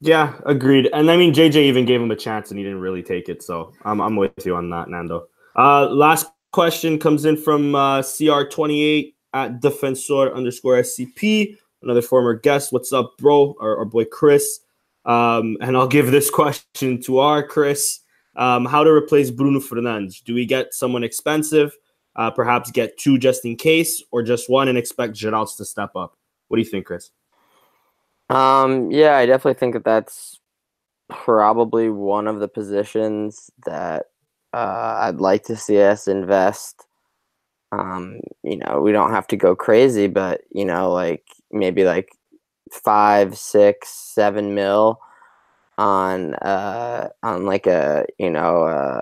[0.00, 0.90] Yeah, agreed.
[0.92, 3.42] And I mean, JJ even gave him a chance and he didn't really take it.
[3.42, 5.28] So I'm, I'm with you on that, Nando.
[5.56, 12.72] Uh, last question comes in from uh, CR28 at defensor underscore SCP, another former guest.
[12.72, 13.54] What's up, bro?
[13.60, 14.60] Our, our boy Chris.
[15.06, 18.00] Um, and I'll give this question to our Chris.
[18.36, 20.22] Um, how to replace Bruno Fernandes?
[20.22, 21.74] Do we get someone expensive?
[22.16, 25.90] Uh, perhaps get two just in case, or just one and expect Geraldes to step
[25.96, 26.16] up?
[26.48, 27.10] What do you think, Chris?
[28.28, 30.40] Um, yeah, I definitely think that that's
[31.10, 34.06] probably one of the positions that
[34.54, 36.86] uh, I'd like to see us invest.
[37.72, 42.10] Um, you know, we don't have to go crazy, but you know, like maybe like
[42.72, 45.00] five, six, seven mil
[45.78, 49.00] on uh on like a you know uh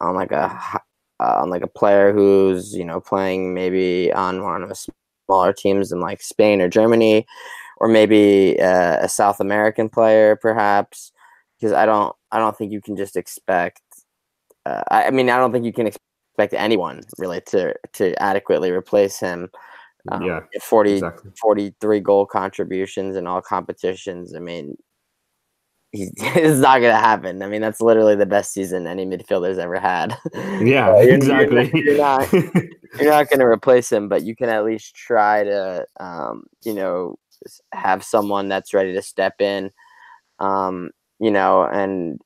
[0.00, 0.46] on like a
[1.20, 4.88] uh, on like a player who's you know playing maybe on one of the
[5.26, 7.26] smaller teams in like Spain or Germany
[7.78, 11.12] or maybe uh, a South American player, perhaps,
[11.58, 13.82] because I don't I don't think you can just expect.
[14.66, 18.70] Uh, I, I, mean, I don't think you can expect anyone really to to adequately
[18.70, 19.48] replace him.
[20.10, 21.30] Um, yeah, 40, exactly.
[21.40, 24.34] 43 goal contributions in all competitions.
[24.34, 24.76] I mean,
[25.92, 27.42] it's not going to happen.
[27.42, 30.16] I mean, that's literally the best season any midfielder's ever had.
[30.34, 30.60] Yeah,
[31.02, 31.70] you're, exactly.
[31.72, 35.44] You're, you're not, you're not going to replace him, but you can at least try
[35.44, 37.18] to, um, you know,
[37.72, 39.70] have someone that's ready to step in.
[40.38, 40.90] Um,
[41.20, 42.20] you know, and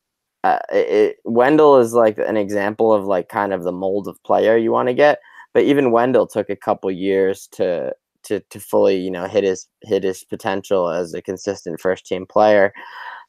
[0.44, 4.56] uh, it, Wendel is like an example of like kind of the mold of player
[4.56, 5.20] you want to get.
[5.54, 7.94] But even Wendel took a couple years to
[8.24, 12.26] to to fully you know hit his hit his potential as a consistent first team
[12.26, 12.72] player.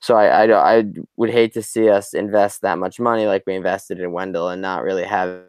[0.01, 0.84] So I, I I
[1.18, 4.61] would hate to see us invest that much money like we invested in Wendel and
[4.61, 5.43] not really have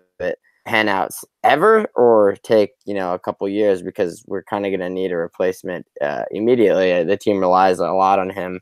[0.66, 4.88] handouts ever or take you know a couple years because we're kind of going to
[4.88, 8.60] need a replacement uh, immediately uh, the team relies a lot on him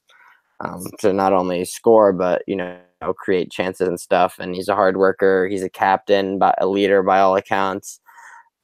[0.60, 2.78] um, to not only score but you know
[3.16, 7.02] create chances and stuff and he's a hard worker he's a captain but a leader
[7.02, 8.00] by all accounts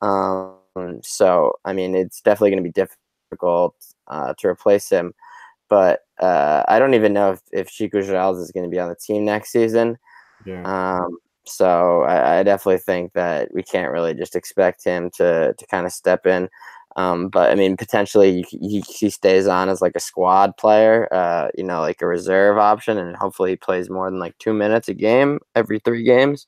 [0.02, 0.56] um,
[1.02, 2.86] so i mean it's definitely going to be
[3.30, 3.74] difficult
[4.08, 5.12] uh, to replace him
[5.68, 8.88] but uh, i don't even know if, if chico Geraldes is going to be on
[8.88, 9.96] the team next season
[10.44, 10.62] yeah.
[10.62, 11.18] Um,
[11.48, 15.86] so I, I, definitely think that we can't really just expect him to to kind
[15.86, 16.48] of step in.
[16.96, 21.48] Um, but I mean, potentially he, he stays on as like a squad player, uh,
[21.56, 24.88] you know, like a reserve option, and hopefully he plays more than like two minutes
[24.88, 26.46] a game every three games.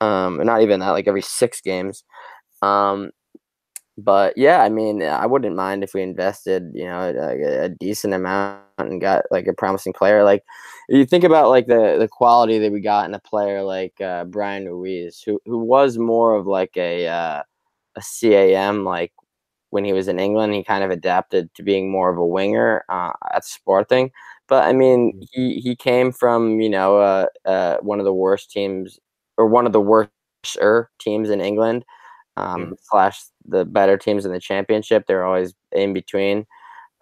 [0.00, 2.04] Um, and not even that, like every six games.
[2.62, 3.10] Um,
[4.04, 8.14] but yeah, I mean, I wouldn't mind if we invested, you know, a, a, decent
[8.14, 10.24] amount and got like a promising player.
[10.24, 10.44] Like
[10.88, 14.24] you think about like the the quality that we got in a player like uh,
[14.24, 17.42] Bryan Ruiz, who who was more of like a uh,
[17.96, 18.84] a CAM.
[18.84, 19.12] Like
[19.70, 22.84] when he was in England, he kind of adapted to being more of a winger
[22.88, 24.10] uh, at Sporting.
[24.48, 25.28] But I mean, mm.
[25.32, 28.98] he he came from you know uh, uh, one of the worst teams
[29.36, 30.10] or one of the worst
[30.98, 31.84] teams in England
[32.40, 32.72] um, mm-hmm.
[32.82, 35.04] slash the better teams in the championship.
[35.06, 36.46] They're always in between.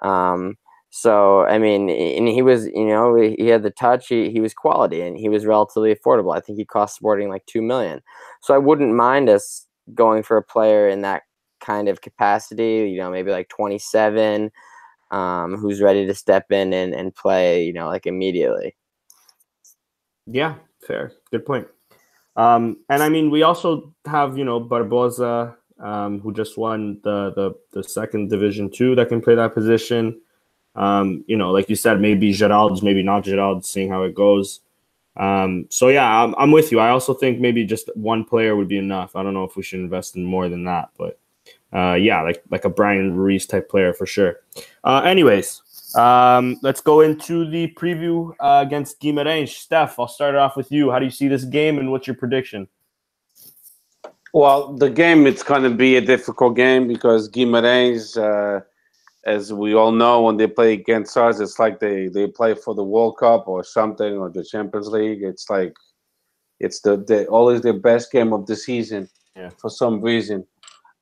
[0.01, 0.56] Um,
[0.90, 4.09] so I mean, and he was, you know, he had the touch.
[4.09, 6.36] He he was quality, and he was relatively affordable.
[6.36, 8.01] I think he cost Sporting like two million.
[8.43, 11.23] So I wouldn't mind us going for a player in that
[11.60, 12.90] kind of capacity.
[12.90, 14.51] You know, maybe like twenty seven,
[15.10, 17.65] um, who's ready to step in and and play.
[17.65, 18.74] You know, like immediately.
[20.27, 20.56] Yeah,
[20.86, 21.12] fair.
[21.31, 21.69] Good point.
[22.39, 27.32] Um, and I mean, we also have you know Barbosa, um, who just won the
[27.35, 30.20] the the second division two that can play that position.
[30.77, 34.60] Um, you know, like you said, maybe Geraldes, maybe not Geraldes, seeing how it goes.
[35.16, 36.78] Um, so yeah, I'm, I'm with you.
[36.78, 39.16] I also think maybe just one player would be enough.
[39.16, 41.19] I don't know if we should invest in more than that, but
[41.73, 44.36] uh, yeah, like like a Bryan Ruiz type player for sure.
[44.85, 45.62] Uh, anyways,
[45.94, 49.48] um, let's go into the preview uh, against Guimarães.
[49.48, 50.90] Steph, I'll start it off with you.
[50.90, 52.69] How do you see this game, and what's your prediction?
[54.35, 58.60] Well, the game it's going to be a difficult game because Guimarães, uh,
[59.24, 62.74] as we all know, when they play against us, it's like they they play for
[62.74, 65.23] the World Cup or something or the Champions League.
[65.23, 65.74] It's like
[66.60, 69.51] it's the, the always the best game of the season Yeah.
[69.59, 70.47] for some reason.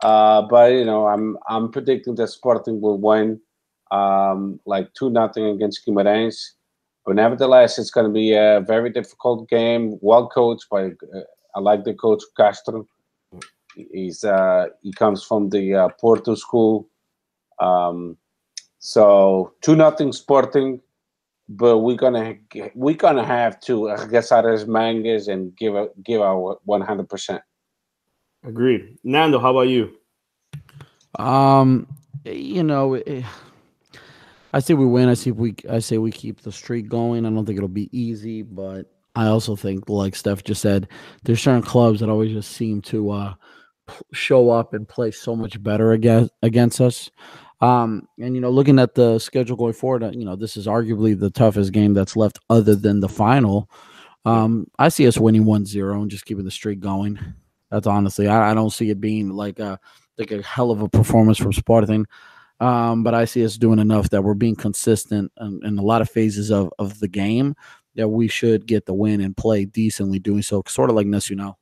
[0.03, 3.41] Uh, but you know, I'm I'm predicting that Sporting will win,
[3.91, 6.53] um, like two nothing against Guimarães.
[7.05, 9.97] But nevertheless, it's going to be a very difficult game.
[10.01, 11.21] Well coached by, uh,
[11.55, 12.87] I like the coach Castro.
[13.93, 16.89] He's uh, he comes from the uh, Porto school.
[17.61, 18.17] Um,
[18.79, 20.81] so two nothing Sporting,
[21.49, 22.37] but we're gonna
[22.75, 27.43] we're gonna have to arregaçar as mangas and give a, give our one hundred percent.
[28.45, 28.97] Agreed.
[29.05, 29.93] Nando, how about you?
[31.19, 31.87] Um,
[32.25, 33.23] you know, eh,
[34.57, 35.11] I say we win.
[35.11, 35.55] I see we.
[35.69, 37.27] I say we keep the streak going.
[37.27, 40.89] I don't think it'll be easy, but I also think, like Steph just said,
[41.25, 43.35] there's certain clubs that always just seem to uh,
[44.15, 47.11] show up and play so much better against against us.
[47.61, 50.67] Um, and you know, looking at the schedule going forward, uh, you know, this is
[50.67, 53.71] arguably the toughest game that's left, other than the final.
[54.25, 57.19] Um, I see us winning 1-0 and just keeping the streak going.
[57.71, 59.79] That's honestly, I, I don't see it being like a
[60.17, 62.07] like a hell of a performance from Sporting.
[62.61, 66.01] Um, but I see us doing enough that we're being consistent in, in a lot
[66.01, 67.55] of phases of, of the game
[67.97, 71.59] that we should get the win and play decently doing so, sort of like Nacional.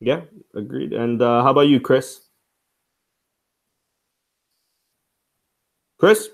[0.00, 0.22] Yeah,
[0.54, 0.92] agreed.
[0.92, 2.20] And uh, how about you, Chris?
[5.98, 6.28] Chris?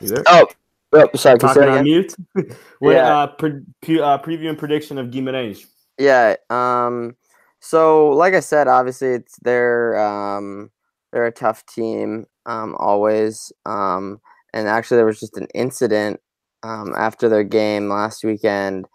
[0.00, 0.22] You there?
[0.28, 0.46] Oh,
[0.92, 1.38] oh sorry.
[1.38, 1.84] Can you say Talking on again?
[1.84, 2.14] mute.
[2.78, 3.18] what, Yeah.
[3.18, 5.66] uh, pre- pre- uh, preview and prediction of Guimarães.
[5.98, 6.36] Yeah.
[6.50, 7.16] Um.
[7.60, 10.70] So, like I said, obviously, it's they're um
[11.12, 12.26] they're a tough team.
[12.46, 12.76] Um.
[12.78, 13.52] Always.
[13.66, 14.20] Um.
[14.54, 16.20] And actually, there was just an incident
[16.62, 18.86] um after their game last weekend.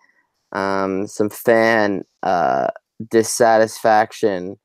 [0.53, 1.07] Um.
[1.07, 2.67] Some fan uh
[3.11, 4.57] dissatisfaction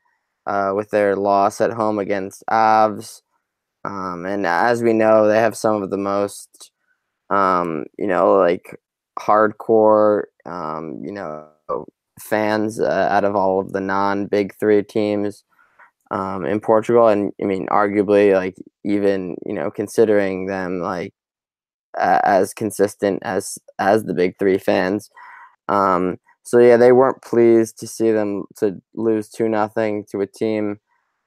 [0.47, 3.23] uh with their loss at home against Aves.
[3.85, 4.27] Um.
[4.27, 6.73] And as we know, they have some of the most
[7.31, 8.77] um you know like
[9.19, 11.49] hardcore you know
[12.21, 15.45] fans uh, out of all of the non big three teams
[16.11, 17.09] um, in Portugal.
[17.09, 21.15] And I mean, arguably, like, even, you know, considering them like
[21.99, 25.11] uh, as consistent as as the big three fans.
[25.69, 30.27] Um, so yeah, they weren't pleased to see them to lose two nothing to a
[30.27, 30.81] team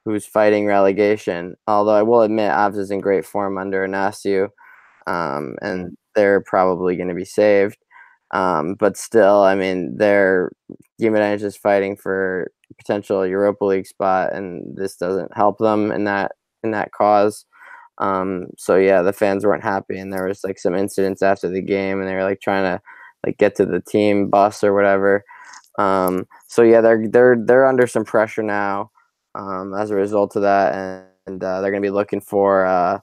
[0.04, 1.56] who's fighting relegation.
[1.66, 4.48] Although I will admit, Aves is in great form under Inacio,
[5.06, 7.78] um, and they're probably going to be saved.
[8.32, 10.50] Um, but still, I mean, they're
[11.00, 16.32] Guimarães is fighting for potential Europa League spot, and this doesn't help them in that
[16.62, 17.44] in that cause.
[17.98, 21.62] Um, so yeah, the fans weren't happy, and there was like some incidents after the
[21.62, 22.82] game, and they were like trying to
[23.26, 25.24] like get to the team bus or whatever.
[25.78, 28.90] Um, so yeah, they're they're they're under some pressure now
[29.34, 32.66] um, as a result of that, and, and uh, they're going to be looking for
[32.66, 33.00] uh,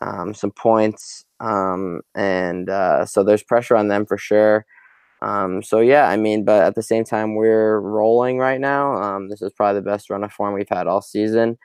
[0.00, 4.64] um, some points, um, and uh, so there's pressure on them for sure.
[5.20, 8.94] Um, so yeah, I mean, but at the same time, we're rolling right now.
[8.94, 11.58] Um, this is probably the best run of form we've had all season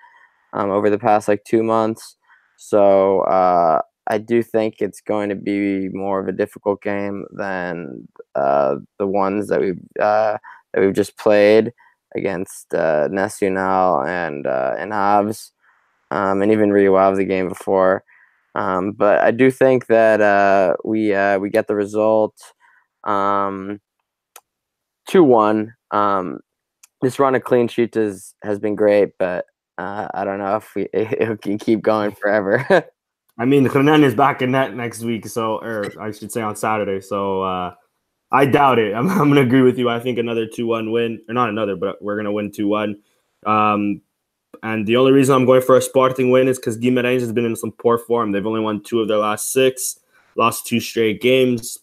[0.53, 2.17] um, over the past like two months.
[2.57, 8.07] So uh, I do think it's going to be more of a difficult game than
[8.35, 10.37] uh, the ones that we've uh,
[10.73, 11.73] that we've just played
[12.15, 18.03] against uh, Nacional and uh, and um, and even Rio the game before.
[18.55, 22.35] Um, but I do think that uh, we uh, we get the result
[23.03, 23.79] um,
[25.07, 25.73] two one.
[25.91, 26.39] Um,
[27.01, 29.45] this run of clean sheets is, has been great, but
[29.77, 32.65] uh, I don't know if we it can keep going forever.
[33.37, 36.55] I mean, Renan is back in net next week, so or I should say on
[36.55, 37.01] Saturday.
[37.01, 37.73] So uh,
[38.31, 38.93] I doubt it.
[38.95, 39.89] I'm, I'm gonna agree with you.
[39.89, 43.01] I think another two one win, or not another, but we're gonna win two one.
[43.45, 44.01] Um,
[44.61, 47.45] and the only reason I'm going for a Sporting win is because Guimarães has been
[47.45, 48.31] in some poor form.
[48.31, 49.99] They've only won two of their last six,
[50.35, 51.79] lost two straight games.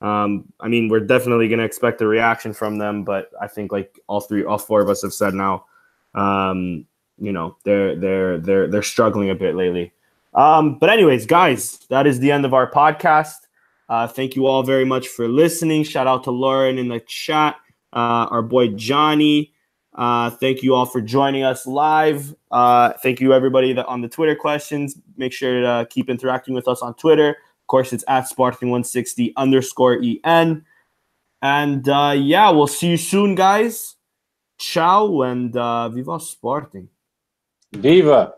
[0.00, 3.70] Um, I mean, we're definitely going to expect a reaction from them, but I think
[3.70, 5.66] like all three, all four of us have said now,
[6.14, 6.86] um,
[7.18, 9.92] you know, they're they're they're they're struggling a bit lately.
[10.32, 13.36] Um, but anyways, guys, that is the end of our podcast.
[13.88, 15.82] Uh, thank you all very much for listening.
[15.82, 17.56] Shout out to Lauren in the chat,
[17.92, 19.52] uh, our boy Johnny.
[19.94, 22.34] Uh, thank you all for joining us live.
[22.50, 24.96] Uh, thank you everybody that on the Twitter questions.
[25.16, 27.36] Make sure to uh, keep interacting with us on Twitter.
[27.70, 30.64] Course, it's at Spartan160 underscore en.
[31.40, 33.94] And uh, yeah, we'll see you soon, guys.
[34.58, 36.88] Ciao and uh, viva Sporting.
[37.72, 38.34] Viva.